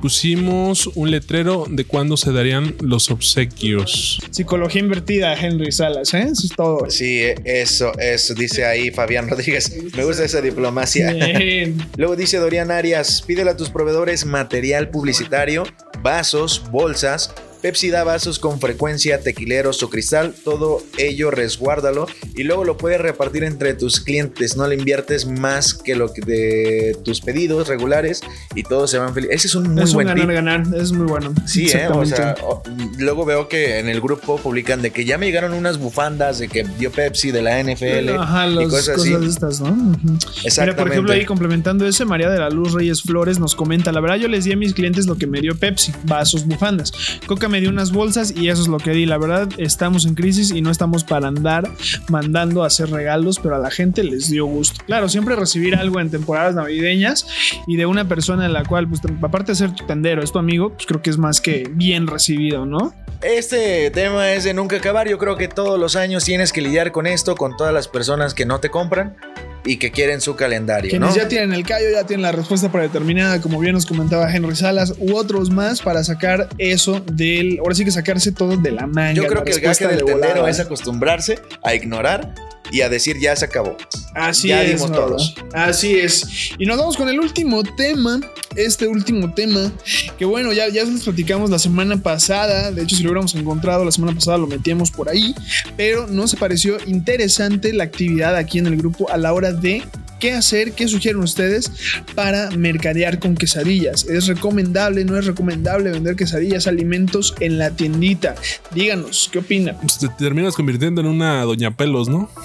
Pusimos 0.00 0.86
un 0.94 1.10
letrero 1.10 1.66
de 1.68 1.84
cuándo 1.84 2.16
se 2.16 2.32
darían 2.32 2.74
los 2.80 3.10
obsequios. 3.10 4.18
Psicología 4.30 4.80
invertida, 4.80 5.34
Henry 5.34 5.72
Salas, 5.72 6.14
¿eh? 6.14 6.28
Eso 6.32 6.46
es 6.46 6.52
todo. 6.56 6.88
Sí, 6.88 7.20
eso, 7.44 7.92
eso, 7.98 8.34
dice 8.34 8.64
ahí 8.64 8.90
Fabián 8.92 9.28
Rodríguez. 9.28 9.72
Me 9.96 10.04
gusta 10.04 10.24
esa 10.24 10.40
diplomacia. 10.40 11.12
Bien. 11.12 11.76
Luego 11.96 12.16
dice 12.16 12.38
Dorian 12.38 12.70
Arias, 12.70 13.22
pídele 13.26 13.50
a 13.50 13.56
tus 13.56 13.68
proveedores 13.70 14.24
material 14.24 14.90
publicitario, 14.90 15.64
vasos, 16.02 16.62
bolsas. 16.70 17.34
Pepsi 17.62 17.90
da 17.90 18.04
vasos 18.04 18.38
con 18.38 18.60
frecuencia, 18.60 19.20
tequileros 19.20 19.82
o 19.82 19.90
cristal, 19.90 20.34
todo 20.44 20.82
ello 20.98 21.30
resguárdalo 21.30 22.06
y 22.34 22.44
luego 22.44 22.64
lo 22.64 22.76
puedes 22.76 23.00
repartir 23.00 23.44
entre 23.44 23.74
tus 23.74 24.00
clientes, 24.00 24.56
no 24.56 24.66
le 24.66 24.76
inviertes 24.76 25.26
más 25.26 25.74
que 25.74 25.94
lo 25.94 26.12
que 26.12 26.22
de 26.22 26.96
tus 27.04 27.20
pedidos 27.20 27.68
regulares 27.68 28.20
y 28.54 28.62
todos 28.62 28.90
se 28.90 28.98
van 28.98 29.12
felices. 29.14 29.36
Ese 29.36 29.46
es 29.48 29.54
un 29.54 29.74
muy 29.74 29.82
es 29.82 29.90
un 29.90 29.94
buen 29.94 30.08
tip. 30.08 30.16
ganar, 30.26 30.34
ganar. 30.64 30.80
Es 30.80 30.92
muy 30.92 31.06
bueno. 31.06 31.34
Sí, 31.46 31.68
eh, 31.70 31.88
o 31.88 32.02
Exactamente. 32.02 32.16
sea, 32.16 32.34
o- 32.46 32.62
luego 32.98 33.24
veo 33.24 33.48
que 33.48 33.78
en 33.78 33.88
el 33.88 34.00
grupo 34.00 34.36
publican 34.38 34.80
de 34.82 34.90
que 34.90 35.04
ya 35.04 35.18
me 35.18 35.26
llegaron 35.26 35.52
unas 35.52 35.78
bufandas 35.78 36.38
de 36.38 36.48
que 36.48 36.64
dio 36.78 36.90
Pepsi 36.90 37.30
de 37.30 37.42
la 37.42 37.58
NFL 37.62 38.10
Ajá, 38.18 38.48
y 38.48 38.54
cosas 38.64 38.96
cosas, 38.96 39.12
así. 39.14 39.26
estas, 39.28 39.60
¿no? 39.60 39.68
Ujú. 39.70 39.98
Mira, 40.02 40.18
Exactamente. 40.44 40.82
por 40.82 40.90
ejemplo, 40.92 41.12
ahí 41.12 41.24
complementando 41.26 41.86
ese, 41.86 42.04
María 42.04 42.30
de 42.30 42.38
la 42.38 42.48
Luz 42.50 42.72
Reyes 42.72 43.02
Flores 43.02 43.38
nos 43.38 43.54
comenta, 43.54 43.92
la 43.92 44.00
verdad 44.00 44.16
yo 44.16 44.28
les 44.28 44.44
di 44.44 44.52
a 44.52 44.56
mis 44.56 44.72
clientes 44.74 45.06
lo 45.06 45.16
que 45.16 45.26
me 45.26 45.40
dio 45.40 45.54
Pepsi, 45.56 45.92
vasos, 46.04 46.46
bufandas. 46.46 46.92
Coca 47.26 47.48
me 47.50 47.60
dio 47.60 47.68
unas 47.68 47.92
bolsas 47.92 48.32
y 48.34 48.48
eso 48.48 48.62
es 48.62 48.68
lo 48.68 48.78
que 48.78 48.92
di. 48.92 49.04
La 49.04 49.18
verdad, 49.18 49.48
estamos 49.58 50.06
en 50.06 50.14
crisis 50.14 50.50
y 50.50 50.62
no 50.62 50.70
estamos 50.70 51.04
para 51.04 51.28
andar 51.28 51.68
mandando 52.08 52.62
a 52.64 52.68
hacer 52.68 52.90
regalos, 52.90 53.38
pero 53.38 53.56
a 53.56 53.58
la 53.58 53.70
gente 53.70 54.02
les 54.04 54.30
dio 54.30 54.46
gusto. 54.46 54.82
Claro, 54.86 55.08
siempre 55.08 55.36
recibir 55.36 55.74
algo 55.76 56.00
en 56.00 56.10
temporadas 56.10 56.54
navideñas 56.54 57.26
y 57.66 57.76
de 57.76 57.86
una 57.86 58.08
persona 58.08 58.46
en 58.46 58.52
la 58.52 58.64
cual, 58.64 58.88
pues 58.88 59.00
aparte 59.20 59.52
de 59.52 59.56
ser 59.56 59.74
tu 59.74 59.84
tendero, 59.86 60.22
es 60.22 60.32
tu 60.32 60.38
amigo, 60.38 60.70
pues 60.70 60.86
creo 60.86 61.02
que 61.02 61.10
es 61.10 61.18
más 61.18 61.40
que 61.40 61.68
bien 61.70 62.06
recibido, 62.06 62.64
¿no? 62.64 62.94
Este 63.22 63.90
tema 63.90 64.32
es 64.32 64.44
de 64.44 64.54
nunca 64.54 64.76
acabar. 64.76 65.08
Yo 65.08 65.18
creo 65.18 65.36
que 65.36 65.48
todos 65.48 65.78
los 65.78 65.96
años 65.96 66.24
tienes 66.24 66.52
que 66.52 66.62
lidiar 66.62 66.90
con 66.92 67.06
esto, 67.06 67.34
con 67.34 67.56
todas 67.56 67.74
las 67.74 67.86
personas 67.86 68.32
que 68.32 68.46
no 68.46 68.60
te 68.60 68.70
compran 68.70 69.16
y 69.64 69.76
que 69.76 69.90
quieren 69.90 70.20
su 70.20 70.36
calendario, 70.36 70.90
Quienes 70.90 71.10
¿no? 71.10 71.16
ya 71.16 71.28
tienen 71.28 71.52
el 71.52 71.64
callo, 71.64 71.86
ya 71.92 72.04
tienen 72.04 72.22
la 72.22 72.32
respuesta 72.32 72.70
predeterminada, 72.72 73.40
como 73.40 73.60
bien 73.60 73.74
nos 73.74 73.86
comentaba 73.86 74.32
Henry 74.32 74.56
Salas, 74.56 74.94
u 74.98 75.16
otros 75.16 75.50
más 75.50 75.82
para 75.82 76.02
sacar 76.04 76.48
eso 76.58 77.00
del. 77.12 77.58
Ahora 77.60 77.74
sí 77.74 77.84
que 77.84 77.90
sacarse 77.90 78.32
todo 78.32 78.56
de 78.56 78.70
la 78.70 78.86
manga. 78.86 79.12
Yo 79.12 79.26
creo 79.26 79.44
que 79.44 79.52
el 79.52 79.60
gaje 79.60 79.86
del 79.86 79.98
de 79.98 80.04
tendero 80.04 80.46
es 80.46 80.60
acostumbrarse 80.60 81.38
a 81.62 81.74
ignorar 81.74 82.34
y 82.72 82.80
a 82.82 82.88
decir 82.88 83.18
ya 83.18 83.34
se 83.36 83.44
acabó. 83.44 83.76
Así 84.14 84.48
Ya 84.48 84.62
es. 84.62 84.74
dimos 84.80 84.92
todos. 84.92 85.34
Así 85.52 85.98
es. 85.98 86.50
Y 86.58 86.66
nos 86.66 86.78
vamos 86.78 86.96
con 86.96 87.08
el 87.08 87.18
último 87.20 87.62
tema. 87.62 88.20
Este 88.56 88.86
último 88.88 89.32
tema. 89.32 89.72
Que 90.18 90.24
bueno, 90.24 90.52
ya, 90.52 90.68
ya 90.68 90.84
les 90.84 91.02
platicamos 91.04 91.50
la 91.50 91.58
semana 91.58 91.96
pasada. 91.96 92.72
De 92.72 92.82
hecho, 92.82 92.96
si 92.96 93.02
lo 93.02 93.10
hubiéramos 93.10 93.34
encontrado 93.34 93.84
la 93.84 93.92
semana 93.92 94.14
pasada, 94.14 94.38
lo 94.38 94.46
metíamos 94.46 94.90
por 94.90 95.08
ahí. 95.08 95.34
Pero 95.76 96.06
nos 96.06 96.34
pareció 96.34 96.78
interesante 96.86 97.72
la 97.72 97.84
actividad 97.84 98.36
aquí 98.36 98.58
en 98.58 98.66
el 98.66 98.76
grupo 98.76 99.08
a 99.10 99.16
la 99.16 99.32
hora 99.32 99.52
de 99.52 99.82
qué 100.20 100.32
hacer, 100.32 100.72
qué 100.72 100.86
sugieren 100.86 101.22
ustedes 101.22 101.72
para 102.14 102.50
mercadear 102.50 103.18
con 103.18 103.34
quesadillas. 103.34 104.04
¿Es 104.04 104.26
recomendable, 104.26 105.04
no 105.04 105.18
es 105.18 105.26
recomendable 105.26 105.90
vender 105.90 106.14
quesadillas, 106.14 106.66
alimentos 106.66 107.34
en 107.40 107.58
la 107.58 107.70
tiendita? 107.70 108.36
Díganos, 108.72 109.28
¿qué 109.32 109.40
opinan? 109.40 109.76
Pues 109.80 109.98
te 109.98 110.08
terminas 110.10 110.54
convirtiendo 110.54 111.00
en 111.00 111.08
una 111.08 111.42
doña 111.42 111.76
pelos, 111.76 112.08
¿no? 112.08 112.30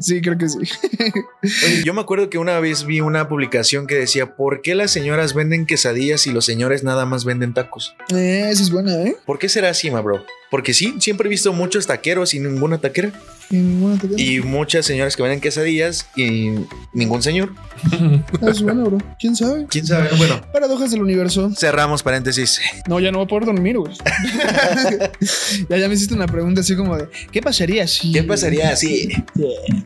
Sí, 0.00 0.20
creo 0.20 0.38
que 0.38 0.48
sí. 0.48 0.58
Oye, 1.64 1.82
yo 1.84 1.94
me 1.94 2.00
acuerdo 2.00 2.30
que 2.30 2.38
una 2.38 2.60
vez 2.60 2.84
vi 2.84 3.00
una 3.00 3.28
publicación 3.28 3.86
que 3.86 3.96
decía, 3.96 4.36
¿por 4.36 4.62
qué 4.62 4.74
las 4.74 4.92
señoras 4.92 5.34
venden 5.34 5.66
quesadillas 5.66 6.26
y 6.28 6.32
los 6.32 6.44
señores 6.44 6.84
nada 6.84 7.06
más 7.06 7.24
venden 7.24 7.52
tacos? 7.52 7.96
Eh, 8.14 8.48
esa 8.50 8.62
es 8.62 8.70
buena, 8.70 8.94
¿eh? 9.02 9.16
¿Por 9.26 9.38
qué 9.38 9.48
será 9.48 9.70
así, 9.70 9.90
ma 9.90 10.00
bro? 10.00 10.24
Porque 10.50 10.72
sí, 10.74 10.94
siempre 11.00 11.26
he 11.26 11.30
visto 11.30 11.52
muchos 11.52 11.86
taqueros 11.86 12.32
y 12.34 12.38
ninguna 12.40 12.78
taquera. 12.78 13.12
Y 13.50 13.56
ninguna 13.56 13.96
te- 13.98 14.20
Y 14.20 14.40
muchas 14.40 14.86
señoras 14.86 15.14
que 15.16 15.22
venden 15.22 15.40
quesadillas 15.40 16.08
y 16.16 16.50
ningún 16.92 17.22
señor. 17.22 17.52
Es 18.42 18.60
buena, 18.62 18.82
bro. 18.84 18.98
¿Quién 19.20 19.36
sabe? 19.36 19.66
¿Quién 19.68 19.86
sabe? 19.86 20.08
Bueno, 20.16 20.40
Paradojas 20.52 20.90
del 20.90 21.02
universo. 21.02 21.50
cerramos 21.56 22.02
paréntesis. 22.02 22.60
No, 22.88 22.98
ya 23.00 23.12
no 23.12 23.18
voy 23.18 23.24
a 23.26 23.28
poder 23.28 23.44
dormir, 23.46 23.78
güey. 23.78 23.92
ya, 25.68 25.76
ya 25.76 25.88
me 25.88 25.94
hiciste 25.94 26.14
una 26.14 26.26
pregunta 26.26 26.60
así 26.60 26.74
como 26.76 26.96
de 26.96 27.08
¿qué 27.32 27.40
pasaría 27.42 27.86
si 27.86 28.12
¿Qué 28.12 28.22
pasaría 28.22 28.74
si 28.76 29.08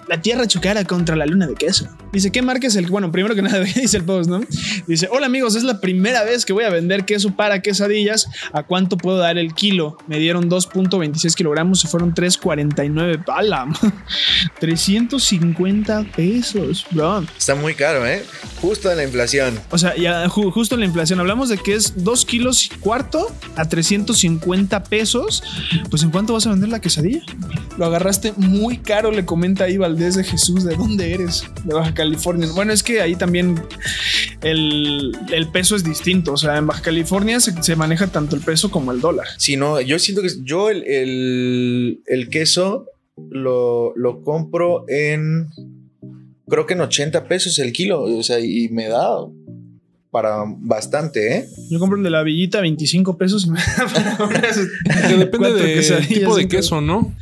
la 0.09 0.21
Tierra 0.21 0.47
chocara 0.47 0.85
contra 0.85 1.17
la 1.17 1.27
luna 1.27 1.47
de 1.47 1.55
queso? 1.55 1.89
Dice, 2.13 2.31
¿qué 2.33 2.43
marca 2.43 2.67
es 2.67 2.77
el? 2.77 2.87
Bueno, 2.87 3.11
primero 3.13 3.35
que 3.35 3.43
nada 3.43 3.61
dice 3.75 3.97
el 3.97 4.05
post, 4.05 4.29
¿no? 4.31 4.41
Dice, 4.87 5.09
hola 5.11 5.27
amigos, 5.27 5.55
es 5.57 5.63
la 5.65 5.81
primera 5.81 6.25
vez 6.25 6.45
que 6.45 6.53
voy 6.53 6.65
a 6.65 6.71
vender 6.71 7.05
queso 7.05 7.35
para 7.37 7.61
quesadillas. 7.63 8.29
¿A 8.53 8.63
cuánto 8.63 8.97
puedo 8.97 9.19
dar 9.19 9.39
el 9.39 9.55
kilo? 9.55 9.97
Me 10.07 10.19
dieron 10.19 10.49
2.26 10.51 11.35
kilogramos 11.35 11.85
y 11.85 11.87
fueron 11.89 12.15
3.49. 12.15 13.25
¡Pala! 13.25 13.67
350 14.59 16.05
pesos, 16.15 16.85
bro. 16.91 17.25
Está 17.37 17.55
muy 17.55 17.75
caro, 17.75 18.07
¿eh? 18.07 18.25
Justo 18.61 18.91
en 18.91 18.99
la 18.99 19.05
inflación. 19.05 19.59
O 19.71 19.79
sea, 19.79 19.97
ya 19.97 20.27
ju- 20.29 20.51
justo 20.53 20.75
en 20.75 20.81
la 20.81 20.87
inflación 20.87 21.21
hablamos 21.21 21.49
de 21.49 21.59
que 21.59 21.75
es 21.75 22.05
2 22.05 22.25
kilos 22.27 22.67
y 22.67 22.69
cuarto 22.81 23.31
a 23.57 23.69
350 23.69 24.85
pesos. 24.85 25.43
Pues 25.91 26.03
¿en 26.03 26.11
cuánto 26.11 26.33
vas 26.35 26.47
a 26.47 26.51
vender 26.51 26.69
la 26.69 26.81
quesadilla? 26.81 27.23
Lo 27.79 27.87
agarraste 27.87 28.33
muy 28.37 28.79
caro, 28.79 29.11
le 29.11 29.25
comenta 29.25 29.65
ahí 29.65 29.77
Valdés 29.79 30.15
de 30.17 30.25
Jesús. 30.25 30.65
¿De 30.65 30.77
dónde 30.77 31.15
eres? 31.15 31.45
De 31.65 31.75
Baja 31.75 31.95
California. 31.95 32.49
Bueno, 32.55 32.73
es 32.73 32.83
que 32.83 33.01
ahí 33.01 33.15
también 33.17 33.63
el, 34.43 35.17
el 35.33 35.49
peso 35.49 35.77
es 35.77 35.85
distinto. 35.85 36.33
O 36.33 36.37
sea, 36.37 36.57
en 36.59 36.67
Baja 36.67 36.83
California 36.83 37.41
se, 37.41 37.63
se 37.63 37.77
maneja 37.77 38.07
tanto 38.09 38.37
el 38.37 38.43
peso 38.43 38.71
como 38.71 38.93
el 38.93 39.01
dólar. 39.01 39.27
Si 39.39 39.57
no, 39.57 39.81
yo 39.81 39.99
siento 39.99 40.23
que 40.23 40.29
yo 40.43 40.71
el, 40.71 40.85
el- 40.85 42.01
el 42.07 42.29
queso 42.29 42.87
lo, 43.31 43.93
lo 43.97 44.23
compro 44.23 44.85
en. 44.89 45.49
Creo 46.49 46.67
que 46.67 46.75
en 46.75 46.81
80 46.81 47.29
pesos 47.29 47.59
el 47.59 47.73
kilo. 47.73 48.03
O 48.03 48.23
sea, 48.23 48.41
y 48.41 48.69
me 48.71 48.89
da 48.89 49.09
para 50.11 50.43
bastante, 50.59 51.37
¿eh? 51.37 51.47
Yo 51.71 51.79
compro 51.79 51.97
el 51.97 52.03
de 52.03 52.11
la 52.11 52.23
villita 52.25 52.61
25 52.61 53.17
pesos 53.17 53.47
y 53.47 53.51
me 53.51 53.61
da 53.61 53.87
para 54.19 54.25
unas 54.29 54.59
Que 55.09 55.17
depende 55.17 55.53
del 55.53 55.75
quesadillas, 55.75 56.09
tipo 56.09 56.37
de 56.37 56.49
queso, 56.49 56.81
¿no? 56.81 57.15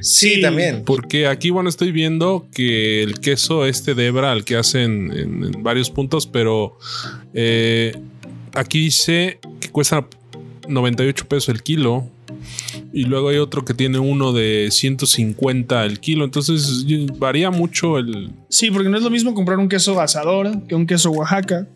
Sí, 0.00 0.42
también. 0.42 0.82
Porque 0.84 1.26
aquí, 1.26 1.48
bueno, 1.48 1.70
estoy 1.70 1.92
viendo 1.92 2.46
que 2.52 3.02
el 3.02 3.20
queso 3.20 3.64
este 3.64 3.94
de 3.94 4.06
hebra, 4.08 4.32
al 4.32 4.44
que 4.44 4.56
hacen 4.56 5.10
en, 5.12 5.44
en 5.44 5.62
varios 5.62 5.90
puntos, 5.90 6.26
pero 6.26 6.76
eh, 7.32 7.96
aquí 8.52 8.80
dice 8.80 9.38
que 9.60 9.70
cuesta 9.70 10.06
98 10.68 11.26
pesos 11.28 11.48
el 11.48 11.62
kilo. 11.62 12.06
Y 12.92 13.04
luego 13.04 13.28
hay 13.28 13.38
otro 13.38 13.64
que 13.64 13.74
tiene 13.74 13.98
uno 13.98 14.32
de 14.32 14.68
150 14.70 15.84
el 15.84 16.00
kilo. 16.00 16.24
Entonces 16.24 16.84
varía 17.18 17.50
mucho 17.50 17.98
el... 17.98 18.30
Sí, 18.48 18.70
porque 18.70 18.88
no 18.88 18.96
es 18.96 19.02
lo 19.02 19.10
mismo 19.10 19.34
comprar 19.34 19.58
un 19.58 19.68
queso 19.68 20.00
asador 20.00 20.66
que 20.66 20.74
un 20.74 20.86
queso 20.86 21.10
Oaxaca, 21.10 21.66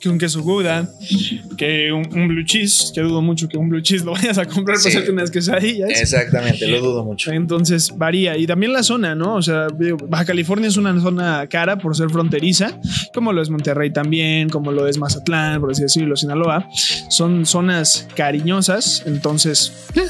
que 0.00 0.08
un 0.08 0.18
queso 0.18 0.42
Gouda, 0.42 0.88
que 1.56 1.92
un, 1.92 2.06
un 2.18 2.28
blue 2.28 2.44
cheese, 2.44 2.90
que 2.94 3.00
dudo 3.02 3.22
mucho 3.22 3.48
que 3.48 3.56
un 3.58 3.68
blue 3.68 3.80
cheese 3.80 4.04
lo 4.04 4.12
vayas 4.12 4.38
a 4.38 4.46
comprar 4.46 4.78
Sí. 4.78 4.84
para 4.84 4.94
hacerte 4.94 5.12
unas 5.12 5.30
quesadillas. 5.30 5.90
Exactamente, 6.00 6.66
lo 6.68 6.80
dudo 6.80 7.04
mucho. 7.04 7.30
Entonces 7.32 7.92
varía. 7.96 8.36
Y 8.38 8.46
también 8.46 8.72
la 8.72 8.82
zona, 8.82 9.14
¿no? 9.14 9.34
O 9.36 9.42
sea, 9.42 9.66
Baja 10.08 10.24
California 10.24 10.68
es 10.68 10.76
una 10.76 10.98
zona 11.00 11.46
cara 11.48 11.78
por 11.78 11.94
ser 11.96 12.08
fronteriza, 12.10 12.80
como 13.14 13.32
lo 13.32 13.42
es 13.42 13.50
Monterrey 13.50 13.92
también, 13.92 14.48
como 14.48 14.72
lo 14.72 14.86
es 14.88 14.98
Mazatlán, 14.98 15.60
por 15.60 15.70
así 15.72 15.82
decirlo, 15.82 16.16
Sinaloa. 16.16 16.68
Son 17.10 17.46
zonas 17.46 18.08
cariñosas, 18.16 19.02
entonces 19.06 19.72
eh, 19.94 20.00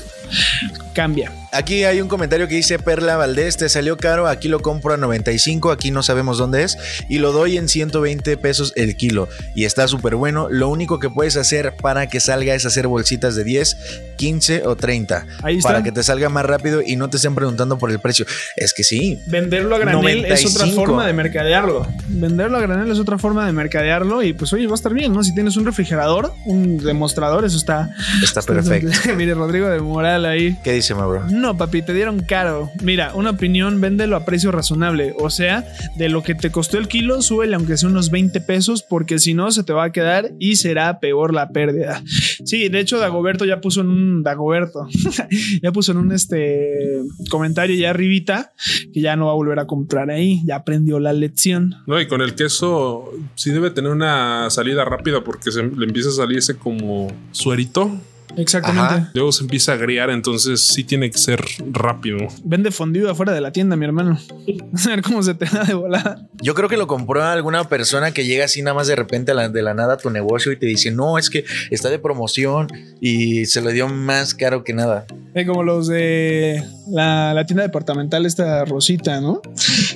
cambia. 0.93 1.33
Aquí 1.53 1.85
hay 1.85 2.01
un 2.01 2.09
comentario 2.09 2.49
que 2.49 2.55
dice 2.55 2.79
Perla 2.79 3.17
Valdés, 3.17 3.59
te 3.59 3.69
salió 3.69 3.99
caro, 3.99 4.27
aquí 4.27 4.49
lo 4.49 4.61
compro 4.61 4.95
a 4.95 4.97
95, 4.97 5.71
aquí 5.71 5.91
no 5.91 6.03
sabemos 6.03 6.39
dónde 6.39 6.63
es, 6.63 6.79
y 7.11 7.19
lo 7.19 7.33
doy 7.33 7.59
en 7.59 7.69
120 7.69 8.39
pesos 8.39 8.73
el 8.75 8.97
kilo. 8.97 9.29
Y 9.55 9.65
está 9.65 9.87
súper 9.87 10.17
bueno. 10.17 10.49
Lo 10.49 10.69
único 10.71 10.99
que 10.99 11.11
puedes 11.11 11.37
hacer 11.37 11.75
para 11.77 12.09
que 12.09 12.21
salga 12.21 12.55
es 12.55 12.65
hacer 12.65 12.87
bolsitas 12.87 13.35
de 13.35 13.45
10, 13.45 13.77
15 14.17 14.67
o 14.67 14.77
30. 14.77 15.27
Ahí 15.43 15.59
está. 15.59 15.69
Para 15.69 15.83
que 15.83 15.93
te 15.93 16.03
salga 16.03 16.31
más 16.31 16.47
rápido 16.47 16.81
y 16.85 16.97
no 16.97 17.11
te 17.11 17.17
estén 17.17 17.35
preguntando 17.35 17.77
por 17.79 17.91
el 17.91 18.01
precio. 18.01 18.25
Es 18.57 18.73
que 18.73 18.83
sí. 18.83 19.19
Venderlo 19.27 19.77
a 19.77 19.79
granel 19.79 20.25
es 20.25 20.47
otra 20.47 20.67
95. 20.67 20.85
forma 20.85 21.07
de 21.07 21.13
mercadearlo. 21.13 21.87
Venderlo 22.09 22.57
a 22.57 22.61
granel 22.63 22.91
es 22.91 22.99
otra 22.99 23.19
forma 23.19 23.45
de 23.45 23.53
mercadearlo 23.53 24.23
y 24.23 24.33
pues 24.33 24.53
oye, 24.55 24.67
va 24.67 24.73
a 24.73 24.77
estar 24.77 24.95
bien, 24.95 25.13
¿no? 25.13 25.23
Si 25.23 25.35
tienes 25.35 25.57
un 25.57 25.67
refrigerador, 25.67 26.33
un 26.47 26.79
demostrador, 26.79 27.45
eso 27.45 27.57
está... 27.59 27.91
Está 28.23 28.41
perfecto. 28.43 28.91
Mire, 29.17 29.35
Rodrigo 29.35 29.69
de 29.69 29.81
Ahí. 30.13 30.59
¿Qué 30.63 30.73
dice, 30.73 30.95
ma 30.95 31.07
bro? 31.07 31.25
No, 31.31 31.57
papi, 31.57 31.81
te 31.81 31.95
dieron 31.95 32.21
caro. 32.21 32.71
Mira, 32.83 33.13
una 33.15 33.31
opinión, 33.31 33.81
véndelo 33.81 34.15
a 34.17 34.27
precio 34.27 34.53
razonable. 34.53 35.15
O 35.19 35.31
sea, 35.31 35.65
de 35.97 36.11
lo 36.11 36.23
que 36.23 36.35
te 36.35 36.51
costó 36.51 36.77
el 36.77 36.87
kilo, 36.87 37.23
súbele 37.23 37.57
aunque 37.57 37.79
sea 37.79 37.89
unos 37.89 38.11
20 38.11 38.41
pesos, 38.43 38.83
porque 38.83 39.19
si 39.19 39.33
no, 39.33 39.51
se 39.51 39.65
te 39.65 39.73
va 39.73 39.85
a 39.85 39.93
quedar 39.93 40.33
y 40.39 40.57
será 40.57 41.01
peor 41.01 41.33
la 41.33 41.49
pérdida. 41.49 42.03
Sí, 42.45 42.69
de 42.69 42.81
hecho, 42.81 42.99
Dagoberto 42.99 43.47
ya 43.47 43.61
puso 43.61 43.81
en 43.81 43.89
un. 43.89 44.23
Dagoberto 44.23 44.87
ya 45.63 45.73
puso 45.73 45.93
en 45.93 45.99
un 45.99 46.13
este 46.13 47.01
comentario 47.31 47.75
ya 47.77 47.91
arribita 47.91 48.53
que 48.93 49.01
ya 49.01 49.17
no 49.17 49.27
va 49.27 49.33
a 49.33 49.37
volver 49.37 49.59
a 49.59 49.67
comprar 49.67 50.11
ahí. 50.11 50.43
Ya 50.45 50.57
aprendió 50.57 50.99
la 51.01 51.13
lección. 51.13 51.77
No, 51.87 52.01
y 52.01 52.07
con 52.07 52.21
el 52.21 52.35
queso 52.35 53.11
sí 53.35 53.51
debe 53.51 53.71
tener 53.71 53.91
una 53.91 54.51
salida 54.51 54.85
rápida 54.85 55.25
porque 55.25 55.51
se 55.51 55.63
le 55.63 55.87
empieza 55.87 56.11
a 56.11 56.13
salir 56.13 56.39
ese 56.39 56.57
como 56.57 57.09
suerito. 57.31 57.91
Exactamente. 58.37 58.95
Ajá. 58.95 59.11
Luego 59.15 59.33
se 59.33 59.43
empieza 59.45 59.73
a 59.73 59.75
agriar, 59.77 60.11
entonces 60.11 60.61
sí 60.67 60.85
tiene 60.85 61.11
que 61.11 61.19
ser 61.19 61.45
rápido. 61.71 62.19
Vende 62.45 62.71
fondido 62.71 63.11
afuera 63.11 63.33
de 63.33 63.41
la 63.41 63.53
tienda, 63.53 63.77
mi 63.77 63.85
hermano. 63.85 64.19
A 64.87 64.89
ver 64.89 65.03
cómo 65.03 65.23
se 65.23 65.35
te 65.35 65.45
da 65.47 65.65
de 65.65 65.75
volada. 65.75 66.27
Yo 66.41 66.55
creo 66.55 66.69
que 66.69 66.77
lo 66.77 66.87
compró 66.87 67.23
alguna 67.23 67.65
persona 67.69 68.13
que 68.13 68.25
llega 68.25 68.45
así 68.47 68.63
nada 68.63 68.75
más 68.75 68.87
de 68.87 68.97
repente 68.97 69.33
a 69.33 69.35
la- 69.35 69.49
de 69.49 69.63
la 69.63 69.75
nada 69.75 69.95
a 69.95 69.97
tu 69.99 70.11
negocio 70.11 70.51
y 70.53 70.57
te 70.59 70.67
dice, 70.67 70.91
no, 70.91 71.19
es 71.19 71.31
que 71.31 71.45
está 71.71 71.89
de 71.91 71.99
promoción 71.99 72.69
y 73.01 73.47
se 73.47 73.61
lo 73.61 73.71
dio 73.71 73.89
más 73.89 74.35
caro 74.35 74.65
que 74.65 74.73
nada. 74.73 75.07
Eh, 75.35 75.47
como 75.47 75.63
los 75.63 75.87
de 75.89 76.63
la, 76.91 77.33
la 77.35 77.47
tienda 77.47 77.63
departamental, 77.63 78.27
esta 78.27 78.65
Rosita, 78.65 79.21
¿no? 79.21 79.41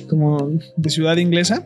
Como 0.09 0.49
de 0.75 0.89
ciudad 0.89 1.17
inglesa, 1.17 1.65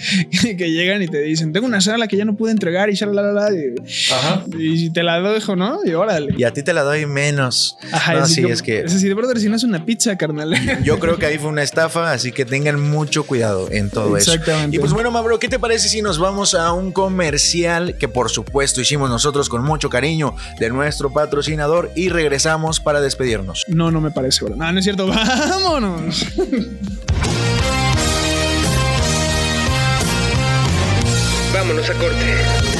que 0.58 0.70
llegan 0.70 1.02
y 1.02 1.08
te 1.08 1.20
dicen, 1.22 1.52
tengo 1.52 1.66
una 1.66 1.80
sala 1.80 2.08
que 2.08 2.16
ya 2.16 2.24
no 2.24 2.36
pude 2.36 2.50
entregar 2.52 2.88
y 2.90 2.94
shalalala, 2.94 3.48
y, 3.52 4.84
y 4.86 4.90
te 4.92 5.02
la 5.02 5.20
dejo, 5.20 5.56
¿no? 5.56 5.78
Y 5.84 5.92
órale. 6.10 6.34
Y 6.36 6.44
a 6.44 6.52
ti 6.52 6.62
te 6.62 6.72
la 6.72 6.82
doy 6.82 7.06
menos. 7.06 7.76
Ajá, 7.92 8.14
no, 8.14 8.20
así 8.20 8.34
sí, 8.34 8.42
como- 8.42 8.54
es 8.54 8.62
que 8.62 8.80
Es 8.80 8.92
decir, 8.92 9.14
brother, 9.14 9.38
si 9.38 9.48
no 9.48 9.56
es 9.56 9.62
una 9.64 9.84
pizza, 9.84 10.16
carnal. 10.16 10.54
yo 10.84 10.98
creo 10.98 11.18
que 11.18 11.26
ahí 11.26 11.38
fue 11.38 11.48
una 11.48 11.62
estafa, 11.62 12.12
así 12.12 12.32
que 12.32 12.44
tengan 12.44 12.80
mucho 12.80 13.24
cuidado 13.24 13.68
en 13.70 13.90
todo 13.90 14.16
eso. 14.16 14.32
Exactamente. 14.32 14.76
Y 14.76 14.80
pues 14.80 14.92
bueno, 14.92 15.10
Mabro, 15.10 15.38
¿qué 15.38 15.48
te 15.48 15.58
parece 15.58 15.88
si 15.88 16.02
nos 16.02 16.18
vamos 16.18 16.54
a 16.54 16.72
un 16.72 16.92
comercial 16.92 17.96
que 17.98 18.08
por 18.08 18.30
supuesto 18.30 18.80
hicimos 18.80 19.08
nosotros 19.10 19.48
con 19.48 19.62
mucho 19.64 19.88
cariño 19.90 20.34
de 20.58 20.70
nuestro 20.70 21.12
patrocinador 21.12 21.90
y 21.94 22.08
regresamos 22.08 22.80
para 22.80 23.00
despedirnos? 23.00 23.64
No, 23.68 23.90
no 23.90 24.00
me 24.00 24.10
parece, 24.10 24.44
bro. 24.44 24.56
No, 24.56 24.70
no 24.72 24.78
es 24.78 24.84
cierto. 24.84 25.06
Vámonos. 25.50 26.26
Vámonos 31.52 31.90
a 31.90 31.94
corte. 31.94 32.79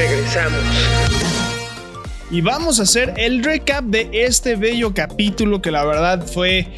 Regresamos. 0.00 1.29
Y 2.32 2.42
vamos 2.42 2.78
a 2.78 2.84
hacer 2.84 3.14
el 3.16 3.42
recap 3.42 3.84
de 3.86 4.08
este 4.12 4.54
bello 4.54 4.94
capítulo 4.94 5.60
que 5.60 5.72
la 5.72 5.84
verdad 5.84 6.24
fue 6.24 6.68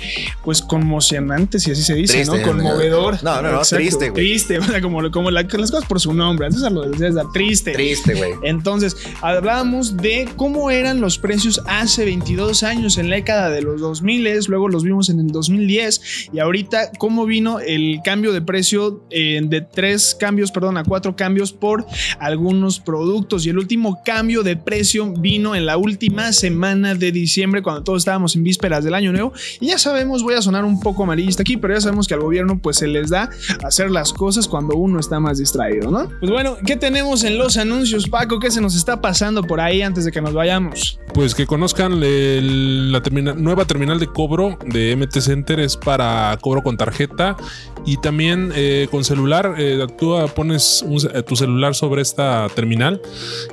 pues 0.42 0.62
conmocionante, 0.62 1.58
si 1.60 1.72
así 1.72 1.82
se 1.82 1.94
dice, 1.94 2.14
Triste, 2.14 2.38
¿no? 2.38 2.42
Conmovedor. 2.42 3.22
No, 3.22 3.42
no, 3.42 3.52
no, 3.52 3.58
Exacto, 3.58 3.76
triste, 3.76 4.08
güey. 4.10 4.24
Triste, 4.24 4.58
o 4.58 4.62
sea, 4.62 4.80
como, 4.80 5.10
como 5.10 5.30
la- 5.30 5.42
las 5.42 5.70
cosas 5.70 5.84
por 5.86 6.00
su 6.00 6.14
nombre. 6.14 6.46
Antes 6.46 6.62
lo 6.72 6.88
decías, 6.88 7.14
triste. 7.34 7.72
Triste, 7.72 8.14
güey. 8.14 8.32
Entonces, 8.44 8.96
hablábamos 9.20 9.98
de 9.98 10.26
cómo 10.36 10.70
eran 10.70 11.02
los 11.02 11.18
precios 11.18 11.60
hace 11.66 12.06
22 12.06 12.62
años 12.62 12.96
en 12.96 13.10
la 13.10 13.16
década 13.16 13.50
de 13.50 13.60
los 13.60 13.78
2000, 13.82 14.46
luego 14.48 14.68
los 14.70 14.84
vimos 14.84 15.10
en 15.10 15.20
el 15.20 15.26
2010 15.32 16.30
y 16.32 16.38
ahorita 16.38 16.92
cómo 16.98 17.26
vino 17.26 17.60
el 17.60 18.00
cambio 18.02 18.32
de 18.32 18.40
precio 18.40 19.04
eh, 19.10 19.38
de 19.44 19.60
tres 19.60 20.16
cambios, 20.18 20.50
perdón, 20.50 20.78
a 20.78 20.84
cuatro 20.84 21.14
cambios 21.14 21.52
por 21.52 21.84
algunos 22.18 22.80
productos 22.80 23.44
y 23.44 23.50
el 23.50 23.58
último 23.58 24.00
cambio 24.02 24.42
de 24.42 24.56
precio 24.56 25.12
vino 25.12 25.41
en 25.54 25.66
la 25.66 25.76
última 25.76 26.32
semana 26.32 26.94
de 26.94 27.12
diciembre 27.12 27.62
cuando 27.62 27.82
todos 27.82 27.98
estábamos 28.02 28.34
en 28.36 28.44
vísperas 28.44 28.84
del 28.84 28.94
año 28.94 29.12
nuevo 29.12 29.32
y 29.60 29.66
ya 29.68 29.78
sabemos, 29.78 30.22
voy 30.22 30.34
a 30.34 30.42
sonar 30.42 30.64
un 30.64 30.80
poco 30.80 31.02
amarillista 31.02 31.42
aquí, 31.42 31.56
pero 31.56 31.74
ya 31.74 31.80
sabemos 31.80 32.06
que 32.08 32.14
al 32.14 32.20
gobierno 32.20 32.58
pues 32.60 32.76
se 32.78 32.86
les 32.86 33.10
da 33.10 33.30
hacer 33.64 33.90
las 33.90 34.12
cosas 34.12 34.46
cuando 34.48 34.76
uno 34.76 35.00
está 35.00 35.20
más 35.20 35.38
distraído, 35.38 35.90
¿no? 35.90 36.08
Pues 36.20 36.30
bueno, 36.30 36.56
¿qué 36.64 36.76
tenemos 36.76 37.24
en 37.24 37.36
los 37.38 37.56
anuncios, 37.56 38.08
Paco? 38.08 38.38
¿Qué 38.38 38.50
se 38.50 38.60
nos 38.60 38.74
está 38.74 39.00
pasando 39.00 39.42
por 39.42 39.60
ahí 39.60 39.82
antes 39.82 40.04
de 40.04 40.12
que 40.12 40.20
nos 40.22 40.32
vayamos? 40.34 40.98
Pues 41.14 41.34
que 41.34 41.46
conozcan 41.46 42.00
el- 42.02 42.92
la 42.92 43.02
termina- 43.02 43.34
nueva 43.34 43.64
terminal 43.64 43.98
de 43.98 44.06
cobro 44.06 44.58
de 44.66 44.92
MT 44.96 45.20
Center 45.20 45.60
es 45.60 45.76
para 45.76 46.36
cobro 46.40 46.62
con 46.62 46.76
tarjeta 46.76 47.36
y 47.84 47.96
también 47.98 48.52
eh, 48.54 48.88
con 48.90 49.04
celular. 49.04 49.54
eh, 49.58 49.86
tú 49.98 50.14
pones 50.34 50.82
un 50.86 51.00
tu 51.26 51.36
celular 51.36 51.74
sobre 51.74 52.00
esta 52.02 52.48
terminal 52.54 53.00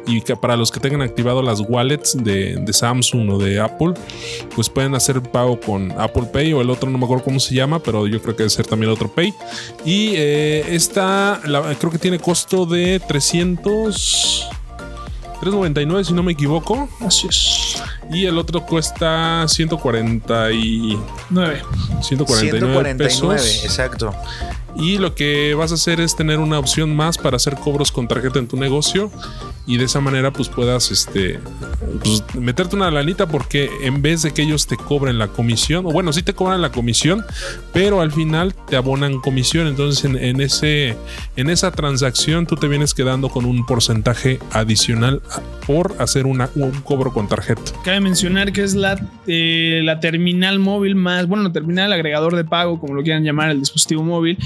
y 0.07 0.21
que 0.21 0.35
para 0.35 0.55
los 0.55 0.71
que 0.71 0.79
tengan 0.79 1.01
activado 1.01 1.41
las 1.41 1.59
wallets 1.79 2.15
de, 2.21 2.55
de 2.57 2.73
Samsung 2.73 3.29
o 3.31 3.37
de 3.37 3.59
Apple, 3.59 3.93
pues 4.55 4.69
pueden 4.69 4.95
hacer 4.95 5.21
pago 5.21 5.59
con 5.59 5.91
Apple 5.99 6.23
Pay 6.31 6.53
o 6.53 6.61
el 6.61 6.69
otro, 6.69 6.89
no 6.89 6.97
me 6.97 7.05
acuerdo 7.05 7.23
cómo 7.23 7.39
se 7.39 7.55
llama, 7.55 7.79
pero 7.79 8.05
yo 8.07 8.21
creo 8.21 8.35
que 8.35 8.43
debe 8.43 8.49
ser 8.49 8.65
también 8.67 8.89
el 8.89 8.95
otro 8.95 9.09
Pay. 9.09 9.33
Y 9.85 10.13
eh, 10.15 10.65
esta 10.75 11.39
la- 11.45 11.73
creo 11.75 11.91
que 11.91 11.97
tiene 11.97 12.19
costo 12.19 12.65
de 12.65 12.99
300... 12.99 14.49
3.99 15.41 16.03
si 16.03 16.13
no 16.13 16.21
me 16.21 16.33
equivoco. 16.33 16.89
Así 16.99 17.25
es. 17.29 17.81
Y 18.11 18.25
el 18.25 18.37
otro 18.37 18.65
cuesta 18.65 19.45
140 19.47 20.51
y 20.51 20.99
9. 21.29 21.61
149 22.01 22.59
149, 22.91 22.97
pesos. 22.97 23.63
exacto. 23.63 24.13
Y 24.75 24.97
lo 24.97 25.15
que 25.15 25.53
vas 25.53 25.71
a 25.71 25.75
hacer 25.75 25.99
es 25.99 26.15
tener 26.15 26.39
una 26.39 26.59
opción 26.59 26.95
más 26.95 27.17
para 27.17 27.35
hacer 27.35 27.55
cobros 27.55 27.91
con 27.91 28.07
tarjeta 28.07 28.39
en 28.39 28.47
tu 28.47 28.57
negocio 28.57 29.11
y 29.67 29.77
de 29.77 29.85
esa 29.85 29.99
manera 29.99 30.31
pues 30.31 30.49
puedas 30.49 30.89
este 30.89 31.39
pues, 32.03 32.23
meterte 32.33 32.75
una 32.75 32.89
lanita 32.89 33.27
porque 33.27 33.69
en 33.83 34.01
vez 34.01 34.23
de 34.23 34.31
que 34.31 34.41
ellos 34.41 34.65
te 34.65 34.77
cobren 34.77 35.19
la 35.19 35.27
comisión 35.27 35.85
o 35.85 35.91
bueno 35.91 36.11
sí 36.11 36.23
te 36.23 36.33
cobran 36.33 36.61
la 36.61 36.71
comisión 36.71 37.23
pero 37.71 38.01
al 38.01 38.11
final 38.11 38.55
te 38.67 38.75
abonan 38.75 39.19
comisión. 39.19 39.67
Entonces 39.67 40.05
en, 40.05 40.41
ese 40.41 40.95
en 41.35 41.49
esa 41.49 41.71
transacción 41.71 42.47
tú 42.47 42.55
te 42.55 42.67
vienes 42.67 42.93
quedando 42.93 43.29
con 43.29 43.45
un 43.45 43.65
porcentaje 43.65 44.39
adicional 44.51 45.21
por 45.67 45.95
hacer 45.99 46.25
una, 46.25 46.49
un 46.55 46.71
cobro 46.81 47.13
con 47.13 47.27
tarjeta. 47.27 47.61
Cabe 47.83 47.99
mencionar 47.99 48.51
que 48.51 48.63
es 48.63 48.73
la, 48.73 48.99
eh, 49.27 49.81
la 49.83 49.99
terminal 49.99 50.57
móvil 50.57 50.95
más, 50.95 51.27
bueno, 51.27 51.51
terminal 51.51 51.93
agregador 51.93 52.35
de 52.35 52.43
pago, 52.43 52.79
como 52.79 52.95
lo 52.95 53.03
quieran 53.03 53.23
llamar, 53.23 53.51
el 53.51 53.59
dispositivo 53.59 54.03
móvil, 54.03 54.37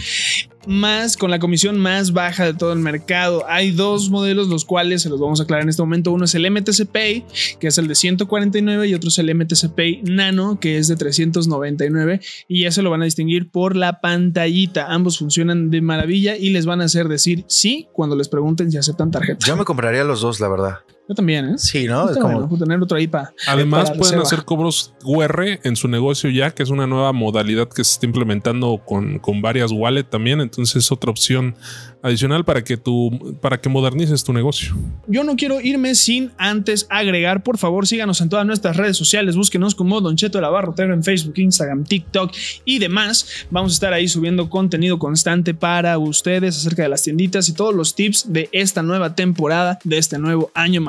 más 0.68 1.18
con 1.18 1.30
la 1.30 1.40
comisión 1.40 1.78
más 1.78 2.14
baja 2.14 2.46
de 2.46 2.54
todo 2.54 2.74
el 2.74 2.80
mercado. 2.80 3.44
Hay 3.48 3.72
dos 3.72 4.10
modelos, 4.10 4.48
los 4.48 4.66
cuales 4.66 5.02
se 5.02 5.10
los 5.10 5.20
vamos 5.20 5.40
a 5.40 5.44
aclarar 5.44 5.64
en 5.64 5.70
este 5.70 5.82
momento. 5.82 6.12
Uno 6.12 6.26
es 6.26 6.36
el 6.36 6.50
MTC 6.50 6.86
Pay, 6.86 7.26
que 7.60 7.68
es 7.68 7.78
el 7.78 7.88
de 7.88 7.96
149, 7.96 8.88
y 8.88 8.94
otro 8.94 9.10
es 9.10 9.18
el 9.18 9.34
MTC 9.34 9.70
Pay 9.76 10.04
Nano, 10.04 10.60
que 10.60 10.78
es 10.78 10.88
de 10.88 10.96
399. 10.96 12.22
Y 12.48 12.64
ya 12.64 12.72
se 12.72 12.82
lo 12.82 12.90
van 12.90 13.02
a 13.02 13.06
distinguir 13.06 13.50
por 13.50 13.76
la 13.76 14.00
pantallita. 14.02 14.88
Ambos 14.88 15.18
funcionan 15.18 15.70
de 15.70 15.82
maravilla 15.82 16.36
y 16.38 16.50
les 16.50 16.66
van 16.66 16.82
a 16.82 16.86
hacer 16.86 17.08
decir 17.08 17.46
sí 17.48 17.88
cuando 17.94 18.16
les 18.16 18.30
pregunten 18.30 18.72
si 18.72 18.78
aceptan 18.78 19.12
tarjeta. 19.12 19.46
Yo 19.46 19.58
me 19.58 19.66
compraría 19.66 20.04
los 20.04 20.22
dos, 20.22 20.40
la 20.40 20.48
verdad. 20.48 20.80
Yo 21.08 21.16
también, 21.16 21.46
¿eh? 21.50 21.54
Sí, 21.58 21.86
¿no? 21.86 22.10
Es 22.10 22.18
como- 22.18 22.58
tener 22.58 22.82
otro 22.82 22.98
ahí 22.98 23.08
para. 23.08 23.34
Además 23.48 23.90
para 23.90 23.98
pueden 24.00 24.20
reserva. 24.20 24.24
hacer 24.24 24.46
cobros 24.46 24.94
QR 25.02 25.60
en 25.64 25.76
su 25.76 25.88
negocio 25.88 26.30
ya, 26.30 26.52
que 26.52 26.64
es 26.64 26.70
una 26.70 26.88
nueva 26.88 27.12
modalidad 27.12 27.68
que 27.68 27.84
se 27.84 27.94
está 27.94 28.06
implementando 28.06 28.82
con, 28.86 29.20
con 29.20 29.42
varias 29.42 29.72
wallets 29.72 30.10
también. 30.10 30.40
Entonces 30.40 30.78
es 30.78 30.92
otra 30.92 31.12
opción 31.12 31.56
adicional 32.02 32.44
para 32.46 32.64
que 32.64 32.76
tú, 32.78 33.38
para 33.42 33.60
que 33.60 33.70
modernices 33.70 34.24
tu 34.24 34.34
negocio. 34.34 34.76
Yo 35.08 35.24
no 35.24 35.36
quiero 35.38 35.62
irme 35.62 35.96
sin 35.96 36.32
antes 36.38 36.86
agregar, 36.90 37.44
por 37.44 37.58
favor, 37.58 37.88
síganos 37.88 38.20
en 38.22 38.28
todas 38.30 38.46
nuestras 38.46 38.76
redes 38.78 38.98
sociales, 38.98 39.36
búsquenos 39.38 39.74
como 39.76 40.02
Don 40.02 40.16
Cheto 40.18 40.38
el 40.40 40.46
Abarrotero 40.46 40.94
en 40.94 41.04
Facebook, 41.04 41.34
Instagram, 41.38 41.84
TikTok 41.86 42.34
y 42.66 42.80
demás. 42.80 43.26
Vamos 43.52 43.72
a 43.72 43.76
estar 43.76 43.94
ahí 43.94 44.08
subiendo 44.10 44.50
contenido 44.50 45.00
constante 45.00 45.54
para 45.54 45.98
ustedes 45.98 46.58
acerca 46.58 46.84
de 46.84 46.90
las 46.90 47.04
tienditas 47.04 47.48
y 47.50 47.54
todos 47.54 47.74
los 47.74 47.96
tips 47.96 48.32
de 48.34 48.50
esta 48.52 48.84
nueva 48.84 49.16
temporada, 49.16 49.80
de 49.86 49.98
este 49.98 50.18
nuevo 50.18 50.52
año 50.54 50.82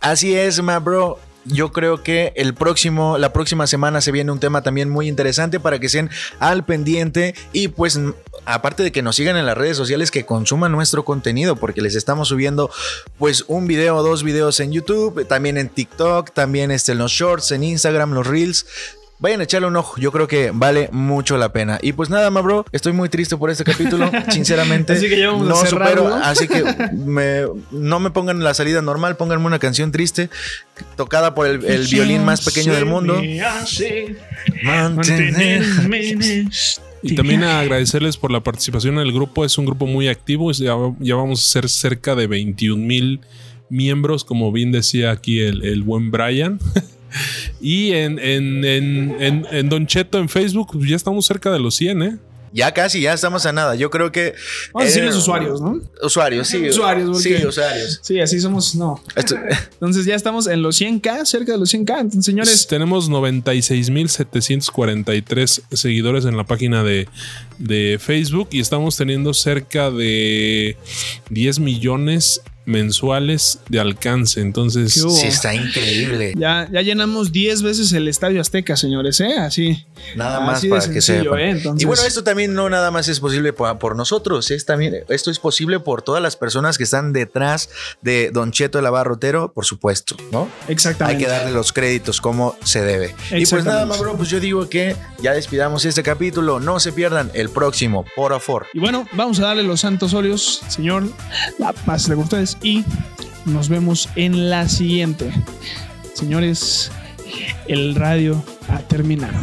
Así 0.00 0.34
es, 0.34 0.62
ma 0.62 0.78
bro. 0.78 1.18
Yo 1.46 1.72
creo 1.72 2.02
que 2.02 2.32
el 2.36 2.54
próximo, 2.54 3.18
la 3.18 3.32
próxima 3.32 3.66
semana 3.66 4.00
se 4.00 4.12
viene 4.12 4.32
un 4.32 4.40
tema 4.40 4.62
también 4.62 4.88
muy 4.88 5.08
interesante 5.08 5.60
para 5.60 5.78
que 5.78 5.86
estén 5.86 6.08
al 6.38 6.64
pendiente 6.64 7.34
y 7.52 7.68
pues 7.68 8.00
aparte 8.46 8.82
de 8.82 8.92
que 8.92 9.02
nos 9.02 9.16
sigan 9.16 9.36
en 9.36 9.44
las 9.44 9.56
redes 9.56 9.76
sociales 9.76 10.10
que 10.10 10.24
consuman 10.24 10.72
nuestro 10.72 11.04
contenido 11.04 11.56
porque 11.56 11.82
les 11.82 11.96
estamos 11.96 12.28
subiendo 12.28 12.70
pues 13.18 13.44
un 13.46 13.66
video 13.66 14.02
dos 14.02 14.22
videos 14.22 14.58
en 14.60 14.72
YouTube, 14.72 15.26
también 15.26 15.58
en 15.58 15.68
TikTok, 15.68 16.32
también 16.32 16.70
este, 16.70 16.92
en 16.92 16.98
los 16.98 17.12
shorts, 17.12 17.50
en 17.52 17.62
Instagram, 17.62 18.12
los 18.12 18.26
reels. 18.26 18.66
Vayan 19.20 19.40
a 19.40 19.44
echarle 19.44 19.68
un 19.68 19.76
ojo, 19.76 19.98
yo 20.00 20.10
creo 20.12 20.26
que 20.28 20.50
vale 20.52 20.88
mucho 20.92 21.36
la 21.38 21.52
pena. 21.52 21.78
Y 21.80 21.92
pues 21.92 22.10
nada, 22.10 22.30
ma 22.30 22.40
bro, 22.42 22.66
estoy 22.72 22.92
muy 22.92 23.08
triste 23.08 23.36
por 23.36 23.48
este 23.48 23.64
capítulo, 23.64 24.10
sinceramente. 24.30 24.92
Así 24.94 25.08
que 25.08 25.18
ya 25.18 25.28
vamos 25.30 25.46
a 25.46 25.50
no 25.50 25.56
cerrarlo. 25.56 26.02
supero, 26.10 26.14
así 26.24 26.48
que 26.48 26.62
me- 26.92 27.44
no 27.70 28.00
me 28.00 28.10
pongan 28.10 28.42
la 28.42 28.52
salida 28.54 28.82
normal, 28.82 29.16
pónganme 29.16 29.46
una 29.46 29.58
canción 29.60 29.92
triste 29.92 30.28
tocada 30.96 31.34
por 31.34 31.46
el, 31.46 31.64
el 31.64 31.86
violín 31.86 32.24
más 32.24 32.44
pequeño 32.44 32.74
del 32.74 32.86
mundo. 32.86 33.20
Y 37.02 37.14
también 37.16 37.44
a 37.44 37.60
agradecerles 37.60 38.16
por 38.16 38.30
la 38.30 38.42
participación 38.42 38.94
en 38.94 39.00
el 39.06 39.12
grupo. 39.12 39.44
Es 39.44 39.58
un 39.58 39.66
grupo 39.66 39.86
muy 39.86 40.08
activo. 40.08 40.50
Ya, 40.52 40.74
ya 41.00 41.14
vamos 41.16 41.40
a 41.40 41.50
ser 41.52 41.68
cerca 41.68 42.14
de 42.14 42.26
21 42.26 42.82
mil 42.82 43.20
miembros, 43.68 44.24
como 44.24 44.52
bien 44.52 44.72
decía 44.72 45.10
aquí 45.10 45.40
el, 45.40 45.64
el 45.64 45.82
buen 45.82 46.10
Brian. 46.10 46.58
y 47.60 47.92
en, 47.92 48.18
en, 48.18 48.64
en, 48.64 49.16
en- 49.22 49.46
en 49.50 49.68
Don 49.68 49.86
Cheto 49.86 50.18
en 50.18 50.28
Facebook 50.28 50.70
pues 50.72 50.88
ya 50.88 50.96
estamos 50.96 51.26
cerca 51.26 51.50
de 51.52 51.58
los 51.58 51.74
100, 51.76 52.02
¿eh? 52.02 52.16
Ya 52.56 52.70
casi, 52.72 53.00
ya 53.00 53.12
estamos 53.12 53.44
a 53.46 53.52
nada. 53.52 53.74
Yo 53.74 53.90
creo 53.90 54.12
que. 54.12 54.32
Vamos 54.72 54.84
a 54.84 54.86
decir 54.86 55.02
eh, 55.02 55.06
los 55.06 55.16
usuarios, 55.16 55.60
¿no? 55.60 55.80
Usuarios, 56.00 56.46
sí. 56.46 56.58
Usuarios, 56.68 57.20
Sí, 57.20 57.34
usuarios. 57.44 57.98
Sí, 58.00 58.20
así 58.20 58.38
somos, 58.38 58.76
no. 58.76 59.02
Esto- 59.16 59.34
Entonces 59.72 60.06
ya 60.06 60.14
estamos 60.14 60.46
en 60.46 60.62
los 60.62 60.80
100k, 60.80 61.24
cerca 61.24 61.50
de 61.50 61.58
los 61.58 61.74
100k. 61.74 61.98
Entonces, 61.98 62.24
señores, 62.26 62.68
Tenemos 62.68 63.10
96.743 63.10 65.62
seguidores 65.72 66.26
en 66.26 66.36
la 66.36 66.44
página 66.44 66.84
de, 66.84 67.08
de 67.58 67.98
Facebook 68.00 68.46
y 68.52 68.60
estamos 68.60 68.96
teniendo 68.96 69.34
cerca 69.34 69.90
de 69.90 70.76
10 71.30 71.58
millones 71.58 72.40
mensuales 72.66 73.60
de 73.68 73.80
alcance. 73.80 74.40
Entonces. 74.40 74.92
Sí, 74.92 75.26
está 75.26 75.54
increíble. 75.54 76.34
ya, 76.36 76.68
ya 76.72 76.82
llenamos 76.82 77.32
10 77.32 77.62
veces 77.62 77.92
el 77.92 78.08
Estadio 78.08 78.40
Azteca, 78.40 78.76
señores, 78.76 79.20
¿eh? 79.20 79.38
Así. 79.38 79.84
Nada 80.16 80.40
más 80.40 80.58
Así 80.58 80.68
de 80.68 80.76
para 80.78 80.92
que 80.92 81.00
sepan. 81.00 81.38
¿eh? 81.38 81.62
Y 81.78 81.84
bueno, 81.84 82.02
esto 82.02 82.24
también 82.24 82.54
no 82.54 82.68
nada 82.68 82.90
más 82.90 83.08
es 83.08 83.20
posible 83.20 83.52
por, 83.52 83.78
por 83.78 83.96
nosotros, 83.96 84.50
es 84.50 84.64
también 84.64 85.04
esto 85.08 85.30
es 85.30 85.38
posible 85.38 85.80
por 85.80 86.02
todas 86.02 86.22
las 86.22 86.36
personas 86.36 86.78
que 86.78 86.84
están 86.84 87.12
detrás 87.12 87.68
de 88.02 88.30
Don 88.32 88.52
Cheto 88.52 88.78
el 88.78 88.86
Abarrotero, 88.86 89.52
por 89.52 89.64
supuesto, 89.64 90.16
¿no? 90.32 90.48
Hay 90.66 90.72
Exactamente. 90.72 91.24
que 91.24 91.30
darle 91.30 91.52
los 91.52 91.72
créditos 91.72 92.20
como 92.20 92.56
se 92.64 92.82
debe. 92.82 93.14
Y 93.30 93.46
pues 93.46 93.64
nada 93.64 93.86
más, 93.86 93.98
bro, 94.00 94.16
pues 94.16 94.28
yo 94.28 94.40
digo 94.40 94.68
que 94.68 94.96
ya 95.20 95.32
despidamos 95.32 95.84
este 95.84 96.02
capítulo, 96.02 96.60
no 96.60 96.80
se 96.80 96.92
pierdan 96.92 97.30
el 97.34 97.50
próximo, 97.50 98.04
por 98.16 98.38
favor. 98.40 98.66
Y 98.72 98.80
bueno, 98.80 99.06
vamos 99.12 99.38
a 99.40 99.46
darle 99.46 99.62
los 99.62 99.80
santos 99.80 100.14
óleos, 100.14 100.62
señor. 100.68 101.04
La 101.58 101.72
paz 101.72 102.08
de 102.08 102.14
ustedes. 102.14 102.56
Y 102.62 102.84
nos 103.44 103.68
vemos 103.68 104.08
en 104.16 104.50
la 104.50 104.68
siguiente. 104.68 105.30
Señores, 106.14 106.90
el 107.66 107.94
radio 107.94 108.42
ha 108.68 108.78
terminado. 108.78 109.38